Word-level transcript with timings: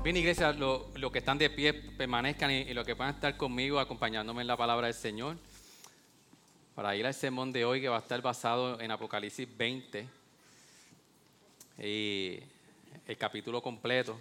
Bien, 0.03 0.17
iglesia, 0.17 0.53
lo, 0.53 0.85
lo 0.93 1.11
que 1.11 1.17
están 1.17 1.39
de 1.39 1.49
pie 1.49 1.73
permanezcan 1.73 2.51
y, 2.51 2.57
y 2.57 2.75
lo 2.75 2.85
que 2.85 2.95
puedan 2.95 3.15
estar 3.15 3.35
conmigo 3.37 3.79
acompañándome 3.79 4.41
en 4.41 4.47
la 4.47 4.55
palabra 4.55 4.85
del 4.85 4.93
Señor. 4.93 5.35
Para 6.75 6.95
ir 6.95 7.07
al 7.07 7.15
sermón 7.15 7.51
de 7.51 7.65
hoy 7.65 7.81
que 7.81 7.89
va 7.89 7.95
a 7.95 8.01
estar 8.01 8.21
basado 8.21 8.79
en 8.79 8.91
Apocalipsis 8.91 9.47
20 9.57 10.21
y 11.79 12.39
el 13.07 13.17
capítulo 13.17 13.61
completo. 13.61 14.17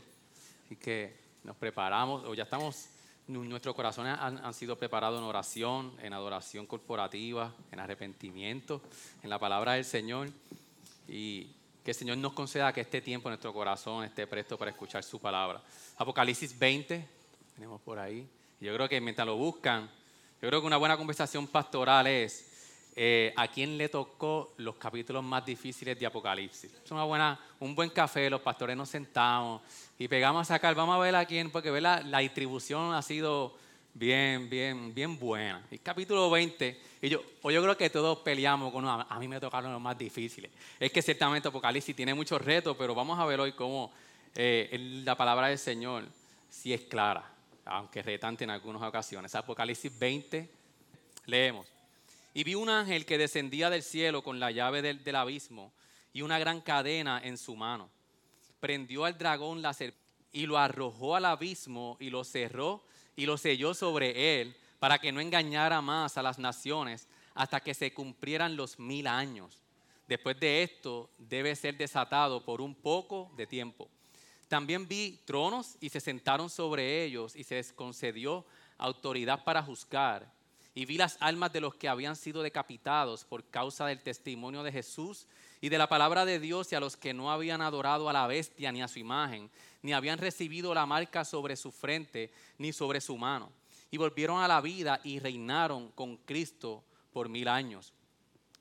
Así 0.67 0.77
que 0.77 1.15
nos 1.45 1.57
preparamos, 1.57 2.25
o 2.25 2.35
ya 2.35 2.45
estamos, 2.45 2.87
nu- 3.27 3.45
nuestros 3.45 3.75
corazones 3.75 4.17
han, 4.19 4.39
han 4.45 4.55
sido 4.55 4.77
preparados 4.77 5.19
en 5.19 5.25
oración, 5.25 5.93
en 6.03 6.13
adoración 6.13 6.67
corporativa, 6.67 7.53
en 7.71 7.81
arrepentimiento, 7.81 8.81
en 9.23 9.31
la 9.31 9.39
palabra 9.39 9.73
del 9.75 9.85
Señor. 9.85 10.31
Y 11.09 11.49
que 11.85 11.91
el 11.91 11.95
Señor 11.97 12.17
nos 12.19 12.33
conceda 12.33 12.73
que 12.73 12.81
este 12.81 13.01
tiempo 13.01 13.29
en 13.29 13.33
nuestro 13.33 13.53
corazón 13.53 14.05
esté 14.05 14.27
presto 14.27 14.57
para 14.57 14.71
escuchar 14.71 15.03
su 15.03 15.19
palabra. 15.21 15.61
Apocalipsis 15.99 16.57
20, 16.59 17.09
tenemos 17.55 17.81
por 17.81 17.99
ahí. 17.99 18.27
Yo 18.61 18.73
creo 18.75 18.89
que 18.89 19.01
mientras 19.01 19.27
lo 19.27 19.37
buscan, 19.37 19.91
yo 20.41 20.49
creo 20.49 20.61
que 20.61 20.67
una 20.69 20.77
buena 20.77 20.97
conversación 20.97 21.49
pastoral 21.49 22.07
es 22.07 22.52
eh, 22.95 23.33
a 23.37 23.49
quién 23.49 23.79
le 23.79 23.89
tocó 23.89 24.53
los 24.59 24.77
capítulos 24.77 25.25
más 25.25 25.47
difíciles 25.47 25.99
de 25.99 26.05
Apocalipsis. 26.05 26.71
Es 26.85 26.91
una 26.91 27.05
buena, 27.05 27.41
un 27.59 27.75
buen 27.75 27.89
café, 27.89 28.29
los 28.29 28.43
pastores 28.43 28.77
nos 28.77 28.91
sentamos 28.91 29.63
y 29.99 30.09
pegamos 30.09 30.43
a 30.43 30.55
sacar, 30.55 30.75
vamos 30.75 30.95
a 30.95 30.99
ver 30.99 31.15
a 31.17 31.25
quién, 31.25 31.51
porque 31.51 31.71
ver 31.71 31.83
la, 31.83 32.19
distribución 32.19 32.93
ha 32.93 33.01
sido 33.01 33.57
bien, 33.95 34.51
bien, 34.51 34.95
bien 34.95 35.19
buena. 35.19 35.65
El 35.71 35.81
capítulo 35.81 36.29
20, 36.29 36.81
y 37.01 37.09
yo, 37.09 37.23
o 37.41 37.51
yo 37.51 37.63
creo 37.63 37.79
que 37.79 37.89
todos 37.89 38.19
peleamos 38.19 38.71
con, 38.71 38.85
"No, 38.85 39.07
a, 39.09 39.19
mí 39.19 39.27
me 39.27 39.41
tocaron 39.41 39.73
los 39.73 39.81
más 39.81 39.97
difíciles. 39.97 40.51
Es 40.79 40.93
que 40.93 41.01
ciertamente 41.01 41.49
Apocalipsis 41.49 41.97
tiene 41.97 42.13
muchos 42.13 42.43
retos, 42.43 42.77
pero 42.79 42.95
vamos 42.95 43.19
a 43.19 43.25
ver 43.25 43.41
hoy 43.41 43.53
cómo 43.53 43.91
eh, 44.35 45.01
la 45.03 45.17
palabra 45.17 45.49
del 45.49 45.59
Señor 45.59 46.05
sí 46.51 46.75
es 46.75 46.83
clara, 46.83 47.25
aunque 47.65 48.03
retante 48.03 48.45
en 48.45 48.51
algunas 48.51 48.83
ocasiones. 48.83 49.35
Apocalipsis 49.35 49.99
20, 49.99 50.51
leemos. 51.25 51.72
Y 52.35 52.45
vi 52.45 52.55
un 52.55 52.69
ángel 52.69 53.05
que 53.05 53.19
descendía 53.19 53.69
del 53.71 53.83
cielo 53.83 54.23
con 54.23 54.41
la 54.41 54.51
llave 54.51 54.83
del, 54.83 55.17
abismo 55.17 55.73
y 56.13 56.23
una 56.23 56.39
gran 56.39 56.61
cadena 56.61 57.21
en 57.23 57.37
su 57.37 57.57
mano. 57.57 57.91
Prendió 58.61 59.05
al 59.05 59.19
dragón 59.19 59.63
y 60.33 60.47
lo 60.47 60.59
arrojó 60.59 61.17
al 61.17 61.27
abismo 61.27 61.97
y 62.01 62.11
lo 62.11 62.25
cerró 62.25 62.85
y 63.17 63.27
lo 63.27 63.37
selló 63.37 63.75
sobre 63.75 64.41
él 64.41 64.57
para 64.79 64.99
que 64.99 65.13
no 65.13 65.21
engañara 65.21 65.81
más 65.81 66.17
a 66.17 66.23
las 66.23 66.39
naciones 66.39 67.07
hasta 67.35 67.61
que 67.61 67.75
se 67.75 67.93
cumplieran 67.93 68.57
los 68.57 68.79
mil 68.79 69.07
años. 69.07 69.63
Después 70.09 70.39
de 70.41 70.63
esto 70.63 71.11
debe 71.19 71.55
ser 71.55 71.77
desatado 71.77 72.45
por 72.45 72.61
un 72.61 72.75
poco 72.75 73.31
de 73.37 73.47
tiempo. 73.47 73.89
También 74.49 74.87
vi 74.87 75.21
tronos 75.25 75.77
y 75.81 75.89
se 75.89 76.01
sentaron 76.01 76.51
sobre 76.51 77.05
ellos 77.05 77.35
y 77.37 77.45
se 77.45 77.55
les 77.55 77.73
concedió 77.73 78.45
autoridad 78.77 79.45
para 79.45 79.63
juzgar. 79.63 80.31
Y 80.75 80.87
vi 80.87 80.97
las 80.97 81.19
almas 81.21 81.53
de 81.53 81.61
los 81.61 81.75
que 81.75 81.89
habían 81.89 82.17
sido 82.17 82.43
decapitados 82.43 83.25
por 83.25 83.45
causa 83.45 83.87
del 83.87 84.03
testimonio 84.03 84.63
de 84.63 84.73
Jesús 84.73 85.27
y 85.61 85.69
de 85.69 85.79
la 85.79 85.89
palabra 85.89 86.25
de 86.25 86.41
Dios 86.41 86.73
y 86.73 86.75
a 86.75 86.81
los 86.81 86.97
que 86.97 87.13
no 87.13 87.31
habían 87.31 87.61
adorado 87.61 88.09
a 88.09 88.13
la 88.13 88.27
bestia 88.27 88.73
ni 88.73 88.81
a 88.81 88.89
su 88.89 88.99
imagen, 88.99 89.51
ni 89.83 89.93
habían 89.93 90.19
recibido 90.19 90.73
la 90.73 90.87
marca 90.87 91.25
sobre 91.25 91.57
su 91.57 91.71
frente 91.71 92.33
ni 92.57 92.73
sobre 92.73 93.01
su 93.01 93.19
mano. 93.19 93.53
Y 93.91 93.99
volvieron 93.99 94.43
a 94.43 94.49
la 94.49 94.63
vida 94.63 95.01
y 95.05 95.19
reinaron 95.19 95.91
con 95.91 96.17
Cristo 96.17 96.83
por 97.13 97.29
mil 97.29 97.49
años. 97.49 97.93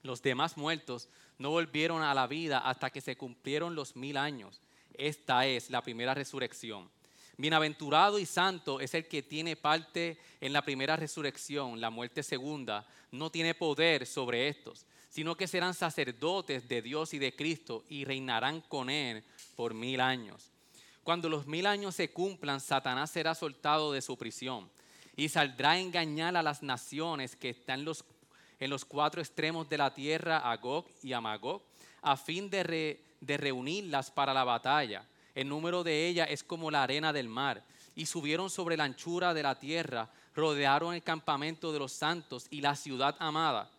Los 0.03 0.21
demás 0.21 0.57
muertos 0.57 1.07
no 1.37 1.51
volvieron 1.51 2.01
a 2.01 2.13
la 2.13 2.27
vida 2.27 2.59
hasta 2.59 2.89
que 2.89 3.01
se 3.01 3.15
cumplieron 3.15 3.73
los 3.73 3.95
mil 3.95 4.17
años. 4.17 4.61
Esta 4.93 5.45
es 5.45 5.69
la 5.69 5.81
primera 5.81 6.13
resurrección. 6.13 6.89
Bienaventurado 7.41 8.19
y 8.19 8.27
santo 8.27 8.79
es 8.79 8.93
el 8.93 9.07
que 9.07 9.23
tiene 9.23 9.55
parte 9.55 10.19
en 10.39 10.53
la 10.53 10.61
primera 10.61 10.95
resurrección. 10.95 11.81
La 11.81 11.89
muerte 11.89 12.21
segunda 12.21 12.85
no 13.09 13.31
tiene 13.31 13.55
poder 13.55 14.05
sobre 14.05 14.47
estos, 14.47 14.85
sino 15.09 15.35
que 15.35 15.47
serán 15.47 15.73
sacerdotes 15.73 16.69
de 16.69 16.83
Dios 16.83 17.15
y 17.15 17.17
de 17.17 17.35
Cristo 17.35 17.83
y 17.89 18.05
reinarán 18.05 18.61
con 18.61 18.91
él 18.91 19.23
por 19.55 19.73
mil 19.73 20.01
años. 20.01 20.51
Cuando 21.03 21.29
los 21.29 21.47
mil 21.47 21.65
años 21.65 21.95
se 21.95 22.11
cumplan, 22.11 22.61
Satanás 22.61 23.09
será 23.09 23.33
soltado 23.33 23.91
de 23.91 24.03
su 24.03 24.15
prisión 24.19 24.69
y 25.15 25.27
saldrá 25.27 25.71
a 25.71 25.79
engañar 25.79 26.37
a 26.37 26.43
las 26.43 26.61
naciones 26.61 27.35
que 27.35 27.49
están 27.49 27.83
en 28.59 28.69
los 28.69 28.85
cuatro 28.85 29.19
extremos 29.19 29.67
de 29.67 29.79
la 29.79 29.91
tierra, 29.95 30.47
a 30.47 30.59
y 31.01 31.13
a 31.13 31.39
a 32.03 32.17
fin 32.17 32.51
de 32.51 33.37
reunirlas 33.39 34.11
para 34.11 34.31
la 34.31 34.43
batalla. 34.43 35.07
El 35.35 35.49
número 35.49 35.83
de 35.83 36.07
ellas 36.07 36.27
es 36.29 36.43
como 36.43 36.71
la 36.71 36.83
arena 36.83 37.13
del 37.13 37.29
mar. 37.29 37.63
Y 37.95 38.05
subieron 38.05 38.49
sobre 38.49 38.77
la 38.77 38.85
anchura 38.85 39.33
de 39.33 39.43
la 39.43 39.59
tierra, 39.59 40.09
rodearon 40.33 40.93
el 40.93 41.03
campamento 41.03 41.73
de 41.73 41.79
los 41.79 41.91
santos 41.91 42.47
y 42.49 42.61
la 42.61 42.75
ciudad 42.75 43.15
amada 43.19 43.69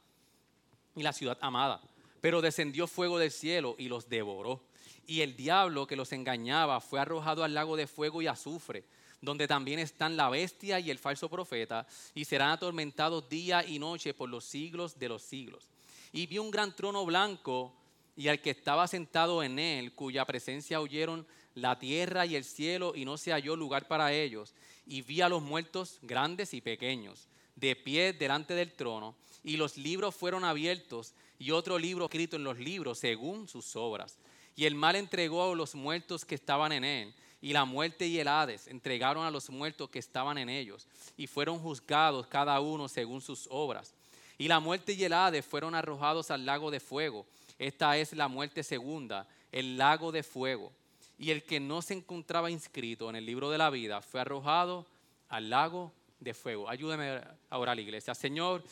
y 0.95 1.03
la 1.03 1.13
ciudad 1.13 1.39
amada. 1.41 1.81
Pero 2.21 2.41
descendió 2.41 2.87
fuego 2.87 3.19
del 3.19 3.31
cielo 3.31 3.75
y 3.79 3.89
los 3.89 4.09
devoró. 4.09 4.63
Y 5.07 5.23
el 5.23 5.37
diablo 5.37 5.87
que 5.87 5.97
los 5.97 6.13
engañaba 6.13 6.81
fue 6.81 7.01
arrojado 7.01 7.43
al 7.43 7.55
lago 7.55 7.77
de 7.77 7.87
fuego 7.87 8.23
y 8.23 8.27
azufre, 8.27 8.85
donde 9.21 9.49
también 9.49 9.79
están 9.79 10.17
la 10.17 10.29
bestia 10.31 10.79
y 10.79 10.91
el 10.91 10.99
falso 10.99 11.29
profeta, 11.29 11.87
y 12.15 12.25
serán 12.25 12.51
atormentados 12.51 13.29
día 13.29 13.65
y 13.65 13.79
noche 13.79 14.15
por 14.15 14.29
los 14.29 14.45
siglos 14.45 14.99
de 14.99 15.09
los 15.09 15.23
siglos. 15.23 15.69
Y 16.13 16.27
vi 16.27 16.39
un 16.39 16.51
gran 16.51 16.77
trono 16.77 17.05
blanco 17.05 17.75
y 18.15 18.29
al 18.29 18.41
que 18.41 18.51
estaba 18.51 18.87
sentado 18.87 19.43
en 19.43 19.59
él, 19.59 19.95
cuya 19.95 20.25
presencia 20.25 20.81
oyeron 20.81 21.27
la 21.55 21.79
tierra 21.79 22.27
y 22.27 22.37
el 22.37 22.45
cielo, 22.45 22.93
y 22.95 23.05
no 23.05 23.17
se 23.17 23.33
halló 23.33 23.57
lugar 23.57 23.89
para 23.89 24.13
ellos. 24.13 24.55
Y 24.87 25.03
vi 25.03 25.21
a 25.21 25.29
los 25.29 25.43
muertos 25.43 25.99
grandes 26.03 26.55
y 26.55 26.61
pequeños, 26.61 27.29
de 27.57 27.77
pie 27.77 28.13
delante 28.13 28.55
del 28.55 28.73
trono, 28.73 29.15
y 29.45 29.57
los 29.57 29.77
libros 29.77 30.15
fueron 30.15 30.45
abiertos, 30.45 31.15
y 31.39 31.51
otro 31.51 31.79
libro 31.79 32.05
escrito 32.05 32.37
en 32.37 32.45
los 32.45 32.59
libros 32.59 32.99
según 32.99 33.49
sus 33.49 33.77
obras. 33.77 34.19
Y 34.55 34.65
el 34.65 34.75
mal 34.75 34.97
entregó 34.97 35.53
a 35.53 35.57
los 35.57 35.75
muertos 35.75 36.25
que 36.25 36.35
estaban 36.35 36.73
en 36.73 36.85
él, 36.85 37.15
y 37.41 37.53
la 37.53 37.65
muerte 37.65 38.07
y 38.07 38.19
el 38.21 38.29
Hades 38.29 38.69
entregaron 38.69 39.25
a 39.25 39.31
los 39.31 39.51
muertos 39.51 39.91
que 39.91 39.99
estaban 39.99 40.39
en 40.39 40.49
ellos, 40.49 40.87
y 41.17 41.27
fueron 41.27 41.59
juzgados 41.59 42.27
cada 42.29 42.61
uno 42.61 42.89
según 42.89 43.21
sus 43.21 43.49
obras. 43.51 43.95
Y 44.39 44.49
la 44.49 44.61
muerte 44.61 44.93
y 44.93 45.05
el 45.05 45.13
Hades 45.13 45.45
fueron 45.45 45.75
arrojados 45.75 46.31
al 46.31 46.47
lago 46.47 46.71
de 46.71 46.81
fuego. 46.81 47.27
Esta 47.59 47.97
es 47.99 48.13
la 48.13 48.29
muerte 48.29 48.63
segunda, 48.63 49.29
el 49.51 49.77
lago 49.77 50.13
de 50.13 50.23
fuego. 50.23 50.73
Y 51.23 51.31
el 51.31 51.45
que 51.45 51.61
no 51.61 51.83
se 51.83 51.95
encontraba 51.95 52.51
inscrito 52.51 53.09
en 53.09 53.15
el 53.15 53.25
libro 53.25 53.49
de 53.49 53.57
la 53.57 53.71
vida 53.71 54.03
fue 54.03 54.21
arrojado 54.21 54.85
al 55.29 55.51
lago 55.51 55.93
de 56.19 56.35
fuego. 56.35 56.69
Ayúdame 56.69 57.23
a 57.49 57.59
orar, 57.59 57.79
iglesia. 57.79 58.13
Señor, 58.13 58.65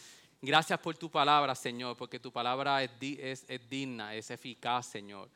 gracias 0.43 0.81
por 0.81 0.97
tu 0.97 1.09
palabra, 1.09 1.55
Señor, 1.55 1.97
porque 1.97 2.19
tu 2.19 2.33
palabra 2.33 2.83
es, 2.83 3.45
es 3.47 3.71
digna, 3.71 4.17
es 4.17 4.33
eficaz, 4.33 4.87
Señor. 4.87 5.29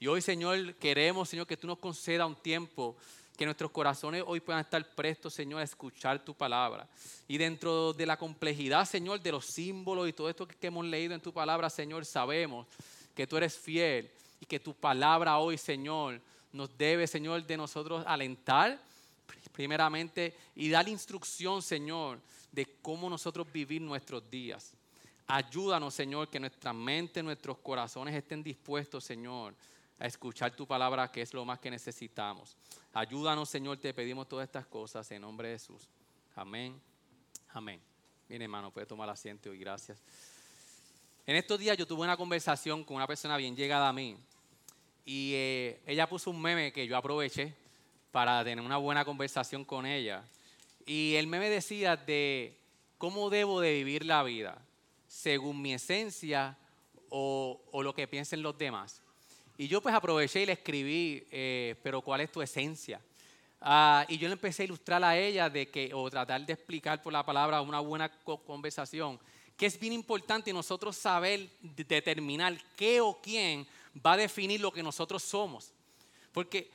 Y 0.00 0.08
hoy, 0.08 0.20
Señor, 0.20 0.74
queremos, 0.74 1.28
Señor, 1.28 1.46
que 1.46 1.56
tú 1.56 1.68
nos 1.68 1.78
conceda 1.78 2.26
un 2.26 2.34
tiempo 2.34 2.96
que 3.36 3.44
nuestros 3.44 3.70
corazones 3.70 4.24
hoy 4.26 4.40
puedan 4.40 4.62
estar 4.62 4.84
prestos, 4.92 5.34
Señor, 5.34 5.60
a 5.60 5.64
escuchar 5.64 6.24
tu 6.24 6.34
palabra. 6.34 6.88
Y 7.28 7.38
dentro 7.38 7.92
de 7.92 8.06
la 8.06 8.16
complejidad, 8.16 8.86
Señor, 8.86 9.20
de 9.20 9.30
los 9.30 9.46
símbolos 9.46 10.08
y 10.08 10.12
todo 10.12 10.28
esto 10.28 10.48
que 10.48 10.66
hemos 10.66 10.84
leído 10.84 11.14
en 11.14 11.20
tu 11.20 11.32
palabra, 11.32 11.70
Señor, 11.70 12.04
sabemos 12.04 12.66
que 13.14 13.24
tú 13.24 13.36
eres 13.36 13.56
fiel 13.56 14.10
y 14.40 14.46
que 14.46 14.58
tu 14.58 14.74
palabra 14.74 15.38
hoy, 15.38 15.58
Señor, 15.58 16.20
nos 16.52 16.76
debe, 16.76 17.06
Señor, 17.06 17.46
de 17.46 17.56
nosotros 17.56 18.04
alentar 18.06 18.80
primeramente 19.52 20.36
y 20.54 20.68
dar 20.68 20.88
instrucción, 20.88 21.62
Señor, 21.62 22.20
de 22.52 22.66
cómo 22.82 23.08
nosotros 23.08 23.50
vivir 23.52 23.80
nuestros 23.82 24.28
días. 24.30 24.74
Ayúdanos, 25.26 25.94
Señor, 25.94 26.28
que 26.28 26.38
nuestra 26.38 26.72
mente, 26.72 27.22
nuestros 27.22 27.58
corazones 27.58 28.14
estén 28.14 28.42
dispuestos, 28.42 29.04
Señor, 29.04 29.54
a 29.98 30.06
escuchar 30.06 30.54
tu 30.54 30.66
palabra, 30.66 31.10
que 31.10 31.22
es 31.22 31.32
lo 31.34 31.44
más 31.44 31.58
que 31.58 31.70
necesitamos. 31.70 32.56
Ayúdanos, 32.92 33.48
Señor, 33.48 33.78
te 33.78 33.92
pedimos 33.92 34.28
todas 34.28 34.44
estas 34.44 34.66
cosas 34.66 35.10
en 35.10 35.22
nombre 35.22 35.48
de 35.48 35.54
Jesús. 35.54 35.88
Amén. 36.34 36.80
Amén. 37.50 37.80
Bien, 38.28 38.42
hermano, 38.42 38.70
puede 38.70 38.86
tomar 38.86 39.08
asiento 39.08 39.52
y 39.52 39.58
gracias. 39.58 40.02
En 41.26 41.34
estos 41.34 41.58
días 41.58 41.76
yo 41.76 41.86
tuve 41.86 42.02
una 42.02 42.16
conversación 42.16 42.84
con 42.84 42.96
una 42.96 43.06
persona 43.06 43.36
bien 43.36 43.56
llegada 43.56 43.88
a 43.88 43.92
mí 43.92 44.16
y 45.06 45.32
eh, 45.34 45.80
ella 45.86 46.08
puso 46.08 46.30
un 46.30 46.42
meme 46.42 46.72
que 46.72 46.86
yo 46.86 46.96
aproveché 46.96 47.54
para 48.10 48.42
tener 48.42 48.62
una 48.64 48.76
buena 48.76 49.04
conversación 49.04 49.64
con 49.64 49.86
ella. 49.86 50.24
Y 50.84 51.14
el 51.14 51.28
meme 51.28 51.48
decía 51.48 51.96
de 51.96 52.58
cómo 52.98 53.30
debo 53.30 53.60
de 53.60 53.72
vivir 53.72 54.04
la 54.04 54.24
vida, 54.24 54.58
según 55.06 55.62
mi 55.62 55.72
esencia 55.72 56.58
o, 57.08 57.62
o 57.70 57.82
lo 57.84 57.94
que 57.94 58.08
piensen 58.08 58.42
los 58.42 58.58
demás. 58.58 59.00
y 59.56 59.68
yo 59.68 59.80
pues 59.80 59.94
aproveché 59.94 60.42
y 60.42 60.46
le 60.46 60.52
escribí, 60.52 61.24
eh, 61.30 61.76
pero 61.82 62.02
¿cuál 62.02 62.20
es 62.20 62.32
tu 62.32 62.42
esencia? 62.42 63.00
Ah, 63.60 64.04
y 64.08 64.18
yo 64.18 64.28
le 64.28 64.34
empecé 64.34 64.62
a 64.62 64.66
ilustrar 64.66 65.02
a 65.02 65.16
ella 65.16 65.48
de 65.48 65.68
que, 65.70 65.92
o 65.94 66.10
tratar 66.10 66.44
de 66.44 66.52
explicar 66.52 67.02
por 67.02 67.12
la 67.12 67.24
palabra 67.24 67.60
una 67.60 67.80
buena 67.80 68.10
conversación, 68.44 69.18
que 69.56 69.66
es 69.66 69.78
bien 69.78 69.92
importante 69.92 70.52
nosotros 70.52 70.96
saber 70.96 71.48
determinar 71.62 72.58
qué 72.76 73.00
o 73.00 73.18
quién 73.22 73.66
va 74.04 74.12
a 74.12 74.16
definir 74.16 74.60
lo 74.60 74.72
que 74.72 74.82
nosotros 74.82 75.22
somos. 75.22 75.72
Porque 76.32 76.70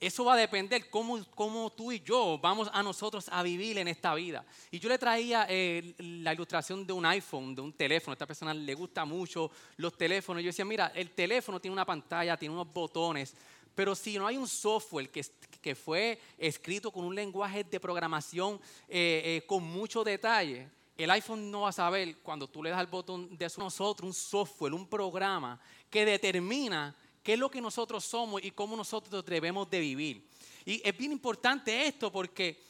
eso 0.00 0.24
va 0.24 0.32
a 0.32 0.36
depender 0.36 0.88
cómo, 0.88 1.22
cómo, 1.34 1.70
tú 1.70 1.92
y 1.92 2.00
yo 2.00 2.38
vamos 2.38 2.70
a 2.72 2.82
nosotros 2.82 3.28
a 3.30 3.42
vivir 3.42 3.76
en 3.76 3.86
esta 3.86 4.14
vida. 4.14 4.44
Y 4.70 4.78
yo 4.78 4.88
le 4.88 4.98
traía 4.98 5.46
eh, 5.48 5.94
la 5.98 6.32
ilustración 6.32 6.86
de 6.86 6.94
un 6.94 7.04
iPhone, 7.04 7.54
de 7.54 7.60
un 7.60 7.72
teléfono. 7.74 8.12
A 8.12 8.14
esta 8.14 8.26
persona 8.26 8.54
le 8.54 8.74
gusta 8.74 9.04
mucho 9.04 9.50
los 9.76 9.96
teléfonos. 9.96 10.42
Yo 10.42 10.48
decía, 10.48 10.64
mira, 10.64 10.90
el 10.94 11.10
teléfono 11.10 11.60
tiene 11.60 11.74
una 11.74 11.84
pantalla, 11.84 12.38
tiene 12.38 12.54
unos 12.54 12.72
botones, 12.72 13.34
pero 13.74 13.94
si 13.94 14.18
no 14.18 14.26
hay 14.26 14.38
un 14.38 14.48
software 14.48 15.10
que, 15.10 15.24
que 15.60 15.74
fue 15.74 16.18
escrito 16.38 16.90
con 16.90 17.04
un 17.04 17.14
lenguaje 17.14 17.62
de 17.64 17.78
programación 17.78 18.58
eh, 18.88 19.22
eh, 19.42 19.46
con 19.46 19.62
mucho 19.62 20.02
detalle, 20.02 20.68
el 21.04 21.10
iPhone 21.10 21.50
no 21.50 21.62
va 21.62 21.70
a 21.70 21.72
saber 21.72 22.18
cuando 22.18 22.48
tú 22.48 22.62
le 22.62 22.70
das 22.70 22.80
el 22.80 22.86
botón 22.86 23.36
de 23.36 23.50
nosotros 23.56 24.06
un 24.06 24.14
software, 24.14 24.74
un 24.74 24.86
programa 24.86 25.58
que 25.88 26.04
determina 26.04 26.94
qué 27.22 27.34
es 27.34 27.38
lo 27.38 27.50
que 27.50 27.60
nosotros 27.60 28.04
somos 28.04 28.42
y 28.44 28.50
cómo 28.50 28.76
nosotros 28.76 29.24
debemos 29.24 29.68
de 29.70 29.80
vivir. 29.80 30.26
Y 30.64 30.80
es 30.86 30.96
bien 30.96 31.12
importante 31.12 31.86
esto 31.86 32.12
porque 32.12 32.60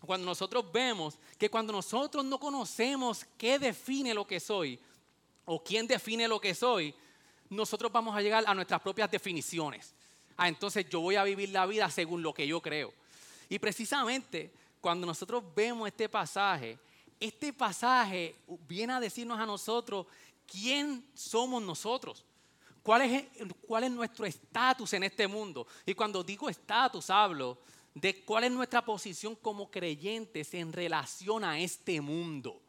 cuando 0.00 0.26
nosotros 0.26 0.70
vemos 0.72 1.18
que 1.38 1.50
cuando 1.50 1.72
nosotros 1.72 2.24
no 2.24 2.38
conocemos 2.38 3.24
qué 3.36 3.58
define 3.58 4.14
lo 4.14 4.26
que 4.26 4.40
soy 4.40 4.78
o 5.44 5.62
quién 5.62 5.86
define 5.86 6.28
lo 6.28 6.40
que 6.40 6.54
soy, 6.54 6.94
nosotros 7.50 7.90
vamos 7.90 8.16
a 8.16 8.22
llegar 8.22 8.44
a 8.46 8.54
nuestras 8.54 8.80
propias 8.80 9.10
definiciones. 9.10 9.94
Ah, 10.36 10.48
entonces 10.48 10.88
yo 10.88 11.00
voy 11.00 11.16
a 11.16 11.24
vivir 11.24 11.50
la 11.50 11.66
vida 11.66 11.88
según 11.90 12.22
lo 12.22 12.32
que 12.32 12.46
yo 12.46 12.60
creo. 12.60 12.92
Y 13.48 13.58
precisamente 13.58 14.52
cuando 14.80 15.06
nosotros 15.06 15.42
vemos 15.54 15.88
este 15.88 16.08
pasaje, 16.08 16.78
este 17.20 17.52
pasaje 17.52 18.36
viene 18.66 18.92
a 18.92 19.00
decirnos 19.00 19.38
a 19.38 19.46
nosotros 19.46 20.06
quién 20.46 21.04
somos 21.14 21.62
nosotros. 21.62 22.24
¿Cuál 22.82 23.02
es, 23.02 23.24
cuál 23.66 23.84
es 23.84 23.90
nuestro 23.90 24.26
estatus 24.26 24.92
en 24.92 25.04
este 25.04 25.26
mundo? 25.26 25.66
Y 25.86 25.94
cuando 25.94 26.22
digo 26.22 26.50
estatus, 26.50 27.08
hablo 27.08 27.58
de 27.94 28.24
cuál 28.24 28.44
es 28.44 28.50
nuestra 28.50 28.84
posición 28.84 29.36
como 29.36 29.70
creyentes 29.70 30.52
en 30.52 30.72
relación 30.72 31.44
a 31.44 31.58
este 31.58 32.00
mundo. 32.00 32.60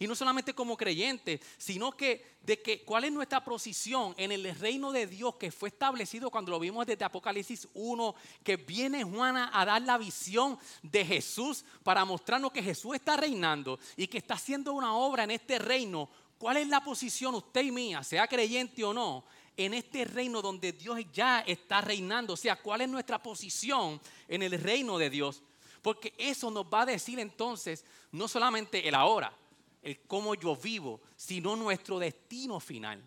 Y 0.00 0.08
no 0.08 0.16
solamente 0.16 0.52
como 0.52 0.76
creyentes, 0.76 1.40
sino 1.56 1.92
que 1.92 2.38
de 2.42 2.60
que 2.60 2.82
cuál 2.82 3.04
es 3.04 3.12
nuestra 3.12 3.44
posición 3.44 4.14
en 4.16 4.32
el 4.32 4.52
reino 4.56 4.90
de 4.90 5.06
Dios 5.06 5.36
que 5.36 5.52
fue 5.52 5.68
establecido 5.68 6.30
cuando 6.30 6.50
lo 6.50 6.58
vimos 6.58 6.86
desde 6.86 7.04
Apocalipsis 7.04 7.68
1, 7.74 8.14
que 8.42 8.56
viene 8.56 9.04
Juana 9.04 9.50
a 9.52 9.64
dar 9.64 9.82
la 9.82 9.98
visión 9.98 10.58
de 10.82 11.04
Jesús 11.04 11.64
para 11.84 12.04
mostrarnos 12.04 12.50
que 12.50 12.62
Jesús 12.62 12.96
está 12.96 13.16
reinando 13.16 13.78
y 13.96 14.08
que 14.08 14.18
está 14.18 14.34
haciendo 14.34 14.72
una 14.72 14.96
obra 14.96 15.22
en 15.22 15.30
este 15.30 15.60
reino 15.60 16.08
¿Cuál 16.40 16.56
es 16.56 16.68
la 16.68 16.82
posición 16.82 17.34
usted 17.34 17.62
y 17.62 17.70
mía, 17.70 18.02
sea 18.02 18.26
creyente 18.26 18.82
o 18.82 18.94
no, 18.94 19.24
en 19.58 19.74
este 19.74 20.06
reino 20.06 20.40
donde 20.40 20.72
Dios 20.72 20.98
ya 21.12 21.40
está 21.40 21.82
reinando? 21.82 22.32
O 22.32 22.36
sea, 22.36 22.56
¿cuál 22.56 22.80
es 22.80 22.88
nuestra 22.88 23.22
posición 23.22 24.00
en 24.26 24.42
el 24.42 24.58
reino 24.58 24.96
de 24.96 25.10
Dios? 25.10 25.42
Porque 25.82 26.14
eso 26.16 26.50
nos 26.50 26.64
va 26.64 26.80
a 26.80 26.86
decir 26.86 27.18
entonces 27.18 27.84
no 28.10 28.26
solamente 28.26 28.88
el 28.88 28.94
ahora, 28.94 29.36
el 29.82 30.00
cómo 30.02 30.34
yo 30.34 30.56
vivo, 30.56 31.00
sino 31.16 31.56
nuestro 31.56 31.98
destino 31.98 32.60
final. 32.60 33.02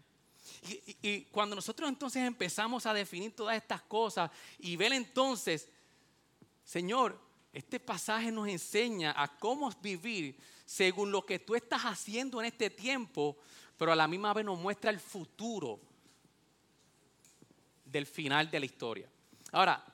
Y, 1.01 1.21
cuando 1.25 1.55
nosotros 1.55 1.89
entonces 1.89 2.23
empezamos 2.23 2.85
a 2.85 2.93
definir 2.93 3.35
todas 3.35 3.57
estas 3.57 3.81
cosas 3.81 4.31
y 4.59 4.75
ver 4.75 4.93
entonces, 4.93 5.69
Señor, 6.63 7.19
este 7.51 7.79
pasaje 7.79 8.31
nos 8.31 8.47
enseña 8.47 9.13
a 9.15 9.37
cómo 9.37 9.69
vivir 9.81 10.37
según 10.65 11.11
lo 11.11 11.25
que 11.25 11.39
tú 11.39 11.55
estás 11.55 11.81
haciendo 11.83 12.39
en 12.39 12.47
este 12.47 12.69
tiempo, 12.69 13.37
pero 13.77 13.91
a 13.91 13.95
la 13.95 14.07
misma 14.07 14.33
vez 14.33 14.45
nos 14.45 14.57
muestra 14.57 14.89
el 14.89 14.99
futuro 14.99 15.79
del 17.85 18.05
final 18.05 18.49
de 18.49 18.59
la 18.59 18.65
historia. 18.65 19.09
Ahora, 19.51 19.85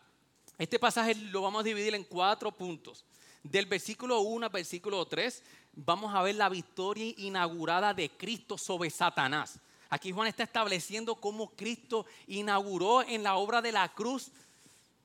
este 0.57 0.79
pasaje 0.79 1.15
lo 1.15 1.41
vamos 1.41 1.61
a 1.61 1.63
dividir 1.63 1.95
en 1.95 2.03
cuatro 2.03 2.51
puntos. 2.51 3.05
Del 3.43 3.65
versículo 3.65 4.19
1 4.21 4.45
al 4.45 4.51
versículo 4.51 5.05
3 5.05 5.43
vamos 5.73 6.13
a 6.13 6.21
ver 6.21 6.35
la 6.35 6.49
victoria 6.49 7.13
inaugurada 7.17 7.93
de 7.93 8.09
Cristo 8.09 8.57
sobre 8.57 8.89
Satanás. 8.89 9.59
Aquí 9.89 10.11
Juan 10.11 10.27
está 10.27 10.43
estableciendo 10.43 11.15
cómo 11.15 11.49
Cristo 11.55 12.05
inauguró 12.27 13.01
en 13.01 13.23
la 13.23 13.35
obra 13.35 13.61
de 13.61 13.71
la 13.71 13.89
cruz 13.93 14.31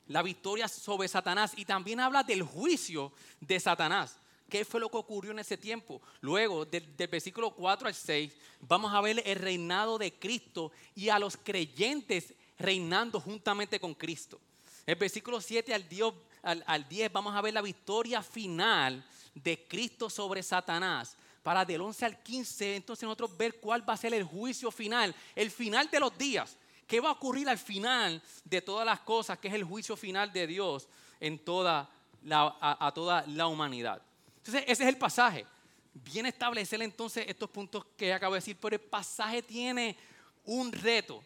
la 0.07 0.21
victoria 0.21 0.67
sobre 0.67 1.07
Satanás 1.07 1.53
y 1.55 1.65
también 1.65 1.99
habla 1.99 2.23
del 2.23 2.43
juicio 2.43 3.11
de 3.39 3.59
Satanás. 3.59 4.17
¿Qué 4.49 4.63
fue 4.63 4.79
lo 4.79 4.89
que 4.89 4.97
ocurrió 4.97 5.31
en 5.31 5.39
ese 5.39 5.57
tiempo? 5.57 6.01
Luego, 6.21 6.65
del, 6.65 6.85
versículo 7.07 7.51
4 7.51 7.87
al 7.87 7.95
6, 7.95 8.31
vamos 8.61 8.93
a 8.93 9.01
ver 9.01 9.23
el 9.25 9.35
reinado 9.35 9.97
de 9.97 10.13
Cristo 10.13 10.71
y 10.93 11.09
a 11.09 11.17
los 11.17 11.35
creyentes 11.35 12.33
reinando 12.59 13.19
juntamente 13.19 13.79
con 13.79 13.95
Cristo. 13.95 14.39
El 14.85 14.95
versículo 14.95 15.41
7 15.41 15.73
al 15.73 15.89
10, 15.89 16.13
al 16.45 16.87
10 16.87 17.11
vamos 17.11 17.35
a 17.35 17.41
ver 17.41 17.53
la 17.53 17.61
victoria 17.61 18.21
final 18.21 19.03
de 19.35 19.67
Cristo 19.67 20.09
sobre 20.09 20.41
Satanás. 20.41 21.17
Para 21.43 21.63
del 21.63 21.81
11 21.81 22.05
al 22.05 22.23
15, 22.23 22.77
entonces 22.77 23.03
nosotros 23.03 23.37
ver 23.37 23.59
cuál 23.59 23.87
va 23.87 23.93
a 23.93 23.97
ser 23.97 24.13
el 24.15 24.23
juicio 24.23 24.71
final, 24.71 25.13
el 25.35 25.51
final 25.51 25.89
de 25.91 25.99
los 25.99 26.17
días. 26.17 26.57
¿Qué 26.87 26.99
va 26.99 27.09
a 27.09 27.11
ocurrir 27.11 27.47
al 27.47 27.59
final 27.59 28.21
de 28.43 28.61
todas 28.61 28.85
las 28.85 29.01
cosas, 29.01 29.37
que 29.37 29.47
es 29.47 29.53
el 29.53 29.63
juicio 29.63 29.95
final 29.95 30.33
de 30.33 30.47
Dios 30.47 30.87
en 31.19 31.37
toda 31.37 31.89
a, 32.31 32.91
toda 32.95 33.23
la 33.27 33.47
humanidad? 33.47 34.01
Entonces, 34.37 34.63
ese 34.67 34.83
es 34.83 34.89
el 34.89 34.97
pasaje. 34.97 35.45
Viene 35.93 36.29
a 36.29 36.31
establecer 36.31 36.81
entonces 36.81 37.25
estos 37.27 37.49
puntos 37.49 37.85
que 37.95 38.11
acabo 38.11 38.33
de 38.33 38.39
decir, 38.39 38.57
pero 38.59 38.75
el 38.75 38.81
pasaje 38.81 39.43
tiene 39.43 39.95
un 40.45 40.71
reto 40.71 41.23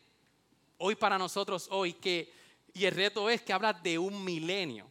hoy 0.77 0.95
para 0.95 1.17
nosotros 1.17 1.67
hoy, 1.71 1.93
que, 1.93 2.31
y 2.73 2.85
el 2.85 2.93
reto 2.93 3.29
es 3.29 3.41
que 3.41 3.53
habla 3.53 3.71
de 3.71 3.97
un 3.97 4.23
milenio. 4.23 4.85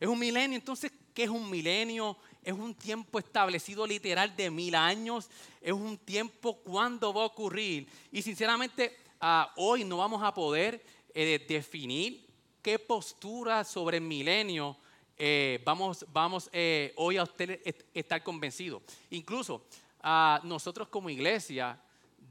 Es 0.00 0.08
un 0.08 0.18
milenio, 0.18 0.56
entonces, 0.56 0.90
¿qué 1.14 1.24
es 1.24 1.30
un 1.30 1.48
milenio? 1.48 2.16
Es 2.42 2.54
un 2.54 2.74
tiempo 2.74 3.18
establecido 3.20 3.86
literal 3.86 4.34
de 4.34 4.50
mil 4.50 4.74
años, 4.74 5.28
es 5.60 5.72
un 5.72 5.98
tiempo 5.98 6.56
cuando 6.56 7.12
va 7.12 7.22
a 7.22 7.26
ocurrir. 7.26 7.86
Y 8.10 8.22
sinceramente, 8.22 8.96
Ah, 9.22 9.52
hoy 9.56 9.84
no 9.84 9.98
vamos 9.98 10.22
a 10.22 10.32
poder 10.32 10.82
eh, 11.12 11.44
definir 11.46 12.26
qué 12.62 12.78
postura 12.78 13.64
sobre 13.64 13.98
el 13.98 14.02
milenio 14.02 14.78
eh, 15.22 15.60
vamos, 15.62 16.06
vamos 16.10 16.48
eh, 16.54 16.94
hoy 16.96 17.18
a 17.18 17.24
usted 17.24 17.60
estar 17.92 18.22
convencido. 18.22 18.80
Incluso 19.10 19.66
ah, 20.02 20.40
nosotros 20.42 20.88
como 20.88 21.10
iglesia 21.10 21.78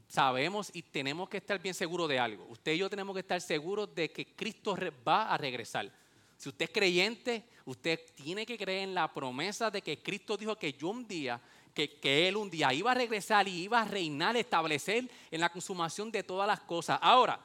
sabemos 0.08 0.72
y 0.74 0.82
tenemos 0.82 1.28
que 1.28 1.36
estar 1.36 1.62
bien 1.62 1.74
seguros 1.76 2.08
de 2.08 2.18
algo. 2.18 2.44
Usted 2.48 2.72
y 2.72 2.78
yo 2.78 2.90
tenemos 2.90 3.14
que 3.14 3.20
estar 3.20 3.40
seguros 3.40 3.94
de 3.94 4.10
que 4.10 4.34
Cristo 4.34 4.76
va 5.06 5.32
a 5.32 5.38
regresar. 5.38 5.92
Si 6.40 6.48
usted 6.48 6.64
es 6.64 6.70
creyente, 6.70 7.44
usted 7.66 8.00
tiene 8.14 8.46
que 8.46 8.56
creer 8.56 8.84
en 8.84 8.94
la 8.94 9.12
promesa 9.12 9.70
de 9.70 9.82
que 9.82 10.02
Cristo 10.02 10.38
dijo 10.38 10.56
que 10.56 10.72
yo 10.72 10.88
un 10.88 11.06
día 11.06 11.38
que, 11.74 12.28
Él 12.28 12.38
un 12.38 12.48
día 12.48 12.72
iba 12.72 12.92
a 12.92 12.94
regresar 12.94 13.46
y 13.46 13.64
iba 13.64 13.82
a 13.82 13.84
reinar, 13.84 14.38
establecer 14.38 15.06
en 15.30 15.40
la 15.40 15.52
consumación 15.52 16.10
de 16.10 16.22
todas 16.22 16.48
las 16.48 16.60
cosas. 16.60 16.98
Ahora, 17.02 17.38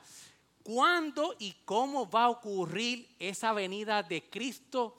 ¿cuándo 0.64 1.36
y 1.40 1.58
cómo 1.66 2.10
va 2.10 2.24
a 2.24 2.30
ocurrir 2.30 3.14
esa 3.20 3.52
venida 3.52 4.02
de 4.02 4.30
Cristo? 4.30 4.96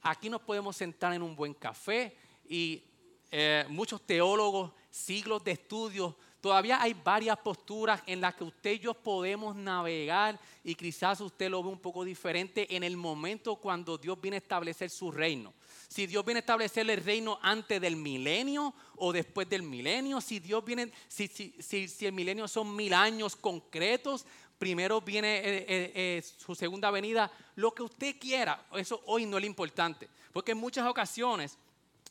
Aquí 0.00 0.30
nos 0.30 0.40
podemos 0.40 0.74
sentar 0.74 1.12
en 1.12 1.20
un 1.20 1.36
buen 1.36 1.52
café 1.52 2.16
y 2.48 2.82
eh, 3.30 3.66
muchos 3.68 4.06
teólogos, 4.06 4.72
siglos 4.90 5.44
de 5.44 5.50
estudios, 5.50 6.14
todavía 6.40 6.80
hay 6.80 6.94
varias 6.94 7.38
posturas 7.38 8.02
en 8.06 8.20
las 8.20 8.34
que 8.34 8.44
usted 8.44 8.72
y 8.72 8.78
yo 8.78 8.94
podemos 8.94 9.56
navegar 9.56 10.38
y 10.64 10.74
quizás 10.74 11.20
usted 11.20 11.50
lo 11.50 11.62
ve 11.62 11.70
un 11.70 11.78
poco 11.78 12.04
diferente 12.04 12.74
en 12.74 12.82
el 12.82 12.96
momento 12.96 13.56
cuando 13.56 13.98
Dios 13.98 14.20
viene 14.20 14.36
a 14.36 14.38
establecer 14.38 14.90
su 14.90 15.10
reino. 15.10 15.52
Si 15.88 16.06
Dios 16.06 16.24
viene 16.24 16.38
a 16.38 16.40
establecer 16.40 16.88
el 16.88 17.02
reino 17.02 17.38
antes 17.42 17.80
del 17.80 17.96
milenio 17.96 18.74
o 18.96 19.12
después 19.12 19.48
del 19.48 19.62
milenio, 19.62 20.20
si 20.20 20.38
Dios 20.38 20.64
viene, 20.64 20.92
si, 21.08 21.26
si, 21.28 22.06
el 22.06 22.12
milenio 22.12 22.46
son 22.46 22.76
mil 22.76 22.92
años 22.92 23.34
concretos, 23.34 24.26
primero 24.58 25.00
viene 25.00 25.38
eh, 25.38 25.42
eh, 25.68 25.92
eh, 25.94 26.22
su 26.22 26.54
segunda 26.54 26.90
venida, 26.90 27.32
lo 27.56 27.72
que 27.72 27.82
usted 27.82 28.16
quiera, 28.18 28.66
eso 28.74 29.02
hoy 29.06 29.24
no 29.24 29.38
es 29.38 29.42
lo 29.42 29.46
importante, 29.46 30.08
porque 30.32 30.52
en 30.52 30.58
muchas 30.58 30.86
ocasiones, 30.86 31.56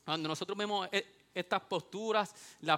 cuando 0.04 0.28
nosotros 0.28 0.58
vemos 0.58 0.90
estas 1.40 1.62
posturas, 1.62 2.34
la 2.62 2.78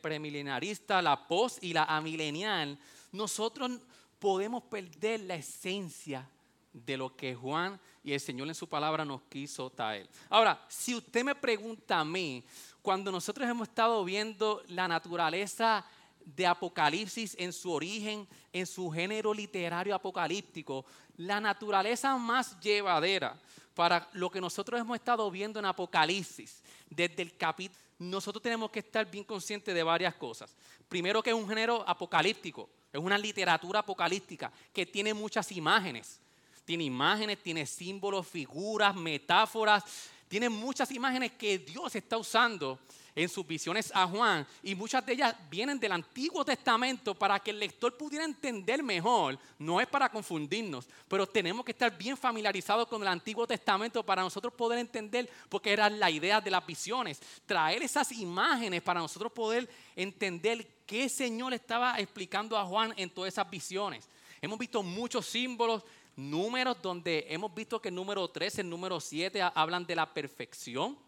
premilenarista, 0.00 1.02
la 1.02 1.26
post 1.26 1.62
y 1.62 1.72
la 1.72 1.84
amilenial, 1.84 2.78
nosotros 3.12 3.70
podemos 4.18 4.62
perder 4.64 5.20
la 5.20 5.34
esencia 5.34 6.28
de 6.72 6.96
lo 6.96 7.16
que 7.16 7.34
Juan 7.34 7.80
y 8.04 8.12
el 8.12 8.20
Señor 8.20 8.48
en 8.48 8.54
su 8.54 8.68
palabra 8.68 9.04
nos 9.04 9.22
quiso 9.22 9.70
traer. 9.70 10.08
Ahora, 10.28 10.64
si 10.68 10.94
usted 10.94 11.24
me 11.24 11.34
pregunta 11.34 12.00
a 12.00 12.04
mí, 12.04 12.44
cuando 12.82 13.10
nosotros 13.10 13.48
hemos 13.48 13.68
estado 13.68 14.04
viendo 14.04 14.62
la 14.68 14.86
naturaleza 14.86 15.84
de 16.24 16.46
Apocalipsis 16.46 17.34
en 17.38 17.52
su 17.52 17.72
origen, 17.72 18.28
en 18.52 18.66
su 18.66 18.90
género 18.90 19.32
literario 19.32 19.94
apocalíptico, 19.94 20.84
la 21.16 21.40
naturaleza 21.40 22.16
más 22.16 22.60
llevadera 22.60 23.38
para 23.74 24.08
lo 24.12 24.30
que 24.30 24.40
nosotros 24.40 24.80
hemos 24.80 24.96
estado 24.96 25.30
viendo 25.30 25.58
en 25.58 25.66
Apocalipsis, 25.66 26.62
desde 26.88 27.22
el 27.22 27.36
capítulo, 27.36 27.85
nosotros 27.98 28.42
tenemos 28.42 28.70
que 28.70 28.80
estar 28.80 29.10
bien 29.10 29.24
conscientes 29.24 29.74
de 29.74 29.82
varias 29.82 30.14
cosas. 30.14 30.54
Primero 30.88 31.22
que 31.22 31.30
es 31.30 31.36
un 31.36 31.48
género 31.48 31.84
apocalíptico, 31.88 32.68
es 32.92 33.00
una 33.00 33.18
literatura 33.18 33.80
apocalíptica 33.80 34.52
que 34.72 34.86
tiene 34.86 35.14
muchas 35.14 35.50
imágenes. 35.52 36.20
Tiene 36.64 36.84
imágenes, 36.84 37.42
tiene 37.42 37.64
símbolos, 37.64 38.26
figuras, 38.26 38.94
metáforas, 38.94 39.84
tiene 40.28 40.48
muchas 40.48 40.90
imágenes 40.90 41.32
que 41.32 41.58
Dios 41.58 41.94
está 41.94 42.18
usando 42.18 42.80
en 43.16 43.30
sus 43.30 43.46
visiones 43.46 43.90
a 43.94 44.06
Juan 44.06 44.46
y 44.62 44.74
muchas 44.74 45.04
de 45.04 45.14
ellas 45.14 45.34
vienen 45.50 45.80
del 45.80 45.92
Antiguo 45.92 46.44
Testamento 46.44 47.14
para 47.14 47.40
que 47.40 47.50
el 47.50 47.58
lector 47.58 47.96
pudiera 47.96 48.26
entender 48.26 48.82
mejor. 48.82 49.38
No 49.58 49.80
es 49.80 49.86
para 49.86 50.10
confundirnos, 50.10 50.86
pero 51.08 51.26
tenemos 51.26 51.64
que 51.64 51.72
estar 51.72 51.96
bien 51.96 52.14
familiarizados 52.16 52.86
con 52.86 53.00
el 53.00 53.08
Antiguo 53.08 53.46
Testamento 53.46 54.04
para 54.04 54.20
nosotros 54.20 54.52
poder 54.52 54.78
entender, 54.78 55.30
porque 55.48 55.72
era 55.72 55.88
la 55.88 56.10
idea 56.10 56.42
de 56.42 56.50
las 56.50 56.64
visiones, 56.66 57.18
traer 57.46 57.82
esas 57.82 58.12
imágenes 58.12 58.82
para 58.82 59.00
nosotros 59.00 59.32
poder 59.32 59.66
entender 59.96 60.68
qué 60.84 61.08
Señor 61.08 61.54
estaba 61.54 61.98
explicando 61.98 62.58
a 62.58 62.66
Juan 62.66 62.92
en 62.98 63.08
todas 63.08 63.32
esas 63.32 63.48
visiones. 63.48 64.10
Hemos 64.42 64.58
visto 64.58 64.82
muchos 64.82 65.24
símbolos, 65.24 65.82
números 66.16 66.76
donde 66.82 67.26
hemos 67.30 67.54
visto 67.54 67.80
que 67.80 67.88
el 67.88 67.94
número 67.94 68.28
13, 68.28 68.60
el 68.60 68.68
número 68.68 69.00
7 69.00 69.40
hablan 69.54 69.86
de 69.86 69.96
la 69.96 70.12
perfección 70.12 71.05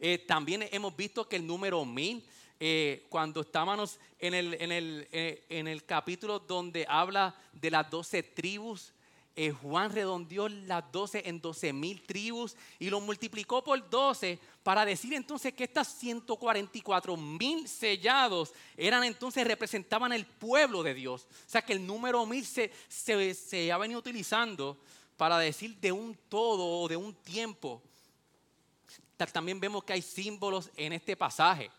eh, 0.00 0.18
también 0.18 0.68
hemos 0.70 0.96
visto 0.96 1.28
que 1.28 1.36
el 1.36 1.46
número 1.46 1.84
mil, 1.84 2.24
eh, 2.60 3.06
cuando 3.08 3.40
estábamos 3.40 3.98
en 4.18 4.34
el, 4.34 4.54
en, 4.54 4.72
el, 4.72 5.08
eh, 5.10 5.44
en 5.48 5.66
el, 5.66 5.84
capítulo 5.84 6.38
donde 6.38 6.86
habla 6.88 7.34
de 7.52 7.70
las 7.70 7.90
doce 7.90 8.22
tribus, 8.22 8.92
Juan 9.62 9.92
redondeó 9.92 10.48
las 10.48 10.90
doce 10.90 11.22
en 11.24 11.40
doce 11.40 11.72
mil 11.72 12.02
tribus 12.02 12.56
y 12.80 12.90
lo 12.90 13.00
multiplicó 13.00 13.62
por 13.62 13.88
doce 13.88 14.36
para 14.64 14.84
decir 14.84 15.14
entonces 15.14 15.54
que 15.54 15.62
estas 15.62 15.86
144 15.96 17.16
mil 17.16 17.68
sellados 17.68 18.52
eran 18.76 19.04
entonces 19.04 19.46
representaban 19.46 20.12
el 20.12 20.26
pueblo 20.26 20.82
de 20.82 20.92
Dios. 20.92 21.28
O 21.46 21.48
sea 21.48 21.62
que 21.62 21.72
el 21.72 21.86
número 21.86 22.26
mil 22.26 22.44
se, 22.44 22.72
se, 22.88 23.32
se 23.32 23.70
ha 23.70 23.78
venido 23.78 24.00
utilizando 24.00 24.76
para 25.16 25.38
decir 25.38 25.76
de 25.76 25.92
un 25.92 26.18
todo 26.28 26.80
o 26.80 26.88
de 26.88 26.96
un 26.96 27.14
tiempo 27.14 27.80
también 29.26 29.60
vemos 29.60 29.84
que 29.84 29.92
hay 29.92 30.02
símbolos 30.02 30.70
en 30.76 30.92
este 30.92 31.16
pasaje 31.16 31.70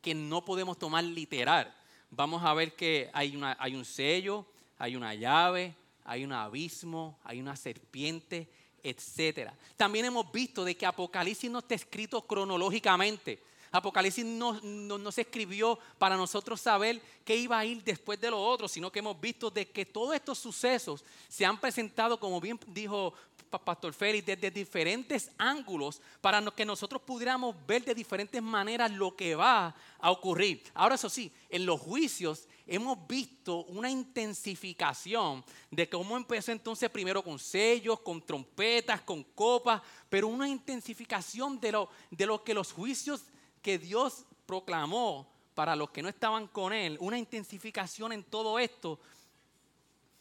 que 0.00 0.14
no 0.14 0.44
podemos 0.44 0.78
tomar 0.78 1.04
literal. 1.04 1.74
Vamos 2.10 2.42
a 2.42 2.54
ver 2.54 2.74
que 2.74 3.10
hay, 3.12 3.36
una, 3.36 3.56
hay 3.60 3.74
un 3.74 3.84
sello, 3.84 4.46
hay 4.78 4.96
una 4.96 5.14
llave, 5.14 5.74
hay 6.04 6.24
un 6.24 6.32
abismo, 6.32 7.18
hay 7.24 7.40
una 7.40 7.54
serpiente, 7.56 8.48
etc. 8.82 9.50
También 9.76 10.06
hemos 10.06 10.30
visto 10.32 10.64
de 10.64 10.76
que 10.76 10.86
Apocalipsis 10.86 11.50
no 11.50 11.58
está 11.58 11.74
escrito 11.74 12.22
cronológicamente. 12.22 13.42
Apocalipsis 13.70 14.24
no, 14.24 14.58
no, 14.62 15.12
se 15.12 15.22
escribió 15.22 15.78
para 15.98 16.16
nosotros 16.16 16.60
saber 16.60 17.02
qué 17.24 17.36
iba 17.36 17.58
a 17.58 17.66
ir 17.66 17.84
después 17.84 18.18
de 18.18 18.30
lo 18.30 18.42
otro, 18.42 18.66
sino 18.66 18.90
que 18.90 19.00
hemos 19.00 19.20
visto 19.20 19.50
de 19.50 19.68
que 19.68 19.84
todos 19.84 20.14
estos 20.14 20.38
sucesos 20.38 21.04
se 21.28 21.44
han 21.44 21.60
presentado, 21.60 22.18
como 22.18 22.40
bien 22.40 22.58
dijo 22.68 23.12
Pastor 23.48 23.92
Félix, 23.94 24.26
desde 24.26 24.50
diferentes 24.50 25.30
ángulos 25.38 26.00
para 26.20 26.42
que 26.50 26.64
nosotros 26.64 27.02
pudiéramos 27.02 27.54
ver 27.66 27.84
de 27.84 27.94
diferentes 27.94 28.42
maneras 28.42 28.90
lo 28.90 29.16
que 29.16 29.34
va 29.34 29.74
a 29.98 30.10
ocurrir. 30.10 30.62
Ahora 30.74 30.96
eso 30.96 31.08
sí, 31.08 31.32
en 31.48 31.64
los 31.64 31.80
juicios 31.80 32.46
hemos 32.66 33.06
visto 33.06 33.64
una 33.64 33.90
intensificación 33.90 35.44
de 35.70 35.88
cómo 35.88 36.16
empezó 36.16 36.52
entonces 36.52 36.90
primero 36.90 37.22
con 37.22 37.38
sellos, 37.38 38.00
con 38.00 38.20
trompetas, 38.20 39.00
con 39.00 39.22
copas, 39.24 39.80
pero 40.08 40.28
una 40.28 40.48
intensificación 40.48 41.58
de 41.58 41.72
lo, 41.72 41.88
de 42.10 42.26
lo 42.26 42.44
que 42.44 42.54
los 42.54 42.72
juicios 42.72 43.24
que 43.62 43.78
Dios 43.78 44.24
proclamó 44.46 45.30
para 45.54 45.74
los 45.74 45.90
que 45.90 46.02
no 46.02 46.08
estaban 46.08 46.46
con 46.46 46.72
Él, 46.72 46.96
una 47.00 47.18
intensificación 47.18 48.12
en 48.12 48.22
todo 48.22 48.58
esto 48.58 49.00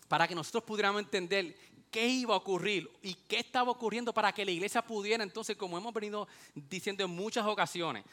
para 0.07 0.27
que 0.27 0.36
nosotros 0.36 0.63
pudiéramos 0.63 1.01
entender 1.01 1.55
qué 1.91 2.08
iba 2.08 2.34
a 2.34 2.38
ocurrir 2.38 2.89
y 3.01 3.13
qué 3.13 3.39
estaba 3.39 3.72
ocurriendo 3.72 4.13
para 4.13 4.32
que 4.32 4.46
la 4.46 4.51
iglesia 4.51 4.82
pudiera 4.82 5.24
entonces, 5.24 5.56
como 5.56 5.77
hemos 5.77 5.94
venido 5.94 6.27
diciendo 6.53 7.03
en 7.03 7.12
muchas 7.12 7.46
ocasiones. 7.46 8.03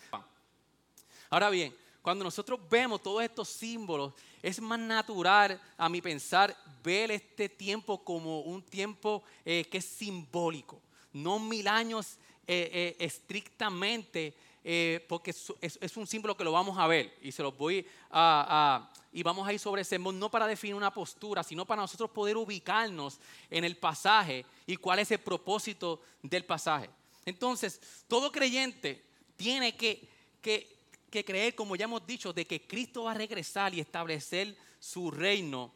Ahora 1.30 1.50
bien, 1.50 1.74
cuando 2.02 2.24
nosotros 2.24 2.60
vemos 2.68 3.02
todos 3.02 3.22
estos 3.22 3.48
símbolos, 3.48 4.12
es 4.42 4.60
más 4.60 4.78
natural 4.78 5.60
a 5.78 5.88
mi 5.88 6.02
pensar 6.02 6.54
ver 6.82 7.10
este 7.10 7.48
tiempo 7.48 8.04
como 8.04 8.40
un 8.40 8.62
tiempo 8.62 9.22
eh, 9.44 9.64
que 9.70 9.78
es 9.78 9.86
simbólico, 9.86 10.82
no 11.14 11.38
mil 11.38 11.66
años 11.66 12.18
eh, 12.46 12.70
eh, 12.72 12.96
estrictamente 12.98 14.34
eh, 14.66 15.04
porque 15.08 15.30
es, 15.60 15.96
un 15.96 16.06
símbolo 16.06 16.34
que 16.34 16.42
lo 16.42 16.50
vamos 16.50 16.78
a 16.78 16.86
ver 16.86 17.18
y 17.20 17.30
se 17.32 17.42
los 17.42 17.54
voy 17.54 17.86
a, 18.10 18.90
y 19.12 19.22
vamos 19.22 19.46
a 19.46 19.52
ir 19.52 19.60
sobre 19.60 19.82
ese 19.82 19.98
no 19.98 20.30
para 20.30 20.46
definir 20.46 20.74
una 20.74 20.90
postura, 20.90 21.42
sino 21.42 21.66
para 21.66 21.82
nosotros 21.82 22.08
poder 22.10 22.38
ubicarnos 22.38 23.20
en 23.50 23.64
el 23.64 23.76
pasaje 23.76 24.46
y 24.66 24.76
cuál 24.76 25.00
es 25.00 25.10
el 25.10 25.18
propósito 25.18 26.00
del 26.22 26.46
pasaje. 26.46 26.88
Entonces, 27.26 27.78
todo 28.08 28.32
creyente 28.32 29.04
tiene 29.36 29.76
que, 29.76 30.08
que, 30.40 30.78
que 31.10 31.24
creer, 31.26 31.54
como 31.54 31.76
ya 31.76 31.84
hemos 31.84 32.06
dicho, 32.06 32.32
de 32.32 32.46
que 32.46 32.66
Cristo 32.66 33.04
va 33.04 33.10
a 33.10 33.14
regresar 33.14 33.74
y 33.74 33.80
establecer 33.80 34.56
su 34.80 35.10
reino 35.10 35.72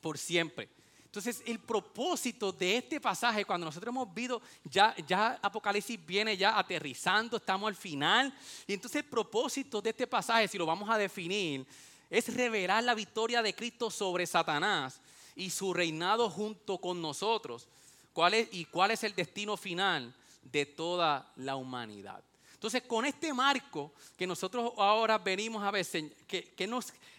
por 0.00 0.18
siempre. 0.18 0.68
Entonces, 1.16 1.42
el 1.46 1.58
propósito 1.58 2.52
de 2.52 2.76
este 2.76 3.00
pasaje, 3.00 3.46
cuando 3.46 3.64
nosotros 3.64 3.90
hemos 3.90 4.12
visto, 4.12 4.42
ya, 4.64 5.38
Apocalipsis 5.40 5.98
viene 6.04 6.36
ya 6.36 6.58
aterrizando, 6.58 7.38
estamos 7.38 7.68
al 7.68 7.74
final. 7.74 8.34
Y 8.66 8.74
entonces 8.74 9.02
el 9.02 9.08
propósito 9.08 9.80
de 9.80 9.88
este 9.88 10.06
pasaje, 10.06 10.46
si 10.46 10.58
lo 10.58 10.66
vamos 10.66 10.90
a 10.90 10.98
definir, 10.98 11.66
es 12.10 12.34
revelar 12.34 12.84
la 12.84 12.94
victoria 12.94 13.40
de 13.40 13.54
Cristo 13.54 13.90
sobre 13.90 14.26
Satanás 14.26 15.00
y 15.34 15.48
su 15.48 15.72
reinado 15.72 16.28
junto 16.28 16.76
con 16.76 17.00
nosotros. 17.00 17.66
¿Cuál 18.12 18.34
es, 18.34 18.48
¿Y 18.52 18.66
cuál 18.66 18.90
es 18.90 19.02
el 19.02 19.14
destino 19.14 19.56
final 19.56 20.14
de 20.42 20.66
toda 20.66 21.32
la 21.36 21.56
humanidad? 21.56 22.22
Entonces, 22.52 22.82
con 22.82 23.06
este 23.06 23.32
marco 23.32 23.92
que 24.18 24.26
nosotros 24.26 24.70
ahora 24.76 25.16
venimos 25.16 25.64
a 25.64 25.70
ver, 25.70 25.86
que, 26.28 26.52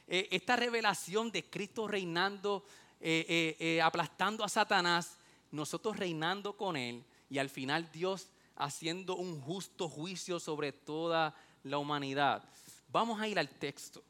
eh, 0.07 0.27
esta 0.29 0.55
revelación 0.55 1.31
de 1.31 1.45
Cristo 1.45 1.87
reinando 1.87 2.63
eh, 2.99 3.25
eh, 3.29 3.55
eh, 3.59 3.81
aplastando 3.81 4.43
a 4.43 4.49
Satanás, 4.49 5.17
nosotros 5.51 5.97
reinando 5.97 6.57
con 6.57 6.75
él 6.75 7.03
y 7.29 7.37
al 7.37 7.49
final 7.49 7.91
Dios 7.91 8.27
haciendo 8.55 9.15
un 9.15 9.39
justo 9.39 9.87
juicio 9.87 10.39
sobre 10.39 10.71
toda 10.71 11.35
la 11.63 11.77
humanidad. 11.77 12.43
Vamos 12.89 13.21
a 13.21 13.27
ir 13.27 13.37
al 13.37 13.49
texto. 13.49 14.03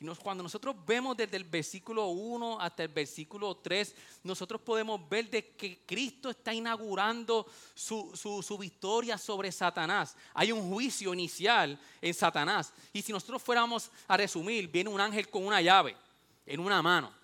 Y 0.00 0.06
cuando 0.22 0.44
nosotros 0.44 0.76
vemos 0.86 1.16
desde 1.16 1.38
el 1.38 1.44
versículo 1.44 2.06
1 2.08 2.60
hasta 2.60 2.84
el 2.84 2.88
versículo 2.88 3.56
3, 3.56 3.94
nosotros 4.22 4.60
podemos 4.60 5.08
ver 5.08 5.28
de 5.28 5.56
que 5.56 5.80
Cristo 5.84 6.30
está 6.30 6.54
inaugurando 6.54 7.46
su, 7.74 8.12
su, 8.14 8.58
victoria 8.58 9.18
sobre 9.18 9.50
Satanás. 9.50 10.16
Hay 10.34 10.52
un 10.52 10.70
juicio 10.70 11.12
inicial 11.12 11.80
en 12.00 12.14
Satanás. 12.14 12.72
Y 12.92 13.02
si 13.02 13.10
nosotros 13.10 13.42
fuéramos 13.42 13.90
a 14.06 14.16
resumir, 14.16 14.68
viene 14.68 14.90
un 14.90 15.00
ángel 15.00 15.28
con 15.28 15.44
una 15.44 15.60
llave 15.60 15.96
en 16.46 16.60
una 16.60 16.80
mano 16.80 17.18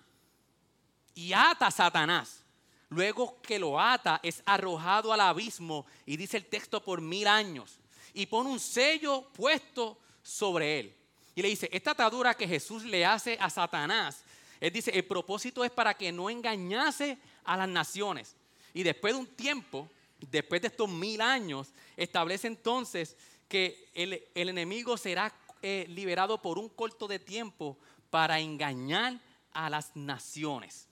y 1.15 1.33
ata 1.33 1.67
a 1.67 1.71
Satanás. 1.71 2.43
Luego 2.89 3.41
que 3.41 3.57
lo 3.57 3.79
ata, 3.79 4.19
es 4.21 4.43
arrojado 4.45 5.11
al 5.11 5.21
abismo, 5.21 5.85
y 6.05 6.17
dice 6.17 6.37
el 6.37 6.45
texto, 6.45 6.83
por 6.83 7.01
mil 7.01 7.27
años. 7.27 7.79
Y 8.13 8.27
pone 8.27 8.49
un 8.49 8.59
sello 8.59 9.23
puesto 9.33 9.97
sobre 10.21 10.79
él. 10.79 10.95
Y 11.33 11.41
le 11.41 11.49
dice, 11.49 11.69
esta 11.71 11.91
atadura 11.91 12.35
que 12.35 12.47
Jesús 12.47 12.83
le 12.83 13.05
hace 13.05 13.37
a 13.41 13.49
Satanás, 13.49 14.23
él 14.59 14.71
dice, 14.71 14.91
el 14.91 15.05
propósito 15.05 15.63
es 15.65 15.71
para 15.71 15.93
que 15.93 16.11
no 16.11 16.29
engañase 16.29 17.17
a 17.43 17.57
las 17.57 17.67
naciones. 17.67 18.35
Y 18.73 18.83
después 18.83 19.13
de 19.13 19.19
un 19.19 19.27
tiempo, 19.27 19.89
después 20.19 20.61
de 20.61 20.67
estos 20.67 20.89
mil 20.89 21.21
años, 21.21 21.73
establece 21.97 22.47
entonces 22.47 23.17
que 23.47 23.89
el, 23.93 24.23
enemigo 24.33 24.97
será 24.97 25.33
eh, 25.61 25.85
liberado 25.89 26.41
por 26.41 26.57
un 26.57 26.69
corto 26.69 27.07
de 27.07 27.19
tiempo 27.19 27.77
para 28.09 28.39
engañar 28.39 29.19
a 29.51 29.69
las 29.69 29.95
naciones. 29.95 30.87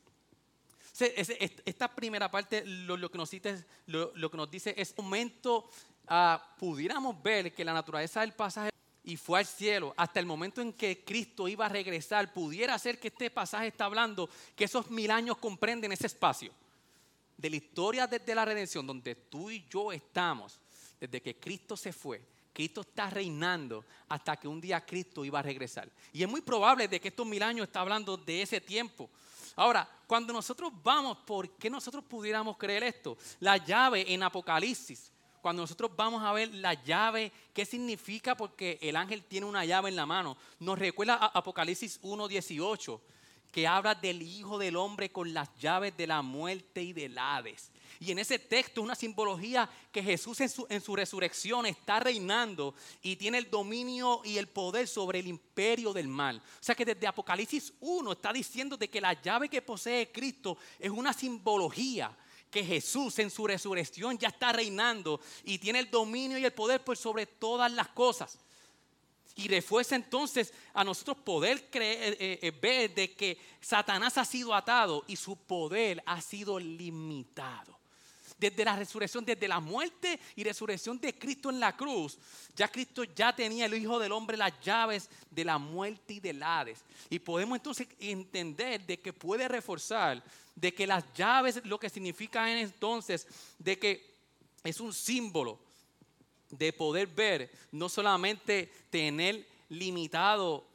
Esta 0.99 1.87
primera 1.93 2.29
parte 2.29 2.63
lo, 2.65 3.09
que, 3.09 3.17
nos 3.17 3.31
dice, 4.51 4.73
es 4.77 4.93
un 4.97 5.05
momento, 5.05 5.69
ah, 6.07 6.55
pudiéramos 6.59 7.21
ver 7.21 7.53
que 7.53 7.65
la 7.65 7.73
naturaleza 7.73 8.21
del 8.21 8.33
pasaje 8.33 8.69
y 9.03 9.17
fue 9.17 9.39
al 9.39 9.45
cielo 9.45 9.93
hasta 9.97 10.19
el 10.19 10.25
momento 10.25 10.61
en 10.61 10.73
que 10.73 11.03
Cristo 11.03 11.47
iba 11.47 11.65
a 11.65 11.69
regresar, 11.69 12.31
pudiera 12.31 12.77
ser 12.79 12.99
que 12.99 13.09
este 13.09 13.29
pasaje 13.29 13.67
está 13.67 13.85
hablando 13.85 14.29
que 14.55 14.65
esos 14.65 14.89
mil 14.89 15.11
años 15.11 15.37
comprenden 15.37 15.91
ese 15.91 16.07
espacio 16.07 16.53
de 17.35 17.49
la 17.49 17.55
historia 17.55 18.07
desde 18.07 18.35
la 18.35 18.45
redención, 18.45 18.87
donde 18.87 19.15
tú 19.15 19.49
y 19.49 19.65
yo 19.69 19.91
estamos, 19.91 20.59
desde 20.99 21.21
que 21.21 21.35
Cristo 21.37 21.75
se 21.75 21.91
fue, 21.91 22.21
Cristo 22.53 22.81
está 22.81 23.09
reinando 23.09 23.83
hasta 24.07 24.37
que 24.37 24.47
un 24.47 24.61
día 24.61 24.85
Cristo 24.85 25.25
iba 25.25 25.39
a 25.39 25.41
regresar. 25.41 25.89
Y 26.13 26.23
es 26.23 26.29
muy 26.29 26.41
probable 26.41 26.87
de 26.87 27.01
que 27.01 27.07
estos 27.07 27.25
mil 27.25 27.41
años 27.41 27.67
está 27.67 27.81
hablando 27.81 28.15
de 28.15 28.43
ese 28.43 28.61
tiempo. 28.61 29.09
Ahora, 29.55 29.87
cuando 30.07 30.33
nosotros 30.33 30.71
vamos, 30.83 31.17
¿por 31.19 31.49
qué 31.51 31.69
nosotros 31.69 32.03
pudiéramos 32.03 32.57
creer 32.57 32.83
esto? 32.83 33.17
La 33.39 33.57
llave 33.57 34.13
en 34.13 34.23
Apocalipsis, 34.23 35.11
cuando 35.41 35.61
nosotros 35.63 35.91
vamos 35.95 36.23
a 36.23 36.31
ver 36.31 36.53
la 36.55 36.73
llave, 36.73 37.31
¿qué 37.53 37.65
significa? 37.65 38.35
Porque 38.35 38.79
el 38.81 38.95
ángel 38.95 39.23
tiene 39.25 39.45
una 39.45 39.65
llave 39.65 39.89
en 39.89 39.95
la 39.95 40.05
mano. 40.05 40.37
Nos 40.59 40.79
recuerda 40.79 41.15
a 41.15 41.25
Apocalipsis 41.37 42.01
1.18, 42.01 42.99
que 43.53 43.67
habla 43.67 43.93
del 43.93 44.23
Hijo 44.23 44.57
del 44.57 44.75
Hombre 44.75 45.11
con 45.11 45.31
las 45.31 45.47
llaves 45.59 45.95
de 45.95 46.07
la 46.07 46.23
muerte 46.23 46.81
y 46.81 46.91
del 46.91 47.15
Hades. 47.19 47.71
Y 47.99 48.11
en 48.11 48.17
ese 48.17 48.39
texto 48.39 48.81
una 48.81 48.95
simbología 48.95 49.69
que 49.91 50.01
Jesús 50.01 50.41
en 50.41 50.49
su, 50.49 50.65
en 50.69 50.81
su, 50.81 50.95
resurrección 50.95 51.67
está 51.67 51.99
reinando 51.99 52.73
y 53.03 53.15
tiene 53.15 53.37
el 53.37 53.51
dominio 53.51 54.21
y 54.25 54.39
el 54.39 54.47
poder 54.47 54.87
sobre 54.87 55.19
el 55.19 55.27
imperio 55.27 55.93
del 55.93 56.07
mal. 56.07 56.37
O 56.37 56.63
sea 56.63 56.73
que 56.73 56.83
desde 56.83 57.05
Apocalipsis 57.05 57.73
1 57.79 58.11
está 58.11 58.33
diciendo 58.33 58.75
de 58.75 58.89
que 58.89 58.99
la 58.99 59.21
llave 59.21 59.47
que 59.47 59.61
posee 59.61 60.11
Cristo 60.11 60.57
es 60.79 60.89
una 60.89 61.13
simbología 61.13 62.17
que 62.49 62.65
Jesús 62.65 63.19
en 63.19 63.29
su 63.29 63.45
resurrección 63.45 64.17
ya 64.17 64.29
está 64.29 64.51
reinando 64.51 65.21
y 65.43 65.59
tiene 65.59 65.77
el 65.77 65.91
dominio 65.91 66.39
y 66.39 66.45
el 66.45 66.53
poder 66.53 66.81
sobre 66.95 67.27
todas 67.27 67.71
las 67.71 67.89
cosas. 67.89 68.39
Y 69.35 69.47
refuerza 69.47 69.95
entonces 69.95 70.53
a 70.73 70.83
nosotros 70.83 71.17
poder 71.17 71.69
creer, 71.69 72.17
eh, 72.19 72.39
eh, 72.41 72.51
ver 72.51 72.93
de 72.93 73.13
que 73.13 73.37
Satanás 73.61 74.17
ha 74.17 74.25
sido 74.25 74.53
atado 74.53 75.03
y 75.07 75.15
su 75.15 75.35
poder 75.35 76.03
ha 76.05 76.21
sido 76.21 76.59
limitado. 76.59 77.79
Desde 78.37 78.65
la 78.65 78.75
resurrección, 78.75 79.23
desde 79.23 79.47
la 79.47 79.59
muerte 79.59 80.19
y 80.35 80.43
resurrección 80.43 80.99
de 80.99 81.17
Cristo 81.17 81.49
en 81.49 81.59
la 81.59 81.75
cruz, 81.75 82.19
ya 82.55 82.67
Cristo 82.67 83.03
ya 83.05 83.33
tenía 83.33 83.65
el 83.65 83.73
Hijo 83.73 83.97
del 83.99 84.11
Hombre 84.11 84.37
las 84.37 84.59
llaves 84.59 85.09
de 85.31 85.45
la 85.45 85.57
muerte 85.57 86.15
y 86.15 86.19
del 86.19 86.43
Hades. 86.43 86.83
Y 87.09 87.19
podemos 87.19 87.57
entonces 87.57 87.87
entender 87.99 88.85
de 88.85 88.99
que 88.99 89.13
puede 89.13 89.47
reforzar 89.47 90.21
de 90.55 90.73
que 90.73 90.85
las 90.85 91.05
llaves 91.13 91.61
lo 91.65 91.79
que 91.79 91.89
significa 91.89 92.51
entonces 92.51 93.27
de 93.57 93.79
que 93.79 94.13
es 94.63 94.79
un 94.79 94.93
símbolo 94.93 95.59
de 96.57 96.73
poder 96.73 97.07
ver, 97.07 97.51
no 97.71 97.89
solamente 97.89 98.71
tener 98.89 99.47
limitado 99.69 100.65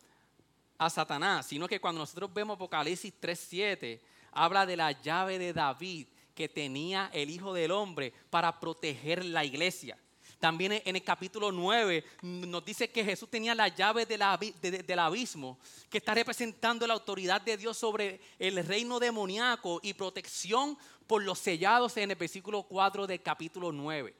a 0.76 0.90
Satanás, 0.90 1.46
sino 1.46 1.68
que 1.68 1.80
cuando 1.80 2.00
nosotros 2.00 2.32
vemos 2.32 2.56
Apocalipsis 2.56 3.12
3.7, 3.20 4.00
habla 4.32 4.66
de 4.66 4.76
la 4.76 4.92
llave 4.92 5.38
de 5.38 5.52
David 5.52 6.06
que 6.34 6.48
tenía 6.48 7.10
el 7.12 7.30
Hijo 7.30 7.52
del 7.52 7.72
Hombre 7.72 8.12
para 8.30 8.60
proteger 8.60 9.24
la 9.24 9.44
iglesia. 9.44 9.98
También 10.38 10.80
en 10.84 10.94
el 10.94 11.02
capítulo 11.02 11.50
9 11.50 12.04
nos 12.22 12.64
dice 12.64 12.90
que 12.90 13.04
Jesús 13.04 13.28
tenía 13.28 13.56
la 13.56 13.66
llave 13.68 14.06
del 14.06 14.98
abismo, 15.00 15.58
que 15.90 15.98
está 15.98 16.14
representando 16.14 16.86
la 16.86 16.94
autoridad 16.94 17.40
de 17.40 17.56
Dios 17.56 17.76
sobre 17.76 18.20
el 18.38 18.64
reino 18.64 19.00
demoníaco 19.00 19.80
y 19.82 19.94
protección 19.94 20.78
por 21.08 21.24
los 21.24 21.40
sellados 21.40 21.96
en 21.96 22.12
el 22.12 22.16
versículo 22.16 22.62
4 22.62 23.08
del 23.08 23.20
capítulo 23.20 23.72
9. 23.72 24.14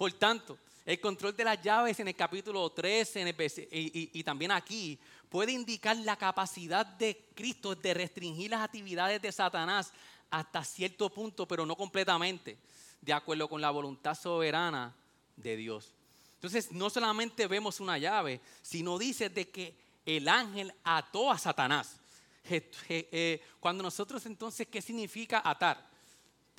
Por 0.00 0.14
tanto, 0.14 0.56
el 0.86 0.98
control 0.98 1.36
de 1.36 1.44
las 1.44 1.60
llaves 1.60 2.00
en 2.00 2.08
el 2.08 2.16
capítulo 2.16 2.70
3 2.70 3.16
y, 3.70 4.24
también 4.24 4.50
aquí 4.50 4.98
puede 5.28 5.52
indicar 5.52 5.94
la 5.94 6.16
capacidad 6.16 6.86
de 6.86 7.22
Cristo 7.34 7.74
de 7.74 7.92
restringir 7.92 8.50
las 8.50 8.62
actividades 8.62 9.20
de 9.20 9.30
Satanás 9.30 9.92
hasta 10.30 10.64
cierto 10.64 11.10
punto, 11.10 11.46
pero 11.46 11.66
no 11.66 11.76
completamente, 11.76 12.56
de 13.02 13.12
acuerdo 13.12 13.46
con 13.46 13.60
la 13.60 13.70
voluntad 13.70 14.14
soberana 14.14 14.96
de 15.36 15.56
Dios. 15.58 15.92
Entonces, 16.36 16.72
no 16.72 16.88
solamente 16.88 17.46
vemos 17.46 17.78
una 17.78 17.98
llave, 17.98 18.40
sino 18.62 18.96
dice 18.96 19.28
de 19.28 19.50
que 19.50 19.74
el 20.06 20.30
ángel 20.30 20.72
ató 20.82 21.30
a 21.30 21.36
Satanás. 21.36 22.00
Eh, 22.88 23.42
cuando 23.60 23.82
nosotros 23.82 24.24
entonces, 24.24 24.66
¿qué 24.66 24.80
significa 24.80 25.42
atar? 25.44 25.89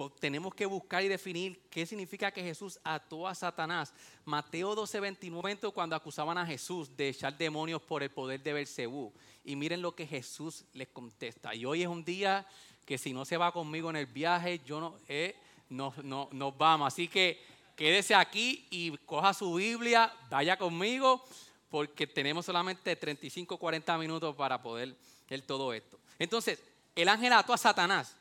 Tenemos 0.09 0.53
que 0.55 0.65
buscar 0.65 1.03
y 1.03 1.07
definir 1.07 1.61
qué 1.69 1.85
significa 1.85 2.31
que 2.31 2.43
Jesús 2.43 2.79
ató 2.83 3.27
a 3.27 3.35
Satanás. 3.35 3.93
Mateo 4.25 4.73
12, 4.75 4.99
29, 4.99 5.71
cuando 5.73 5.95
acusaban 5.95 6.37
a 6.37 6.45
Jesús 6.45 6.95
de 6.95 7.09
echar 7.09 7.37
demonios 7.37 7.81
por 7.81 8.03
el 8.03 8.09
poder 8.09 8.41
de 8.41 8.53
Belcebú. 8.53 9.13
Y 9.43 9.55
miren 9.55 9.81
lo 9.81 9.95
que 9.95 10.07
Jesús 10.07 10.65
les 10.73 10.87
contesta. 10.87 11.53
Y 11.53 11.65
hoy 11.65 11.81
es 11.81 11.87
un 11.87 12.03
día 12.03 12.45
que 12.85 12.97
si 12.97 13.13
no 13.13 13.25
se 13.25 13.37
va 13.37 13.51
conmigo 13.51 13.89
en 13.89 13.95
el 13.97 14.05
viaje, 14.05 14.61
yo 14.65 14.79
no, 14.79 14.95
eh, 15.07 15.35
no, 15.69 15.93
no, 16.03 16.29
nos 16.31 16.57
vamos. 16.57 16.87
Así 16.87 17.07
que 17.07 17.41
quédese 17.75 18.15
aquí 18.15 18.67
y 18.69 18.97
coja 19.05 19.33
su 19.33 19.55
Biblia, 19.55 20.13
vaya 20.29 20.57
conmigo, 20.57 21.23
porque 21.69 22.07
tenemos 22.07 22.45
solamente 22.45 22.95
35, 22.95 23.57
40 23.57 23.97
minutos 23.97 24.35
para 24.35 24.61
poder 24.61 24.95
ver 25.29 25.41
todo 25.41 25.73
esto. 25.73 25.97
Entonces, 26.19 26.59
el 26.95 27.07
ángel 27.09 27.33
ató 27.33 27.53
a 27.53 27.57
Satanás. 27.57 28.15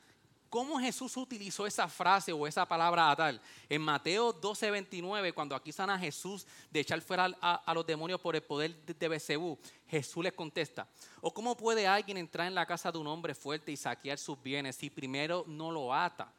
¿Cómo 0.51 0.81
Jesús 0.81 1.17
utilizó 1.17 1.65
esa 1.65 1.87
frase 1.87 2.33
o 2.33 2.45
esa 2.45 2.67
palabra 2.67 3.09
atar? 3.09 3.41
En 3.69 3.81
Mateo 3.81 4.33
12, 4.33 4.73
29, 4.73 5.33
cuando 5.33 5.55
aquí 5.55 5.71
sana 5.71 5.97
Jesús 5.97 6.45
de 6.73 6.81
echar 6.81 7.01
fuera 7.03 7.31
a, 7.41 7.73
los 7.73 7.87
demonios 7.87 8.21
por 8.21 8.35
el 8.35 8.43
poder 8.43 8.75
de, 8.85 8.93
de 8.93 9.57
Jesús 9.87 10.25
les 10.25 10.33
contesta, 10.33 10.89
¿o 11.21 11.33
cómo 11.33 11.57
puede 11.57 11.87
alguien 11.87 12.17
entrar 12.17 12.49
en 12.49 12.57
la 12.57 12.67
casa 12.67 12.91
de 12.91 12.99
un 12.99 13.07
hombre 13.07 13.33
fuerte 13.33 13.71
y 13.71 13.77
saquear 13.77 14.19
sus 14.19 14.43
bienes 14.43 14.75
si 14.75 14.91
primero 14.91 15.45
no 15.47 15.71
lo 15.71 15.95
ata? 15.95 16.33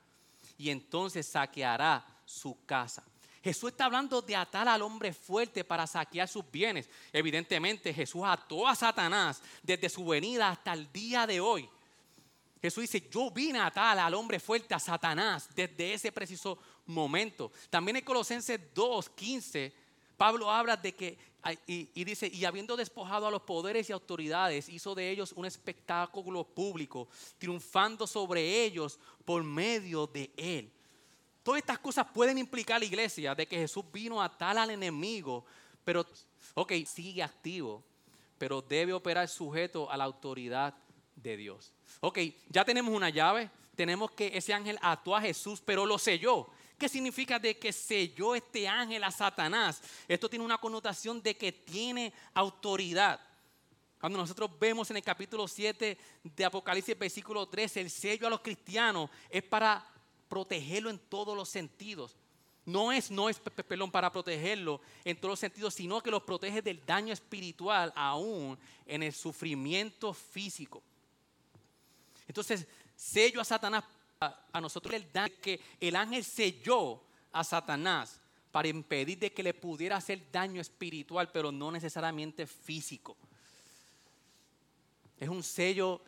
Y 0.57 0.69
entonces 0.69 1.25
saqueará 1.25 2.05
su 2.25 2.57
casa. 2.65 3.05
Jesús 3.41 3.71
está 3.71 3.85
hablando 3.85 4.21
de 4.21 4.35
atar 4.35 4.67
al 4.67 4.81
hombre 4.81 5.13
fuerte 5.13 5.63
para 5.63 5.87
saquear 5.87 6.27
sus 6.27 6.43
bienes. 6.51 6.89
Evidentemente 7.13 7.93
Jesús 7.93 8.23
ató 8.25 8.67
a 8.67 8.75
Satanás 8.75 9.41
desde 9.63 9.87
su 9.87 10.05
venida 10.05 10.49
hasta 10.49 10.73
el 10.73 10.91
día 10.91 11.25
de 11.25 11.39
hoy. 11.39 11.69
Jesús 12.61 12.81
dice, 12.81 13.09
yo 13.09 13.31
vine 13.31 13.57
a 13.57 13.67
atar 13.67 13.97
al 13.97 14.13
hombre 14.13 14.39
fuerte, 14.39 14.75
a 14.75 14.79
Satanás, 14.79 15.49
desde 15.55 15.93
ese 15.93 16.11
preciso 16.11 16.59
momento. 16.85 17.51
También 17.71 17.97
en 17.97 18.05
Colosenses 18.05 18.59
2, 18.75 19.09
15, 19.09 19.73
Pablo 20.15 20.51
habla 20.51 20.77
de 20.77 20.93
que, 20.93 21.17
y, 21.65 22.03
dice, 22.03 22.29
y 22.31 22.45
habiendo 22.45 22.77
despojado 22.77 23.25
a 23.25 23.31
los 23.31 23.41
poderes 23.41 23.89
y 23.89 23.93
autoridades, 23.93 24.69
hizo 24.69 24.93
de 24.93 25.09
ellos 25.09 25.33
un 25.35 25.45
espectáculo 25.45 26.43
público, 26.43 27.07
triunfando 27.39 28.05
sobre 28.05 28.63
ellos 28.63 28.99
por 29.25 29.43
medio 29.43 30.05
de 30.05 30.29
él. 30.37 30.71
Todas 31.41 31.61
estas 31.61 31.79
cosas 31.79 32.05
pueden 32.13 32.37
implicar 32.37 32.79
la 32.79 32.85
iglesia 32.85 33.33
de 33.33 33.47
que 33.47 33.57
Jesús 33.57 33.83
vino 33.91 34.21
a 34.21 34.25
atar 34.25 34.55
al 34.59 34.69
enemigo, 34.69 35.43
pero, 35.83 36.05
ok, 36.53 36.73
sigue 36.85 37.23
activo, 37.23 37.83
pero 38.37 38.61
debe 38.61 38.93
operar 38.93 39.27
sujeto 39.27 39.89
a 39.89 39.97
la 39.97 40.03
autoridad 40.03 40.75
de 41.21 41.37
Dios. 41.37 41.73
Ok, 41.99 42.19
ya 42.49 42.65
tenemos 42.65 42.93
una 42.93 43.09
llave, 43.09 43.49
tenemos 43.75 44.11
que 44.11 44.31
ese 44.35 44.53
ángel 44.53 44.77
ató 44.81 45.15
a 45.15 45.21
Jesús, 45.21 45.61
pero 45.63 45.85
lo 45.85 45.97
selló. 45.97 46.47
¿Qué 46.77 46.89
significa 46.89 47.37
de 47.37 47.57
que 47.57 47.71
selló 47.71 48.33
este 48.33 48.67
ángel 48.67 49.03
a 49.03 49.11
Satanás? 49.11 49.81
Esto 50.07 50.29
tiene 50.29 50.43
una 50.43 50.57
connotación 50.57 51.21
de 51.21 51.37
que 51.37 51.51
tiene 51.51 52.11
autoridad. 52.33 53.19
Cuando 53.99 54.17
nosotros 54.17 54.49
vemos 54.59 54.89
en 54.89 54.97
el 54.97 55.03
capítulo 55.03 55.47
7 55.47 55.97
de 56.23 56.45
Apocalipsis, 56.45 56.97
versículo 56.97 57.47
13, 57.47 57.81
el 57.81 57.91
sello 57.91 58.25
a 58.25 58.31
los 58.31 58.41
cristianos 58.41 59.11
es 59.29 59.43
para 59.43 59.85
protegerlo 60.27 60.89
en 60.89 60.97
todos 60.97 61.37
los 61.37 61.49
sentidos. 61.49 62.15
No 62.65 62.91
es, 62.91 63.11
no 63.11 63.29
es 63.29 63.39
pelón 63.39 63.91
para 63.91 64.11
protegerlo 64.11 64.81
en 65.03 65.17
todos 65.17 65.33
los 65.33 65.39
sentidos, 65.39 65.75
sino 65.75 66.01
que 66.01 66.09
los 66.09 66.23
protege 66.23 66.63
del 66.63 66.83
daño 66.83 67.13
espiritual 67.13 67.93
aún 67.95 68.57
en 68.87 69.03
el 69.03 69.13
sufrimiento 69.13 70.13
físico. 70.13 70.81
Entonces, 72.31 72.65
sello 72.95 73.41
a 73.41 73.43
Satanás 73.43 73.83
a, 74.21 74.61
nosotros 74.61 74.95
el 74.95 75.11
daño 75.11 75.33
que 75.41 75.59
el 75.81 75.97
ángel 75.97 76.23
selló 76.23 77.03
a 77.33 77.43
Satanás 77.43 78.21
para 78.53 78.69
impedir 78.69 79.19
de 79.19 79.33
que 79.33 79.43
le 79.43 79.53
pudiera 79.53 79.97
hacer 79.97 80.31
daño 80.31 80.61
espiritual, 80.61 81.29
pero 81.33 81.51
no 81.51 81.73
necesariamente 81.73 82.47
físico. 82.47 83.17
Es 85.19 85.27
un 85.27 85.43
sello 85.43 85.99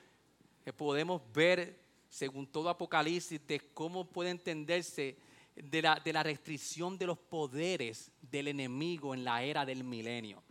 que 0.64 0.72
podemos 0.72 1.22
ver, 1.34 1.78
según 2.10 2.48
todo 2.48 2.70
Apocalipsis, 2.70 3.46
de 3.46 3.60
cómo 3.74 4.06
puede 4.06 4.30
entenderse 4.30 5.18
de 5.58 5.82
la, 5.82 6.00
de 6.00 6.14
la 6.14 6.24
restricción 6.24 6.98
de 6.98 7.08
los 7.08 7.18
poderes 7.18 8.12
del 8.22 8.48
enemigo 8.48 9.14
en 9.14 9.26
la 9.26 9.44
era 9.44 9.66
del 9.66 9.84
milenio. 9.84 10.42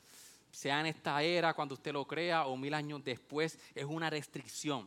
Sea 0.50 0.80
en 0.80 0.86
esta 0.86 1.22
era, 1.22 1.54
cuando 1.54 1.76
usted 1.76 1.94
lo 1.94 2.06
crea, 2.06 2.44
o 2.44 2.58
mil 2.58 2.74
años 2.74 3.02
después, 3.02 3.58
es 3.74 3.86
una 3.86 4.10
restricción. 4.10 4.86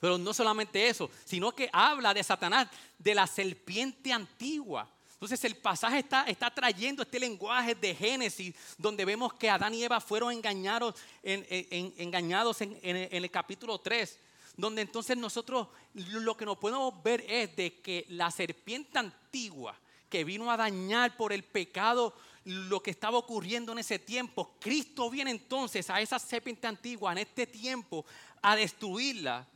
Pero 0.00 0.18
no 0.18 0.34
solamente 0.34 0.88
eso, 0.88 1.10
sino 1.24 1.52
que 1.52 1.70
habla 1.72 2.12
de 2.12 2.22
Satanás, 2.22 2.68
de 2.98 3.14
la 3.14 3.26
serpiente 3.26 4.12
antigua. 4.12 4.88
Entonces 5.16 5.42
el 5.44 5.56
pasaje 5.56 6.00
está, 6.00 6.24
está 6.24 6.50
trayendo 6.50 7.02
este 7.02 7.18
lenguaje 7.18 7.74
de 7.74 7.94
Génesis, 7.94 8.54
donde 8.76 9.04
vemos 9.06 9.32
que 9.32 9.48
Adán 9.48 9.72
y 9.72 9.82
Eva 9.82 9.98
fueron 9.98 10.30
engañados 10.30 10.94
en, 11.22 11.94
engañados 11.96 12.60
en, 12.60 12.78
el 12.82 13.30
capítulo 13.30 13.78
3, 13.78 14.18
donde 14.58 14.82
entonces 14.82 15.16
nosotros 15.16 15.68
lo 15.94 16.36
que 16.36 16.44
nos 16.44 16.58
podemos 16.58 17.02
ver 17.02 17.24
es 17.26 17.56
de 17.56 17.80
que 17.80 18.04
la 18.10 18.30
serpiente 18.30 18.98
antigua 18.98 19.74
que 20.10 20.22
vino 20.22 20.50
a 20.50 20.56
dañar 20.56 21.16
por 21.16 21.32
el 21.32 21.42
pecado 21.42 22.14
lo 22.44 22.80
que 22.80 22.90
estaba 22.90 23.18
ocurriendo 23.18 23.72
en 23.72 23.78
ese 23.78 23.98
tiempo. 23.98 24.54
Cristo 24.60 25.10
viene 25.10 25.30
entonces 25.30 25.88
a 25.88 26.00
esa 26.00 26.18
serpiente 26.18 26.66
antigua 26.66 27.12
en 27.12 27.18
este 27.18 27.46
tiempo 27.46 28.04
a 28.42 28.54
destruirla 28.54 29.46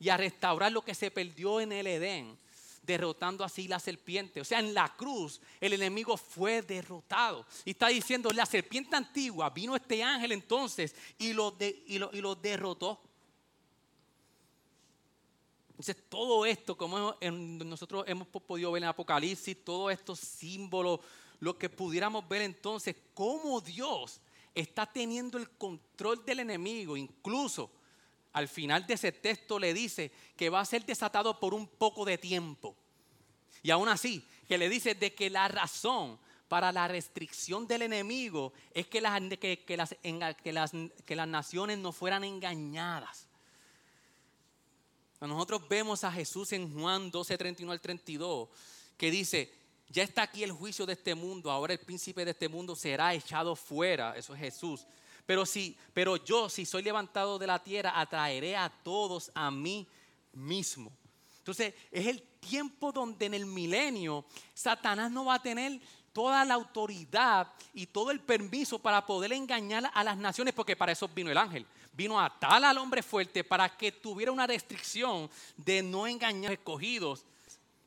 y 0.00 0.08
a 0.08 0.16
restaurar 0.16 0.72
lo 0.72 0.82
que 0.82 0.94
se 0.94 1.10
perdió 1.10 1.60
en 1.60 1.72
el 1.72 1.86
Edén, 1.86 2.36
derrotando 2.82 3.44
así 3.44 3.68
la 3.68 3.78
serpiente. 3.78 4.40
O 4.40 4.44
sea, 4.44 4.58
en 4.58 4.74
la 4.74 4.96
cruz 4.96 5.40
el 5.60 5.74
enemigo 5.74 6.16
fue 6.16 6.62
derrotado. 6.62 7.46
Y 7.64 7.70
está 7.70 7.88
diciendo, 7.88 8.32
la 8.32 8.46
serpiente 8.46 8.96
antigua, 8.96 9.50
vino 9.50 9.76
este 9.76 10.02
ángel 10.02 10.32
entonces 10.32 10.96
y 11.18 11.34
lo, 11.34 11.54
y 11.60 11.98
lo 11.98 12.34
derrotó. 12.34 12.98
Entonces, 15.80 15.96
todo 16.08 16.44
esto, 16.44 16.76
como 16.76 17.16
nosotros 17.22 18.04
hemos 18.06 18.28
podido 18.28 18.72
ver 18.72 18.82
en 18.82 18.88
Apocalipsis, 18.90 19.64
todos 19.64 19.92
estos 19.92 20.18
símbolos, 20.18 21.00
lo 21.40 21.56
que 21.56 21.70
pudiéramos 21.70 22.28
ver 22.28 22.42
entonces, 22.42 22.96
cómo 23.14 23.60
Dios 23.60 24.20
está 24.54 24.84
teniendo 24.84 25.38
el 25.38 25.48
control 25.50 26.24
del 26.24 26.40
enemigo, 26.40 26.96
incluso 26.96 27.70
al 28.32 28.48
final 28.48 28.86
de 28.86 28.94
ese 28.94 29.12
texto 29.12 29.58
le 29.58 29.74
dice 29.74 30.12
que 30.36 30.50
va 30.50 30.60
a 30.60 30.64
ser 30.64 30.84
desatado 30.84 31.38
por 31.38 31.54
un 31.54 31.66
poco 31.66 32.04
de 32.04 32.18
tiempo. 32.18 32.76
Y 33.62 33.70
aún 33.70 33.88
así, 33.88 34.24
que 34.48 34.58
le 34.58 34.68
dice 34.68 34.94
de 34.94 35.14
que 35.14 35.30
la 35.30 35.48
razón 35.48 36.18
para 36.48 36.72
la 36.72 36.88
restricción 36.88 37.66
del 37.66 37.82
enemigo 37.82 38.52
es 38.74 38.86
que 38.86 39.00
las, 39.00 39.20
que, 39.38 39.76
las, 39.76 39.94
que 41.04 41.16
las 41.16 41.28
naciones 41.28 41.78
no 41.78 41.92
fueran 41.92 42.24
engañadas. 42.24 43.28
Nosotros 45.20 45.68
vemos 45.68 46.02
a 46.02 46.10
Jesús 46.10 46.52
en 46.52 46.72
Juan 46.72 47.10
12, 47.10 47.36
31 47.36 47.72
al 47.72 47.80
32, 47.80 48.48
que 48.96 49.10
dice, 49.10 49.52
ya 49.90 50.02
está 50.02 50.22
aquí 50.22 50.42
el 50.42 50.52
juicio 50.52 50.86
de 50.86 50.94
este 50.94 51.14
mundo, 51.14 51.50
ahora 51.50 51.74
el 51.74 51.80
príncipe 51.80 52.24
de 52.24 52.30
este 52.30 52.48
mundo 52.48 52.74
será 52.74 53.12
echado 53.12 53.54
fuera, 53.54 54.16
eso 54.16 54.34
es 54.34 54.40
Jesús. 54.40 54.86
Pero, 55.30 55.46
si, 55.46 55.76
pero 55.94 56.16
yo, 56.16 56.48
si 56.48 56.66
soy 56.66 56.82
levantado 56.82 57.38
de 57.38 57.46
la 57.46 57.62
tierra, 57.62 57.92
atraeré 57.94 58.56
a 58.56 58.68
todos 58.68 59.30
a 59.32 59.48
mí 59.48 59.86
mismo. 60.32 60.90
Entonces, 61.38 61.72
es 61.92 62.08
el 62.08 62.20
tiempo 62.20 62.90
donde 62.90 63.26
en 63.26 63.34
el 63.34 63.46
milenio 63.46 64.24
Satanás 64.52 65.08
no 65.12 65.26
va 65.26 65.34
a 65.34 65.40
tener 65.40 65.80
toda 66.12 66.44
la 66.44 66.54
autoridad 66.54 67.46
y 67.72 67.86
todo 67.86 68.10
el 68.10 68.18
permiso 68.18 68.80
para 68.80 69.06
poder 69.06 69.32
engañar 69.32 69.88
a 69.94 70.02
las 70.02 70.16
naciones, 70.16 70.52
porque 70.52 70.74
para 70.74 70.90
eso 70.90 71.06
vino 71.06 71.30
el 71.30 71.38
ángel 71.38 71.64
vino 71.92 72.18
a 72.18 72.36
tal 72.36 72.64
al 72.64 72.78
hombre 72.78 73.00
fuerte 73.00 73.44
para 73.44 73.68
que 73.76 73.92
tuviera 73.92 74.32
una 74.32 74.48
restricción 74.48 75.30
de 75.56 75.80
no 75.80 76.08
engañar 76.08 76.46
a 76.46 76.54
los 76.54 76.58
escogidos 76.58 77.24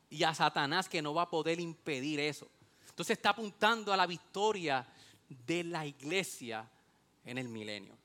y 0.08 0.22
a 0.22 0.32
Satanás 0.32 0.88
que 0.88 1.02
no 1.02 1.12
va 1.12 1.22
a 1.22 1.30
poder 1.30 1.60
impedir 1.60 2.20
eso. 2.20 2.48
Entonces 2.88 3.18
está 3.18 3.30
apuntando 3.30 3.92
a 3.92 3.98
la 3.98 4.06
victoria 4.06 4.86
de 5.28 5.64
la 5.64 5.84
iglesia 5.84 6.70
en 7.24 7.38
el 7.38 7.48
milenio. 7.48 7.96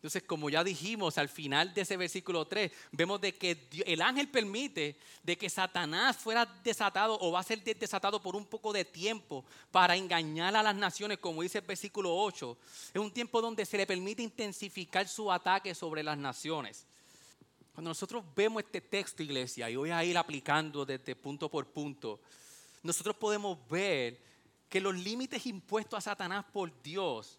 Entonces, 0.00 0.22
como 0.22 0.48
ya 0.48 0.64
dijimos 0.64 1.18
al 1.18 1.28
final 1.28 1.74
de 1.74 1.82
ese 1.82 1.98
versículo 1.98 2.46
3, 2.46 2.72
vemos 2.90 3.20
de 3.20 3.36
que 3.36 3.68
el 3.84 4.00
ángel 4.00 4.30
permite 4.30 4.96
de 5.22 5.36
que 5.36 5.50
Satanás 5.50 6.16
fuera 6.16 6.46
desatado 6.64 7.18
o 7.20 7.32
va 7.32 7.40
a 7.40 7.42
ser 7.42 7.62
desatado 7.62 8.22
por 8.22 8.34
un 8.34 8.46
poco 8.46 8.72
de 8.72 8.86
tiempo 8.86 9.44
para 9.70 9.94
engañar 9.94 10.56
a 10.56 10.62
las 10.62 10.74
naciones, 10.74 11.18
como 11.18 11.42
dice 11.42 11.58
el 11.58 11.66
versículo 11.66 12.16
8. 12.16 12.56
Es 12.94 12.98
un 12.98 13.10
tiempo 13.10 13.42
donde 13.42 13.66
se 13.66 13.76
le 13.76 13.86
permite 13.86 14.22
intensificar 14.22 15.06
su 15.06 15.30
ataque 15.30 15.74
sobre 15.74 16.02
las 16.02 16.16
naciones. 16.16 16.86
Cuando 17.74 17.90
nosotros 17.90 18.24
vemos 18.34 18.62
este 18.62 18.80
texto, 18.80 19.22
iglesia, 19.22 19.68
y 19.68 19.76
voy 19.76 19.90
a 19.90 20.02
ir 20.02 20.16
aplicando 20.16 20.86
desde 20.86 21.14
punto 21.14 21.50
por 21.50 21.66
punto, 21.66 22.20
nosotros 22.82 23.16
podemos 23.16 23.58
ver 23.68 24.29
que 24.70 24.80
los 24.80 24.94
límites 24.94 25.44
impuestos 25.46 25.98
a 25.98 26.00
Satanás 26.00 26.46
por 26.50 26.72
Dios 26.82 27.38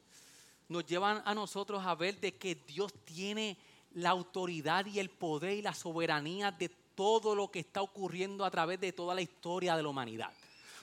nos 0.70 0.86
llevan 0.86 1.24
a 1.26 1.34
nosotros 1.34 1.84
a 1.84 1.96
ver 1.96 2.20
de 2.20 2.36
que 2.36 2.56
Dios 2.56 2.94
tiene 3.06 3.58
la 3.96 4.12
autoridad 4.12 4.86
y 4.86 5.00
el 5.00 5.10
poder 5.10 5.58
y 5.58 5.62
la 5.62 5.74
soberanía 5.74 6.52
de 6.52 6.70
todo 6.94 7.34
lo 7.34 7.50
que 7.50 7.60
está 7.60 7.82
ocurriendo 7.82 8.46
a 8.46 8.52
través 8.52 8.80
de 8.80 8.92
toda 8.94 9.16
la 9.16 9.22
historia 9.22 9.76
de 9.76 9.84
la 9.84 9.90
humanidad. 9.90 10.32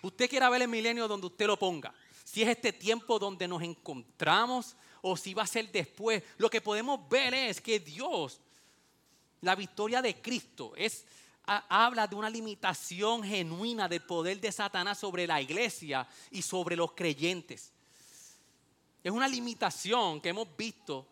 Usted 0.03 0.29
quiere 0.29 0.49
ver 0.51 0.63
el 0.63 0.69
milenio 0.69 1.07
donde 1.07 1.27
usted 1.27 1.47
lo 1.47 1.59
ponga. 1.59 1.95
Si 2.25 2.43
es 2.43 2.49
este 2.49 2.73
tiempo 2.73 3.19
donde 3.19 3.47
nos 3.47 3.63
encontramos 3.63 4.75
o 5.03 5.17
si 5.17 5.35
va 5.35 5.43
a 5.43 5.47
ser 5.47 5.71
después. 5.71 6.23
Lo 6.39 6.51
que 6.51 6.61
podemos 6.61 7.09
ver 7.09 7.35
es 7.35 7.61
que 7.61 7.81
Dios, 7.81 8.41
la 9.41 9.55
victoria 9.55 10.03
de 10.03 10.21
Cristo, 10.21 10.73
es, 10.77 11.05
habla 11.49 12.07
de 12.07 12.15
una 12.15 12.29
limitación 12.29 13.23
genuina 13.23 13.89
del 13.89 14.03
poder 14.03 14.41
de 14.41 14.53
Satanás 14.53 14.99
sobre 14.99 15.27
la 15.27 15.41
iglesia 15.41 16.07
y 16.31 16.43
sobre 16.43 16.77
los 16.77 16.93
creyentes. 16.93 17.73
Es 19.03 19.13
una 19.13 19.27
limitación 19.27 20.21
que 20.21 20.29
hemos 20.29 20.49
visto 20.57 21.07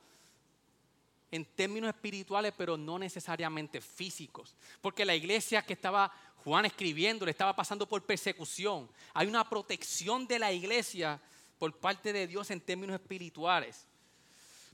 en 1.31 1.45
términos 1.45 1.89
espirituales, 1.89 2.53
pero 2.57 2.77
no 2.77 2.99
necesariamente 2.99 3.81
físicos. 3.81 4.55
Porque 4.81 5.05
la 5.05 5.15
iglesia 5.15 5.63
que 5.63 5.73
estaba 5.73 6.13
Juan 6.45 6.65
escribiendo 6.65 7.25
le 7.25 7.33
estaba 7.33 7.57
pasando 7.57 7.89
por 7.89 8.03
persecución. 8.03 8.89
Hay 9.15 9.27
una 9.27 9.49
protección 9.49 10.27
de 10.27 10.39
la 10.39 10.53
iglesia 10.53 11.21
por 11.59 11.75
parte 11.75 12.13
de 12.13 12.27
Dios 12.27 12.51
en 12.51 12.61
términos 12.61 13.01
espirituales. 13.01 13.85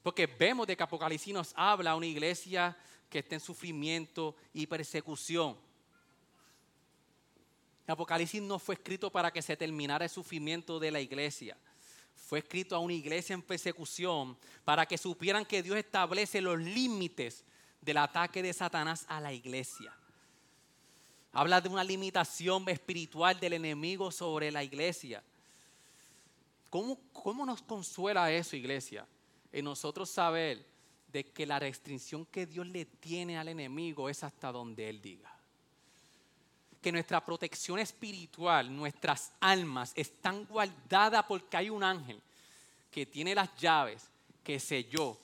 Porque 0.03 0.27
vemos 0.27 0.67
de 0.67 0.77
que 0.77 0.83
Apocalipsis 0.83 1.33
nos 1.33 1.53
habla 1.55 1.95
una 1.95 2.07
iglesia 2.07 2.77
que 3.13 3.21
está 3.21 3.37
en 3.37 3.41
sufrimiento 3.41 4.35
y 4.53 4.67
persecución. 4.67 5.57
Apocalipsis 7.87 8.43
no 8.43 8.59
fue 8.59 8.75
escrito 8.75 9.11
para 9.11 9.31
que 9.31 9.43
se 9.43 9.57
terminara 9.57 10.07
el 10.07 10.11
sufrimiento 10.11 10.81
de 10.81 10.91
la 10.91 11.01
iglesia 11.01 11.57
fue 12.33 12.39
escrito 12.39 12.75
a 12.75 12.79
una 12.79 12.95
iglesia 12.95 13.35
en 13.35 13.43
persecución 13.43 14.39
para 14.65 14.87
que 14.87 14.97
supieran 14.97 15.45
que 15.45 15.63
Dios 15.63 15.77
establece 15.77 16.41
los 16.41 16.59
límites 16.59 17.45
del 17.83 17.99
ataque 17.99 18.43
de 18.43 18.55
Satanás 18.55 19.05
a 19.07 19.21
la 19.21 19.35
iglesia. 19.35 19.95
Habla 21.31 21.61
de 21.61 21.69
una 21.69 21.85
limitación 21.85 22.67
espiritual 22.71 23.39
del 23.39 23.53
enemigo 23.53 24.11
sobre 24.11 24.51
la 24.51 24.65
iglesia. 24.65 25.23
¿Cómo, 26.71 26.99
cómo 27.13 27.45
nos 27.45 27.61
consuela 27.61 28.33
eso, 28.33 28.57
iglesia? 28.57 29.07
En 29.53 29.67
nosotros 29.67 30.09
saber 30.09 30.65
de 31.13 31.25
que 31.25 31.47
la 31.47 31.59
restricción 31.59 32.27
que 32.27 32.47
Dios 32.47 32.67
le 32.67 32.87
tiene 32.87 33.39
al 33.39 33.49
enemigo 33.49 34.09
es 34.09 34.25
hasta 34.25 34.51
donde 34.51 34.89
Él 34.89 35.03
diga 35.03 35.33
que 36.83 36.93
nuestra 36.93 37.25
protección 37.25 37.79
espiritual, 37.79 38.75
nuestras 38.75 39.33
almas 39.41 39.93
están 39.95 40.45
guardadas 40.47 41.25
porque 41.27 41.57
hay 41.57 41.71
un 41.71 41.85
ángel 41.85 42.21
que 42.91 43.07
tiene 43.07 43.37
las 43.37 43.57
llaves, 43.57 44.09
que 44.43 44.59
selló 44.59 45.17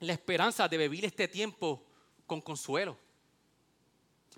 la 0.00 0.14
esperanza 0.14 0.66
de 0.66 0.78
vivir 0.78 1.04
este 1.04 1.28
tiempo 1.28 1.84
con 2.26 2.40
consuelo. 2.40 2.96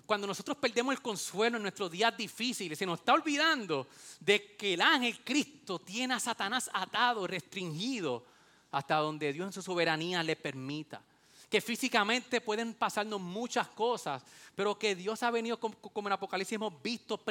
Cuando 0.05 0.27
nosotros 0.27 0.57
perdemos 0.57 0.93
el 0.93 1.01
consuelo 1.01 1.57
en 1.57 1.63
nuestros 1.63 1.89
días 1.91 2.15
difíciles, 2.15 2.77
se 2.77 2.85
nos 2.85 2.99
está 2.99 3.13
olvidando 3.13 3.87
de 4.19 4.55
que 4.55 4.73
el 4.73 4.81
ángel 4.81 5.23
Cristo 5.23 5.79
tiene 5.79 6.13
a 6.13 6.19
Satanás 6.19 6.69
atado, 6.73 7.25
restringido, 7.25 8.25
hasta 8.71 8.95
donde 8.95 9.33
Dios 9.33 9.47
en 9.47 9.53
su 9.53 9.61
soberanía 9.61 10.23
le 10.23 10.35
permita 10.35 11.01
que 11.49 11.61
físicamente 11.61 12.41
pueden 12.41 12.73
pasarnos 12.73 13.21
muchas 13.21 13.67
cosas, 13.69 14.23
pero 14.55 14.77
que 14.77 14.95
Dios 14.95 15.23
ha 15.23 15.31
venido, 15.31 15.59
como, 15.59 16.07
en 16.07 16.13
Apocalipsis 16.13 16.55
hemos 16.55 16.81
visto, 16.81 17.23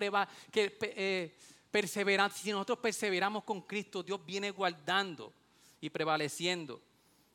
que 0.51 0.79
eh, 0.81 1.35
si 2.35 2.51
nosotros 2.51 2.79
perseveramos 2.79 3.45
con 3.45 3.61
Cristo, 3.63 4.03
Dios 4.03 4.25
viene 4.25 4.51
guardando 4.51 5.33
y 5.81 5.91
prevaleciendo. 5.91 6.81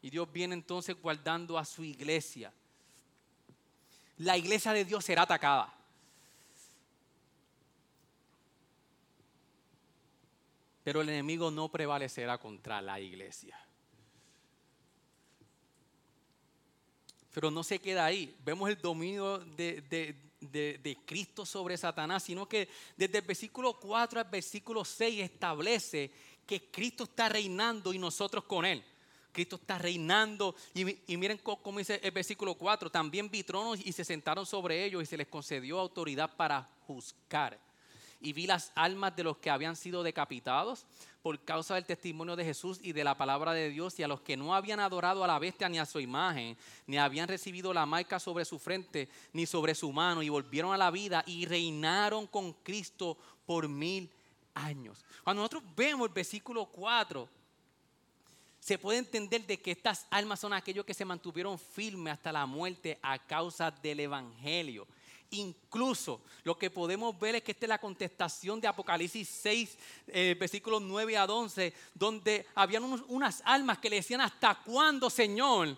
Y 0.01 0.09
Dios 0.09 0.31
viene 0.31 0.55
entonces 0.55 0.99
guardando 0.99 1.59
a 1.59 1.65
su 1.65 1.83
iglesia. 1.83 2.51
La 4.17 4.35
iglesia 4.35 4.73
de 4.73 4.83
Dios 4.83 5.05
será 5.05 5.23
atacada. 5.23 5.71
Pero 10.83 11.01
el 11.01 11.09
enemigo 11.09 11.51
no 11.51 11.69
prevalecerá 11.69 12.39
contra 12.39 12.81
la 12.81 12.99
iglesia. 12.99 13.55
Pero 17.33 17.49
no 17.49 17.63
se 17.63 17.79
queda 17.79 18.05
ahí. 18.05 18.35
Vemos 18.43 18.69
el 18.69 18.77
dominio 18.77 19.39
de, 19.39 20.97
Cristo 21.05 21.45
sobre 21.45 21.77
Satanás, 21.77 22.23
sino 22.23 22.47
que 22.47 22.67
desde 22.97 23.19
el 23.19 23.25
versículo 23.25 23.79
4 23.79 24.19
al 24.19 24.29
versículo 24.29 24.83
6 24.83 25.21
establece 25.21 26.11
que 26.45 26.69
Cristo 26.69 27.05
está 27.05 27.29
reinando 27.29 27.93
y 27.93 27.99
nosotros 27.99 28.43
con 28.43 28.65
Él. 28.65 28.83
Cristo 29.31 29.55
está 29.55 29.77
reinando. 29.77 30.55
Y, 30.73 31.17
miren 31.17 31.37
cómo 31.37 31.79
dice 31.79 32.01
el 32.03 32.11
versículo 32.11 32.55
4. 32.55 32.89
También 32.89 33.29
vi 33.29 33.43
tronos 33.43 33.79
y 33.83 33.91
se 33.93 34.03
sentaron 34.03 34.45
sobre 34.45 34.83
ellos 34.83 35.03
y 35.03 35.05
se 35.05 35.17
les 35.17 35.27
concedió 35.27 35.79
autoridad 35.79 36.35
para 36.35 36.69
juzgar. 36.85 37.57
Y 38.19 38.33
vi 38.33 38.45
las 38.45 38.71
almas 38.75 39.15
de 39.15 39.23
los 39.23 39.37
que 39.37 39.49
habían 39.49 39.75
sido 39.75 40.03
decapitados 40.03 40.85
por 41.21 41.39
causa 41.43 41.75
del 41.75 41.85
testimonio 41.85 42.35
de 42.35 42.45
Jesús 42.45 42.79
y 42.81 42.93
de 42.93 43.03
la 43.03 43.17
palabra 43.17 43.53
de 43.53 43.69
Dios, 43.69 43.99
y 43.99 44.03
a 44.03 44.07
los 44.07 44.21
que 44.21 44.37
no 44.37 44.55
habían 44.55 44.79
adorado 44.79 45.23
a 45.23 45.27
la 45.27 45.39
bestia 45.39 45.69
ni 45.69 45.77
a 45.79 45.85
su 45.85 45.99
imagen, 45.99 46.57
ni 46.87 46.97
habían 46.97 47.27
recibido 47.27 47.73
la 47.73 47.85
marca 47.85 48.19
sobre 48.19 48.45
su 48.45 48.57
frente 48.57 49.07
ni 49.33 49.45
sobre 49.45 49.75
su 49.75 49.91
mano, 49.91 50.23
y 50.23 50.29
volvieron 50.29 50.73
a 50.73 50.77
la 50.77 50.91
vida 50.91 51.23
y 51.27 51.45
reinaron 51.45 52.27
con 52.27 52.53
Cristo 52.53 53.17
por 53.45 53.67
mil 53.67 54.09
años. 54.53 55.03
Cuando 55.23 55.41
nosotros 55.41 55.63
vemos 55.75 56.07
el 56.07 56.13
versículo 56.13 56.65
4, 56.65 57.29
se 58.59 58.77
puede 58.77 58.99
entender 58.99 59.45
de 59.45 59.59
que 59.59 59.71
estas 59.71 60.05
almas 60.11 60.39
son 60.39 60.53
aquellos 60.53 60.85
que 60.85 60.93
se 60.93 61.03
mantuvieron 61.03 61.57
firmes 61.57 62.13
hasta 62.13 62.31
la 62.31 62.45
muerte 62.45 62.99
a 63.01 63.17
causa 63.17 63.71
del 63.71 64.01
Evangelio. 64.01 64.87
Incluso 65.31 66.21
lo 66.43 66.57
que 66.57 66.69
podemos 66.69 67.17
ver 67.17 67.35
es 67.35 67.43
que 67.43 67.53
esta 67.53 67.65
es 67.65 67.69
la 67.69 67.79
contestación 67.79 68.59
de 68.59 68.67
Apocalipsis 68.67 69.29
6, 69.29 69.77
eh, 70.07 70.35
versículos 70.37 70.81
9 70.81 71.17
a 71.17 71.25
11, 71.25 71.73
donde 71.93 72.45
habían 72.53 72.83
unas 72.83 73.41
almas 73.45 73.77
que 73.77 73.89
le 73.89 73.95
decían, 73.97 74.19
¿hasta 74.19 74.55
cuándo, 74.55 75.09
Señor? 75.09 75.77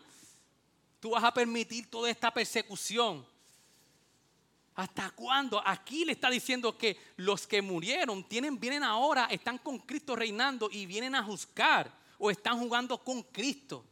Tú 0.99 1.11
vas 1.11 1.23
a 1.23 1.31
permitir 1.31 1.87
toda 1.87 2.09
esta 2.09 2.33
persecución. 2.33 3.23
¿Hasta 4.73 5.11
cuándo? 5.11 5.61
Aquí 5.63 6.03
le 6.03 6.13
está 6.13 6.31
diciendo 6.31 6.75
que 6.75 6.97
los 7.17 7.45
que 7.45 7.61
murieron 7.61 8.27
tienen, 8.27 8.59
vienen 8.59 8.83
ahora, 8.83 9.27
están 9.29 9.59
con 9.59 9.77
Cristo 9.77 10.15
reinando 10.15 10.67
y 10.71 10.87
vienen 10.87 11.13
a 11.13 11.23
juzgar 11.23 11.95
o 12.17 12.31
están 12.31 12.57
jugando 12.59 12.97
con 12.97 13.21
Cristo. 13.21 13.85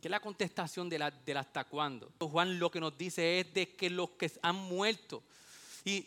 ¿Qué 0.00 0.08
es 0.08 0.10
la 0.10 0.20
contestación 0.20 0.88
de 0.88 0.98
la, 0.98 1.10
del 1.10 1.36
hasta 1.36 1.64
cuándo? 1.64 2.10
Juan 2.18 2.58
lo 2.58 2.70
que 2.70 2.80
nos 2.80 2.96
dice 2.96 3.40
es 3.40 3.52
de 3.52 3.74
que 3.74 3.90
los 3.90 4.10
que 4.10 4.30
han 4.42 4.56
muerto, 4.56 5.22
y, 5.84 6.06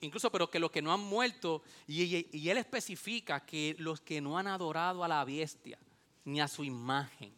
incluso 0.00 0.30
pero 0.30 0.50
que 0.50 0.58
los 0.58 0.70
que 0.70 0.82
no 0.82 0.92
han 0.92 1.00
muerto, 1.00 1.62
y, 1.86 2.26
y 2.36 2.48
él 2.48 2.58
especifica 2.58 3.40
que 3.40 3.74
los 3.78 4.00
que 4.00 4.20
no 4.20 4.36
han 4.36 4.46
adorado 4.46 5.02
a 5.02 5.08
la 5.08 5.24
bestia 5.24 5.78
ni 6.24 6.40
a 6.40 6.48
su 6.48 6.64
imagen, 6.64 7.32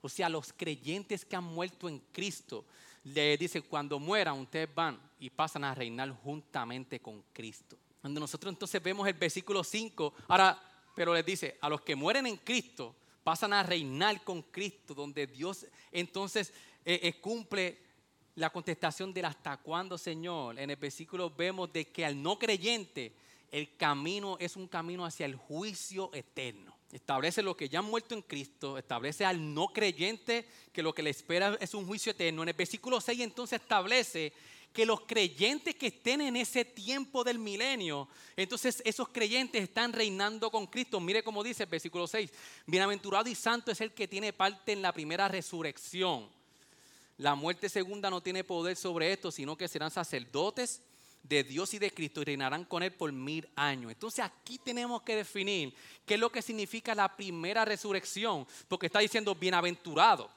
o 0.00 0.08
sea, 0.08 0.28
los 0.28 0.52
creyentes 0.52 1.24
que 1.24 1.36
han 1.36 1.44
muerto 1.44 1.88
en 1.88 2.00
Cristo, 2.12 2.64
le 3.04 3.36
dice, 3.36 3.62
cuando 3.62 3.98
mueran 3.98 4.38
ustedes 4.38 4.72
van 4.74 4.98
y 5.20 5.28
pasan 5.30 5.64
a 5.64 5.74
reinar 5.74 6.10
juntamente 6.22 7.00
con 7.00 7.22
Cristo. 7.32 7.76
Cuando 8.00 8.20
nosotros 8.20 8.52
entonces 8.52 8.82
vemos 8.82 9.06
el 9.06 9.14
versículo 9.14 9.62
5, 9.62 10.14
ahora 10.28 10.60
pero 10.94 11.14
les 11.14 11.24
dice, 11.24 11.58
a 11.60 11.68
los 11.68 11.80
que 11.80 11.96
mueren 11.96 12.26
en 12.26 12.36
Cristo 12.36 12.94
pasan 13.22 13.52
a 13.52 13.62
reinar 13.62 14.22
con 14.24 14.42
Cristo, 14.42 14.94
donde 14.94 15.26
Dios 15.26 15.66
entonces 15.90 16.52
eh, 16.84 17.00
eh, 17.02 17.20
cumple 17.20 17.78
la 18.34 18.50
contestación 18.50 19.12
del 19.12 19.26
hasta 19.26 19.56
cuándo, 19.58 19.98
Señor. 19.98 20.58
En 20.58 20.70
el 20.70 20.76
versículo 20.76 21.30
vemos 21.30 21.72
de 21.72 21.88
que 21.88 22.04
al 22.04 22.20
no 22.20 22.38
creyente 22.38 23.12
el 23.50 23.76
camino 23.76 24.36
es 24.40 24.56
un 24.56 24.66
camino 24.66 25.04
hacia 25.04 25.26
el 25.26 25.36
juicio 25.36 26.10
eterno. 26.14 26.74
Establece 26.90 27.42
lo 27.42 27.56
que 27.56 27.68
ya 27.68 27.78
han 27.78 27.86
muerto 27.86 28.14
en 28.14 28.22
Cristo, 28.22 28.76
establece 28.76 29.24
al 29.24 29.54
no 29.54 29.68
creyente 29.68 30.46
que 30.72 30.82
lo 30.82 30.94
que 30.94 31.02
le 31.02 31.10
espera 31.10 31.56
es 31.60 31.74
un 31.74 31.86
juicio 31.86 32.12
eterno. 32.12 32.42
En 32.42 32.48
el 32.48 32.54
versículo 32.54 33.00
6 33.00 33.20
entonces 33.20 33.60
establece 33.60 34.32
que 34.72 34.86
los 34.86 35.02
creyentes 35.02 35.74
que 35.74 35.88
estén 35.88 36.20
en 36.20 36.36
ese 36.36 36.64
tiempo 36.64 37.24
del 37.24 37.38
milenio, 37.38 38.08
entonces 38.36 38.82
esos 38.84 39.08
creyentes 39.08 39.62
están 39.62 39.92
reinando 39.92 40.50
con 40.50 40.66
Cristo. 40.66 40.98
Mire 41.00 41.22
cómo 41.22 41.42
dice 41.42 41.64
el 41.64 41.68
versículo 41.68 42.06
6, 42.06 42.30
bienaventurado 42.66 43.28
y 43.28 43.34
santo 43.34 43.70
es 43.70 43.80
el 43.80 43.92
que 43.92 44.08
tiene 44.08 44.32
parte 44.32 44.72
en 44.72 44.82
la 44.82 44.92
primera 44.92 45.28
resurrección. 45.28 46.28
La 47.18 47.34
muerte 47.34 47.68
segunda 47.68 48.10
no 48.10 48.22
tiene 48.22 48.42
poder 48.44 48.76
sobre 48.76 49.12
esto, 49.12 49.30
sino 49.30 49.56
que 49.56 49.68
serán 49.68 49.90
sacerdotes 49.90 50.82
de 51.22 51.44
Dios 51.44 51.72
y 51.74 51.78
de 51.78 51.92
Cristo 51.92 52.22
y 52.22 52.24
reinarán 52.24 52.64
con 52.64 52.82
Él 52.82 52.92
por 52.92 53.12
mil 53.12 53.48
años. 53.54 53.92
Entonces 53.92 54.24
aquí 54.24 54.58
tenemos 54.58 55.02
que 55.02 55.16
definir 55.16 55.74
qué 56.04 56.14
es 56.14 56.20
lo 56.20 56.32
que 56.32 56.42
significa 56.42 56.94
la 56.94 57.14
primera 57.14 57.64
resurrección, 57.64 58.46
porque 58.68 58.86
está 58.86 58.98
diciendo 58.98 59.34
bienaventurado 59.34 60.30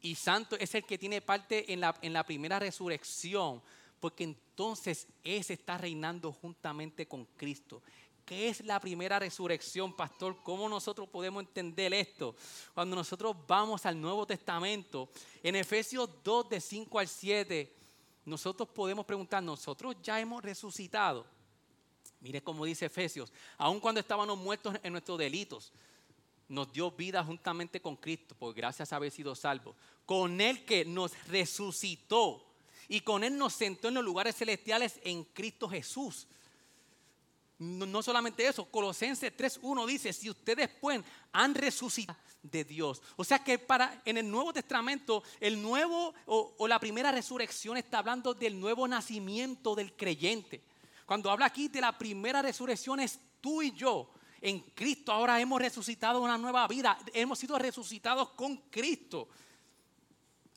y 0.00 0.14
santo 0.14 0.56
es 0.56 0.74
el 0.74 0.84
que 0.84 0.98
tiene 0.98 1.20
parte 1.20 1.72
en 1.72 1.80
la, 1.80 1.94
en 2.00 2.12
la 2.12 2.24
primera 2.24 2.58
resurrección 2.58 3.60
porque 4.00 4.24
entonces 4.24 5.06
ese 5.22 5.52
está 5.52 5.78
reinando 5.78 6.32
juntamente 6.32 7.06
con 7.06 7.26
Cristo. 7.36 7.82
¿Qué 8.24 8.48
es 8.48 8.64
la 8.64 8.80
primera 8.80 9.18
resurrección, 9.18 9.92
pastor? 9.92 10.36
¿Cómo 10.42 10.68
nosotros 10.68 11.08
podemos 11.08 11.42
entender 11.42 11.92
esto? 11.92 12.36
Cuando 12.74 12.96
nosotros 12.96 13.36
vamos 13.46 13.84
al 13.86 14.00
Nuevo 14.00 14.26
Testamento, 14.26 15.08
en 15.42 15.56
Efesios 15.56 16.08
2, 16.22 16.48
de 16.48 16.60
5 16.60 16.98
al 16.98 17.08
7, 17.08 17.76
nosotros 18.24 18.68
podemos 18.68 19.04
preguntar, 19.04 19.42
¿nosotros 19.42 19.96
ya 20.02 20.20
hemos 20.20 20.42
resucitado? 20.42 21.26
Mire 22.20 22.42
cómo 22.42 22.64
dice 22.64 22.86
Efesios, 22.86 23.32
aun 23.58 23.80
cuando 23.80 24.00
estábamos 24.00 24.38
muertos 24.38 24.76
en 24.82 24.92
nuestros 24.92 25.18
delitos, 25.18 25.72
nos 26.48 26.72
dio 26.72 26.90
vida 26.90 27.24
juntamente 27.24 27.80
con 27.80 27.96
Cristo, 27.96 28.34
por 28.34 28.54
gracias 28.54 28.92
a 28.92 28.96
haber 28.96 29.10
sido 29.10 29.34
salvos. 29.34 29.74
Con 30.04 30.40
Él 30.40 30.64
que 30.64 30.84
nos 30.84 31.12
resucitó 31.28 32.49
y 32.90 33.02
con 33.02 33.22
Él 33.22 33.38
nos 33.38 33.52
sentó 33.54 33.86
en 33.86 33.94
los 33.94 34.04
lugares 34.04 34.34
celestiales 34.34 34.98
en 35.04 35.22
Cristo 35.22 35.68
Jesús. 35.68 36.26
No, 37.56 38.02
solamente 38.02 38.44
eso, 38.44 38.64
Colosenses 38.64 39.32
3.1 39.36 39.86
dice, 39.86 40.12
si 40.12 40.28
ustedes 40.28 40.68
pueden, 40.68 41.04
han 41.30 41.54
resucitado 41.54 42.18
de 42.42 42.64
Dios. 42.64 43.00
O 43.14 43.22
sea 43.22 43.44
que 43.44 43.60
para, 43.60 44.02
en 44.04 44.16
el 44.16 44.28
Nuevo 44.28 44.52
Testamento, 44.52 45.22
el 45.38 45.62
nuevo 45.62 46.14
o, 46.26 46.54
o 46.58 46.66
la 46.66 46.80
primera 46.80 47.12
resurrección 47.12 47.76
está 47.76 47.98
hablando 47.98 48.34
del 48.34 48.58
nuevo 48.58 48.88
nacimiento 48.88 49.76
del 49.76 49.92
creyente. 49.92 50.60
Cuando 51.06 51.30
habla 51.30 51.46
aquí 51.46 51.68
de 51.68 51.80
la 51.80 51.96
primera 51.96 52.42
resurrección 52.42 52.98
es 52.98 53.20
tú 53.40 53.62
y 53.62 53.70
yo. 53.70 54.10
En 54.40 54.58
Cristo 54.74 55.12
ahora 55.12 55.40
hemos 55.40 55.60
resucitado 55.60 56.20
una 56.22 56.38
nueva 56.38 56.66
vida. 56.66 56.98
Hemos 57.12 57.38
sido 57.38 57.56
resucitados 57.56 58.30
con 58.30 58.56
Cristo. 58.68 59.28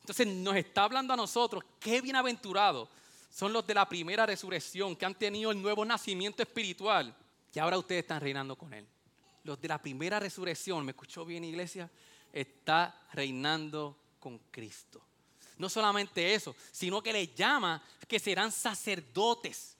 Entonces 0.04 0.26
nos 0.26 0.54
está 0.54 0.84
hablando 0.84 1.14
a 1.14 1.16
nosotros, 1.16 1.64
qué 1.80 2.02
bienaventurados 2.02 2.90
son 3.30 3.54
los 3.54 3.66
de 3.66 3.72
la 3.72 3.88
primera 3.88 4.26
resurrección, 4.26 4.94
que 4.94 5.06
han 5.06 5.14
tenido 5.14 5.50
el 5.50 5.62
nuevo 5.62 5.82
nacimiento 5.82 6.42
espiritual, 6.42 7.16
que 7.50 7.58
ahora 7.58 7.78
ustedes 7.78 8.02
están 8.02 8.20
reinando 8.20 8.54
con 8.54 8.74
Él. 8.74 8.86
Los 9.44 9.58
de 9.58 9.66
la 9.66 9.80
primera 9.80 10.20
resurrección, 10.20 10.84
¿me 10.84 10.90
escuchó 10.92 11.24
bien 11.24 11.42
iglesia? 11.42 11.90
Está 12.30 13.08
reinando 13.14 13.96
con 14.20 14.38
Cristo. 14.50 15.00
No 15.56 15.70
solamente 15.70 16.34
eso, 16.34 16.54
sino 16.70 17.02
que 17.02 17.14
les 17.14 17.34
llama 17.34 17.82
que 18.06 18.18
serán 18.18 18.52
sacerdotes 18.52 19.78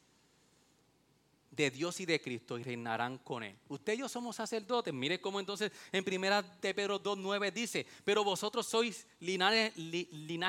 de 1.55 1.71
Dios 1.71 2.01
y 2.01 2.07
de 2.07 2.21
Cristo 2.21 2.59
y 2.59 2.63
reinarán 2.63 3.19
con 3.19 3.43
Él. 3.43 3.57
Usted 3.69 3.95
y 3.95 3.99
yo 3.99 4.09
somos 4.09 4.37
sacerdotes. 4.37 4.93
Mire 4.93 5.21
cómo 5.21 5.41
entonces 5.41 5.71
en 5.93 6.05
primera 6.05 6.43
de 6.43 6.75
Pedro 6.75 7.03
2.9 7.03 7.53
dice, 7.53 7.87
pero 8.05 8.25
vosotros 8.25 8.67
sois 8.67 9.07
linaje, 9.21 9.73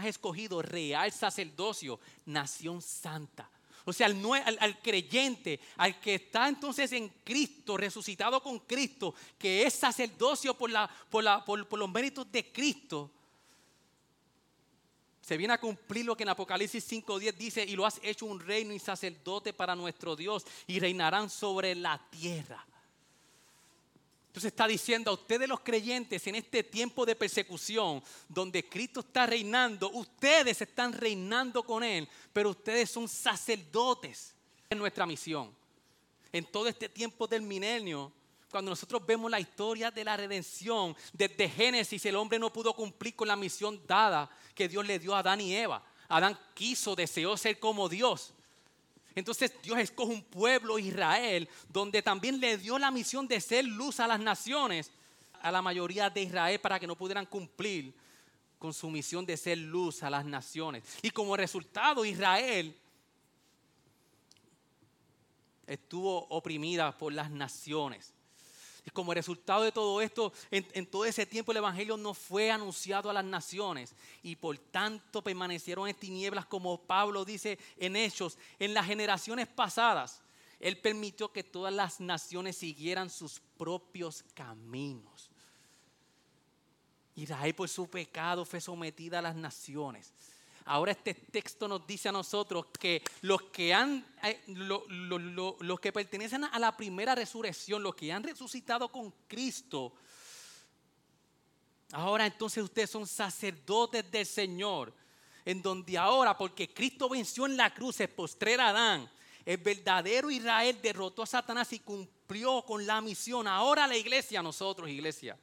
escogido, 0.07 0.61
real 0.61 1.11
sacerdocio, 1.11 1.99
nación 2.25 2.81
santa. 2.81 3.49
O 3.87 3.93
sea, 3.93 4.07
al, 4.07 4.57
al, 4.59 4.81
creyente, 4.81 5.59
al 5.77 5.99
que 5.99 6.15
está 6.15 6.47
entonces 6.47 6.91
en 6.91 7.09
Cristo, 7.23 7.77
resucitado 7.77 8.41
con 8.41 8.59
Cristo, 8.59 9.13
que 9.37 9.63
es 9.63 9.75
sacerdocio 9.75 10.57
por, 10.57 10.71
la, 10.71 10.89
por, 11.09 11.23
la, 11.23 11.45
por 11.45 11.77
los 11.77 11.89
méritos 11.89 12.31
de 12.31 12.51
Cristo, 12.51 13.11
se 15.25 15.37
viene 15.37 15.55
a 15.55 15.59
cumplir 15.59 16.05
lo 16.05 16.15
que 16.15 16.21
en 16.21 16.29
Apocalipsis 16.29 16.87
5.10 16.87 17.33
dice, 17.33 17.63
y 17.63 17.75
lo 17.75 17.83
has 17.83 17.99
hecho 18.03 18.27
un 18.27 18.39
reino 18.39 18.71
y 18.71 18.77
sacerdote 18.77 19.53
para 19.53 19.75
nuestro 19.75 20.15
Dios, 20.15 20.45
y 20.67 20.79
reinarán 20.79 21.31
sobre 21.31 21.73
la 21.73 21.99
tierra. 22.11 22.63
Entonces 24.27 24.51
está 24.51 24.67
diciendo 24.67 25.09
a 25.09 25.15
ustedes 25.15 25.49
los 25.49 25.61
creyentes 25.61 26.27
en 26.27 26.35
este 26.35 26.61
tiempo 26.61 27.07
de 27.07 27.15
persecución, 27.15 28.03
donde 28.29 28.69
Cristo 28.69 28.99
está 28.99 29.25
reinando, 29.25 29.89
ustedes 29.93 30.61
están 30.61 30.93
reinando 30.93 31.63
con 31.63 31.83
Él, 31.83 32.07
pero 32.31 32.51
ustedes 32.51 32.91
son 32.91 33.09
sacerdotes 33.09 34.35
en 34.69 34.77
nuestra 34.77 35.07
misión. 35.07 35.51
En 36.31 36.45
todo 36.45 36.67
este 36.67 36.87
tiempo 36.87 37.25
del 37.25 37.41
milenio, 37.41 38.11
cuando 38.55 38.71
nosotros 38.71 39.05
vemos 39.05 39.29
la 39.29 39.37
historia 39.37 39.91
de 39.91 40.05
la 40.05 40.15
redención, 40.15 40.95
desde 41.11 41.49
Génesis 41.49 42.05
el 42.05 42.15
hombre 42.15 42.39
no 42.39 42.53
pudo 42.53 42.73
cumplir 42.73 43.13
con 43.13 43.27
la 43.27 43.35
misión 43.35 43.81
dada 43.85 44.29
que 44.53 44.69
Dios 44.69 44.85
le 44.85 44.97
dio 44.97 45.13
a 45.13 45.19
Adán 45.19 45.41
y 45.41 45.53
Eva. 45.53 45.83
Adán 46.07 46.39
quiso, 46.53 46.95
deseó 46.95 47.35
ser 47.35 47.59
como 47.59 47.89
Dios. 47.89 48.33
Entonces 49.13 49.51
Dios 49.61 49.77
escoge 49.79 50.13
un 50.13 50.23
pueblo, 50.23 50.79
Israel, 50.79 51.49
donde 51.67 52.01
también 52.01 52.39
le 52.39 52.57
dio 52.57 52.79
la 52.79 52.91
misión 52.91 53.27
de 53.27 53.41
ser 53.41 53.65
luz 53.65 53.99
a 53.99 54.07
las 54.07 54.21
naciones, 54.21 54.89
a 55.41 55.51
la 55.51 55.61
mayoría 55.61 56.09
de 56.09 56.21
Israel, 56.21 56.61
para 56.61 56.79
que 56.79 56.87
no 56.87 56.95
pudieran 56.95 57.25
cumplir 57.25 57.93
con 58.57 58.73
su 58.73 58.89
misión 58.89 59.25
de 59.25 59.35
ser 59.35 59.57
luz 59.57 60.01
a 60.01 60.09
las 60.09 60.23
naciones. 60.23 60.81
Y 61.01 61.09
como 61.09 61.35
resultado, 61.35 62.05
Israel 62.05 62.73
estuvo 65.67 66.19
oprimida 66.29 66.97
por 66.97 67.11
las 67.11 67.29
naciones. 67.29 68.14
Como 68.93 69.13
resultado 69.13 69.63
de 69.63 69.71
todo 69.71 69.99
esto, 70.01 70.31
en, 70.51 70.85
todo 70.85 71.05
ese 71.05 71.25
tiempo 71.25 71.51
el 71.51 71.57
Evangelio 71.57 71.97
no 71.97 72.13
fue 72.13 72.51
anunciado 72.51 73.09
a 73.09 73.13
las 73.13 73.25
naciones 73.25 73.93
y 74.21 74.35
por 74.35 74.57
tanto 74.57 75.23
permanecieron 75.23 75.87
en 75.87 75.95
tinieblas 75.95 76.45
como 76.45 76.79
Pablo 76.79 77.25
dice 77.25 77.57
en 77.77 77.95
Hechos, 77.95 78.37
en 78.59 78.73
las 78.73 78.85
generaciones 78.85 79.47
pasadas. 79.47 80.21
Él 80.59 80.77
permitió 80.79 81.31
que 81.31 81.43
todas 81.43 81.73
las 81.73 81.99
naciones 81.99 82.57
siguieran 82.57 83.09
sus 83.09 83.41
propios 83.57 84.23
caminos. 84.33 85.29
Israel 87.15 87.55
por 87.55 87.69
su 87.69 87.89
pecado 87.89 88.45
fue 88.45 88.61
sometida 88.61 89.19
a 89.19 89.21
las 89.21 89.35
naciones. 89.35 90.13
Ahora 90.67 90.93
este 90.93 91.13
texto 91.13 91.67
nos 91.67 91.85
dice 91.85 92.09
a 92.09 92.11
nosotros 92.11 92.65
que 92.79 93.03
los 93.21 93.43
que 93.43 93.71
han, 93.71 94.03
eh, 94.23 94.41
los 94.47 95.79
que 95.79 95.93
pertenecen 95.93 96.43
a 96.43 96.57
la 96.57 96.75
primera 96.75 97.13
resurrección, 97.13 97.83
los 97.83 97.93
que 97.93 98.11
han 98.11 98.23
resucitado 98.23 98.91
con 98.91 99.13
Cristo, 99.27 99.93
ahora 101.91 102.25
entonces 102.25 102.63
ustedes 102.63 102.89
son 102.89 103.05
sacerdotes 103.05 104.09
del 104.09 104.25
Señor, 104.25 104.91
en 105.45 105.61
donde 105.61 105.99
ahora, 105.99 106.35
porque 106.35 106.73
Cristo 106.73 107.09
venció 107.09 107.45
en 107.45 107.57
la 107.57 107.71
cruz, 107.71 107.99
el 107.99 108.09
postrer 108.09 108.59
Adán, 108.59 109.07
el 109.45 109.57
verdadero 109.57 110.31
Israel 110.31 110.79
derrotó 110.81 111.21
a 111.21 111.27
Satanás 111.27 111.71
y 111.73 111.79
cumplió 111.79 112.63
con 112.63 112.87
la 112.87 112.99
misión. 113.01 113.47
Ahora 113.47 113.85
la 113.85 113.95
iglesia, 113.95 114.41
nosotros, 114.41 114.89
iglesia, 114.89 115.37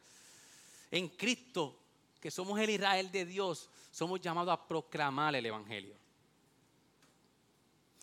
en 0.90 1.08
Cristo, 1.10 1.81
que 2.22 2.30
somos 2.30 2.56
el 2.60 2.70
Israel 2.70 3.10
de 3.10 3.26
Dios, 3.26 3.68
somos 3.90 4.20
llamados 4.20 4.54
a 4.54 4.68
proclamar 4.68 5.34
el 5.34 5.44
Evangelio. 5.44 5.96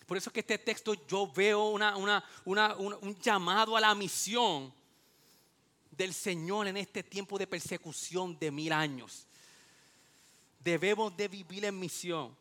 Por 0.06 0.18
eso 0.18 0.30
es 0.30 0.34
que 0.34 0.42
este 0.42 0.58
texto 0.58 0.94
yo 1.08 1.32
veo 1.32 1.70
un 1.70 3.18
llamado 3.22 3.78
a 3.78 3.80
la 3.80 3.96
misión 3.96 4.74
del 5.90 6.14
Señor 6.14 6.68
en 6.68 6.76
este 6.76 7.02
tiempo 7.02 7.38
de 7.38 7.48
persecución 7.48 8.38
de 8.38 8.52
mil 8.52 8.74
años. 8.74 9.26
Debemos 10.60 11.16
de 11.16 11.30
vivir 11.30 11.64
en 11.64 11.80
misión. 11.80 12.36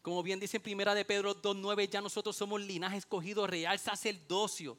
Como 0.00 0.22
bien 0.22 0.40
dice 0.40 0.56
en 0.56 0.62
primera 0.62 0.94
de 0.94 1.04
Pedro 1.04 1.34
2.9, 1.42 1.90
ya 1.90 2.00
nosotros 2.00 2.34
somos 2.34 2.62
linaje 2.62 2.96
escogido, 2.96 3.46
real 3.46 3.78
sacerdocio. 3.78 4.78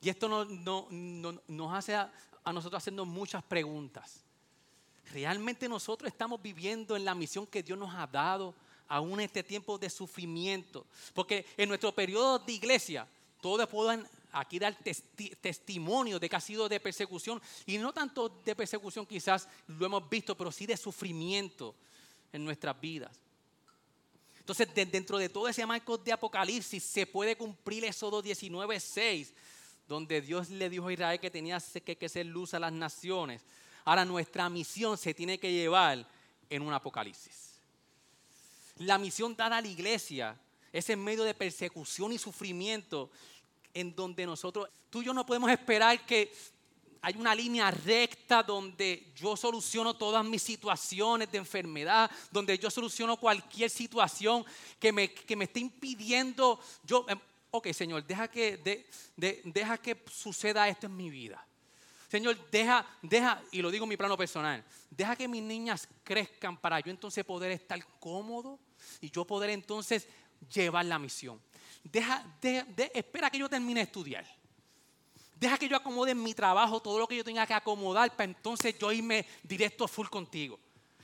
Y 0.00 0.08
esto 0.08 0.28
nos 0.28 1.74
hace 1.74 1.98
a, 2.44 2.52
nosotros 2.52 2.82
hacernos 2.82 3.06
muchas 3.06 3.42
preguntas. 3.42 4.20
¿Realmente 5.12 5.68
nosotros 5.68 6.10
estamos 6.10 6.40
viviendo 6.42 6.96
en 6.96 7.04
la 7.04 7.14
misión 7.14 7.46
que 7.46 7.62
Dios 7.62 7.78
nos 7.78 7.94
ha 7.94 8.06
dado 8.06 8.54
aún 8.88 9.14
en 9.14 9.26
este 9.26 9.42
tiempo 9.42 9.78
de 9.78 9.88
sufrimiento? 9.88 10.86
Porque 11.14 11.46
en 11.56 11.68
nuestro 11.68 11.94
periodo 11.94 12.38
de 12.38 12.52
iglesia, 12.52 13.06
todos 13.40 13.68
pueden 13.68 14.06
aquí 14.32 14.58
dar 14.58 14.76
testimonio 15.40 16.18
de 16.18 16.28
que 16.28 16.36
ha 16.36 16.40
sido 16.40 16.68
de 16.68 16.80
persecución. 16.80 17.40
Y 17.66 17.78
no 17.78 17.92
tanto 17.92 18.28
de 18.28 18.54
persecución 18.54 19.06
quizás 19.06 19.48
lo 19.66 19.86
hemos 19.86 20.08
visto, 20.08 20.36
pero 20.36 20.52
sí 20.52 20.66
de 20.66 20.76
sufrimiento 20.76 21.74
en 22.32 22.44
nuestras 22.44 22.78
vidas. 22.80 23.12
Entonces, 24.38 24.68
dentro 24.74 25.18
de 25.18 25.28
todo 25.28 25.46
ese 25.46 25.66
marco 25.66 25.98
de 25.98 26.10
Apocalipsis, 26.10 26.82
se 26.82 27.06
puede 27.06 27.36
cumplir 27.36 27.84
Éxodo 27.84 28.22
19:6, 28.22 29.32
donde 29.88 30.20
Dios 30.20 30.50
le 30.50 30.68
dijo 30.68 30.88
a 30.88 30.92
Israel 30.92 31.18
que 31.18 31.30
tenía 31.30 31.58
que, 31.84 31.96
que 31.96 32.08
ser 32.08 32.26
luz 32.26 32.54
a 32.54 32.60
las 32.60 32.72
naciones. 32.72 33.42
Ahora, 33.84 34.04
nuestra 34.04 34.48
misión 34.50 34.98
se 34.98 35.14
tiene 35.14 35.38
que 35.38 35.50
llevar 35.50 36.06
en 36.50 36.62
un 36.62 36.72
Apocalipsis. 36.74 37.54
La 38.76 38.98
misión 38.98 39.34
dada 39.34 39.56
a 39.56 39.62
la 39.62 39.68
iglesia 39.68 40.38
es 40.72 40.88
en 40.90 41.02
medio 41.02 41.24
de 41.24 41.34
persecución 41.34 42.12
y 42.12 42.18
sufrimiento, 42.18 43.10
en 43.72 43.94
donde 43.94 44.26
nosotros, 44.26 44.68
tú 44.90 45.02
y 45.02 45.06
yo 45.06 45.14
no 45.14 45.24
podemos 45.24 45.50
esperar 45.50 46.04
que 46.04 46.32
hay 47.00 47.14
una 47.16 47.34
línea 47.34 47.70
recta 47.70 48.42
donde 48.42 49.12
yo 49.16 49.36
soluciono 49.36 49.94
todas 49.94 50.24
mis 50.24 50.42
situaciones 50.42 51.30
de 51.30 51.38
enfermedad, 51.38 52.10
donde 52.30 52.58
yo 52.58 52.70
soluciono 52.70 53.16
cualquier 53.16 53.70
situación 53.70 54.44
que 54.78 54.92
me, 54.92 55.12
que 55.12 55.36
me 55.36 55.44
esté 55.44 55.60
impidiendo. 55.60 56.60
Yo, 56.84 57.06
em, 57.08 57.18
ok, 57.50 57.68
Señor, 57.72 58.04
deja 58.06 58.28
que, 58.28 58.86
deja 59.16 59.78
que 59.78 60.04
suceda 60.10 60.68
esto 60.68 60.86
en 60.86 60.96
mi 60.96 61.10
vida. 61.10 61.44
Señor, 62.08 62.38
deja, 62.50 62.86
deja, 63.02 63.42
y 63.52 63.60
lo 63.60 63.70
digo 63.70 63.84
en 63.84 63.90
mi 63.90 63.96
plano 63.96 64.16
personal, 64.16 64.64
deja 64.90 65.14
que 65.14 65.28
mis 65.28 65.42
niñas 65.42 65.86
crezcan 66.02 66.56
para 66.56 66.80
yo 66.80 66.90
entonces 66.90 67.24
poder 67.24 67.52
estar 67.52 67.84
cómodo 67.98 68.58
y 69.00 69.10
yo 69.10 69.26
poder 69.26 69.50
entonces 69.50 70.08
llevar 70.52 70.86
la 70.86 70.98
misión. 70.98 71.40
Deja, 71.84 72.24
espera 72.94 73.30
que 73.30 73.38
yo 73.38 73.48
termine 73.48 73.80
de 73.80 73.84
estudiar 73.84 74.38
Deja 75.38 75.56
que 75.56 75.68
yo 75.68 75.76
acomode 75.76 76.10
en 76.10 76.22
mi 76.22 76.34
trabajo 76.34 76.80
todo 76.80 76.98
lo 76.98 77.06
que 77.06 77.16
yo 77.16 77.22
tenga 77.22 77.46
que 77.46 77.54
acomodar 77.54 78.10
para 78.10 78.24
entonces 78.24 78.76
yo 78.76 78.90
irme 78.90 79.24
directo 79.44 79.84
a 79.84 79.88
full 79.88 80.08
contigo. 80.08 80.58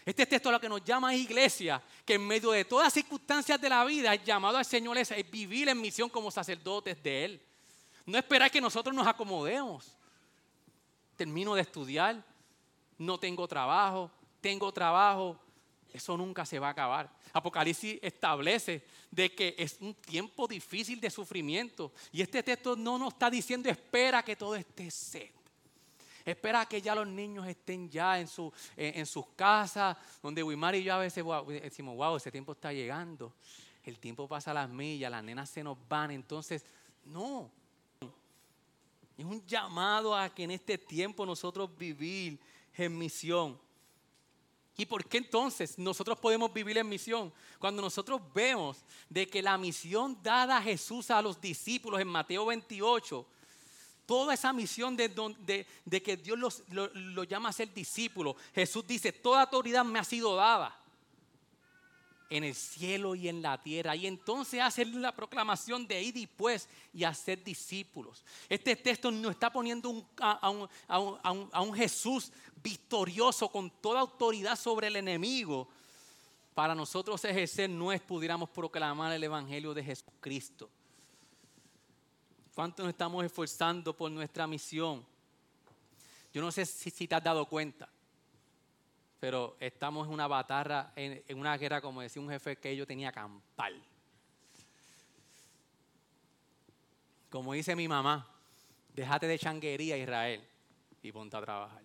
Este 0.04 0.26
texto 0.26 0.52
lo 0.52 0.60
que 0.60 0.68
nos 0.68 0.84
llama 0.84 1.08
a 1.08 1.14
iglesia, 1.14 1.82
que 2.04 2.14
en 2.14 2.26
medio 2.26 2.50
de 2.50 2.64
todas 2.64 2.86
las 2.86 2.92
circunstancias 2.92 3.58
de 3.60 3.68
la 3.68 3.84
vida, 3.84 4.12
el 4.12 4.22
llamado 4.22 4.58
al 4.58 4.64
Señor 4.64 4.98
es 4.98 5.12
vivir 5.30 5.68
en 5.68 5.80
misión 5.80 6.10
como 6.10 6.30
sacerdotes 6.30 7.02
de 7.02 7.24
Él. 7.24 7.42
No 8.04 8.18
esperar 8.18 8.50
que 8.50 8.60
nosotros 8.60 8.94
nos 8.94 9.06
acomodemos. 9.06 9.96
Termino 11.16 11.54
de 11.54 11.62
estudiar, 11.62 12.22
no 12.98 13.18
tengo 13.18 13.48
trabajo, 13.48 14.10
tengo 14.40 14.72
trabajo, 14.72 15.38
eso 15.94 16.16
nunca 16.16 16.44
se 16.44 16.58
va 16.58 16.68
a 16.68 16.70
acabar. 16.70 17.08
Apocalipsis 17.32 17.98
establece 18.02 18.84
de 19.10 19.32
que 19.32 19.54
es 19.56 19.78
un 19.80 19.94
tiempo 19.94 20.46
difícil 20.46 21.00
de 21.00 21.08
sufrimiento. 21.08 21.92
Y 22.12 22.20
este 22.20 22.42
texto 22.42 22.76
no 22.76 22.98
nos 22.98 23.12
está 23.12 23.30
diciendo 23.30 23.68
espera 23.68 24.22
que 24.22 24.36
todo 24.36 24.56
esté 24.56 24.90
set. 24.90 25.33
Espera 26.24 26.64
que 26.66 26.80
ya 26.80 26.94
los 26.94 27.06
niños 27.06 27.46
estén 27.46 27.90
ya 27.90 28.18
en, 28.18 28.26
su, 28.26 28.50
en, 28.76 29.04
sus 29.04 29.26
casas, 29.36 29.96
donde 30.22 30.42
Wimar 30.42 30.74
y 30.74 30.82
yo 30.82 30.94
a 30.94 30.98
veces 30.98 31.22
decimos, 31.62 31.96
wow, 31.96 32.16
ese 32.16 32.32
tiempo 32.32 32.52
está 32.52 32.72
llegando. 32.72 33.34
El 33.84 33.98
tiempo 33.98 34.26
pasa 34.26 34.52
a 34.52 34.54
las 34.54 34.70
millas, 34.70 35.10
las 35.10 35.22
nenas 35.22 35.50
se 35.50 35.62
nos 35.62 35.76
van. 35.86 36.10
Entonces, 36.10 36.64
no. 37.04 37.50
Es 39.18 39.24
un 39.24 39.46
llamado 39.46 40.16
a 40.16 40.34
que 40.34 40.44
en 40.44 40.52
este 40.52 40.78
tiempo 40.78 41.26
nosotros 41.26 41.76
vivir 41.76 42.40
en 42.74 42.96
misión. 42.96 43.60
¿Y 44.76 44.86
por 44.86 45.04
qué 45.06 45.18
entonces 45.18 45.78
nosotros 45.78 46.18
podemos 46.18 46.52
vivir 46.52 46.78
en 46.78 46.88
misión? 46.88 47.32
Cuando 47.60 47.80
nosotros 47.80 48.20
vemos 48.34 48.84
de 49.08 49.28
que 49.28 49.40
la 49.40 49.56
misión 49.56 50.18
dada 50.22 50.56
a 50.56 50.62
Jesús 50.62 51.10
a 51.10 51.22
los 51.22 51.40
discípulos 51.40 52.00
en 52.00 52.08
Mateo 52.08 52.46
28, 52.46 53.26
toda 54.06 54.34
esa 54.34 54.52
misión 54.52 54.96
de, 54.96 55.08
de, 55.84 56.02
que 56.02 56.16
Dios 56.16 56.38
los, 56.38 56.62
lo, 56.70 57.24
llama 57.24 57.48
a 57.48 57.52
ser 57.52 57.72
discípulos, 57.72 58.36
Jesús 58.54 58.86
dice, 58.86 59.12
toda 59.12 59.42
autoridad 59.42 59.84
me 59.84 59.98
ha 59.98 60.04
sido 60.04 60.36
dada 60.36 60.78
en 62.30 62.44
el 62.44 62.54
cielo 62.54 63.14
y 63.14 63.28
en 63.28 63.42
la 63.42 63.62
tierra. 63.62 63.94
Y 63.94 64.06
entonces 64.06 64.60
hacer 64.60 64.88
la 64.88 65.14
proclamación 65.14 65.86
de 65.86 66.02
ir 66.02 66.14
después 66.14 66.68
y 66.92 67.04
hacer 67.04 67.42
discípulos. 67.44 68.24
Este 68.48 68.76
texto 68.76 69.10
nos 69.10 69.32
está 69.32 69.52
poniendo 69.52 70.04
a, 70.18 70.50
un, 70.50 70.68
a 70.88 71.60
un 71.60 71.74
Jesús 71.74 72.32
victorioso 72.62 73.48
con 73.48 73.70
toda 73.70 74.00
autoridad 74.00 74.56
sobre 74.56 74.86
el 74.86 74.96
enemigo, 74.96 75.68
para 76.54 76.74
nosotros 76.74 77.24
ejercer 77.24 77.68
no 77.68 77.92
es 77.92 78.00
pudiéramos 78.00 78.48
proclamar 78.48 79.12
el 79.12 79.24
Evangelio 79.24 79.74
de 79.74 79.82
Jesucristo. 79.82 80.70
¿Cuánto 82.54 82.84
nos 82.84 82.90
estamos 82.90 83.24
esforzando 83.24 83.96
por 83.96 84.10
nuestra 84.12 84.46
misión? 84.46 85.04
Yo 86.32 86.40
no 86.40 86.52
sé 86.52 86.64
si, 86.64 87.06
te 87.08 87.14
has 87.14 87.22
dado 87.22 87.46
cuenta, 87.46 87.88
pero 89.18 89.56
estamos 89.58 90.06
en 90.06 90.14
una 90.14 90.28
batalla, 90.28 90.92
en, 90.94 91.36
una 91.36 91.56
guerra, 91.56 91.80
como 91.80 92.00
decía 92.00 92.22
un 92.22 92.28
jefe 92.28 92.56
que 92.56 92.76
yo 92.76 92.86
tenía 92.86 93.10
campal. 93.10 93.82
Como 97.28 97.52
dice 97.54 97.74
mi 97.74 97.88
mamá, 97.88 98.28
déjate 98.94 99.26
de 99.26 99.38
changuería 99.38 99.96
Israel 99.96 100.46
y 101.02 101.10
ponte 101.10 101.36
a 101.36 101.40
trabajar. 101.40 101.82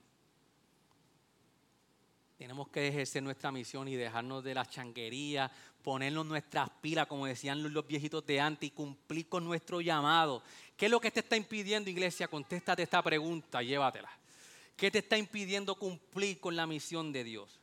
Tenemos 2.37 2.69
que 2.69 2.87
ejercer 2.87 3.23
nuestra 3.23 3.51
misión 3.51 3.87
y 3.87 3.95
dejarnos 3.95 4.43
de 4.43 4.53
la 4.53 4.65
changuería, 4.65 5.51
ponernos 5.89 6.23
nuestras 6.23 6.69
pilas, 6.69 7.07
como 7.07 7.25
decían 7.25 7.73
los 7.73 7.87
viejitos 7.87 8.23
de 8.23 8.39
antes, 8.39 8.67
y 8.67 8.69
cumplir 8.69 9.27
con 9.27 9.43
nuestro 9.43 9.81
llamado. 9.81 10.43
¿Qué 10.77 10.85
es 10.85 10.91
lo 10.91 10.99
que 10.99 11.09
te 11.09 11.21
está 11.21 11.35
impidiendo, 11.35 11.89
iglesia? 11.89 12.27
Contéstate 12.27 12.83
esta 12.83 13.01
pregunta, 13.01 13.63
llévatela. 13.63 14.11
¿Qué 14.77 14.91
te 14.91 14.99
está 14.99 15.17
impidiendo 15.17 15.73
cumplir 15.73 16.39
con 16.39 16.55
la 16.55 16.67
misión 16.67 17.11
de 17.11 17.23
Dios? 17.23 17.59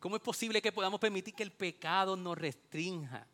¿Cómo 0.00 0.16
es 0.16 0.22
posible 0.22 0.62
que 0.62 0.72
podamos 0.72 0.98
permitir 0.98 1.34
que 1.34 1.42
el 1.42 1.52
pecado 1.52 2.16
nos 2.16 2.38
restrinja? 2.38 3.26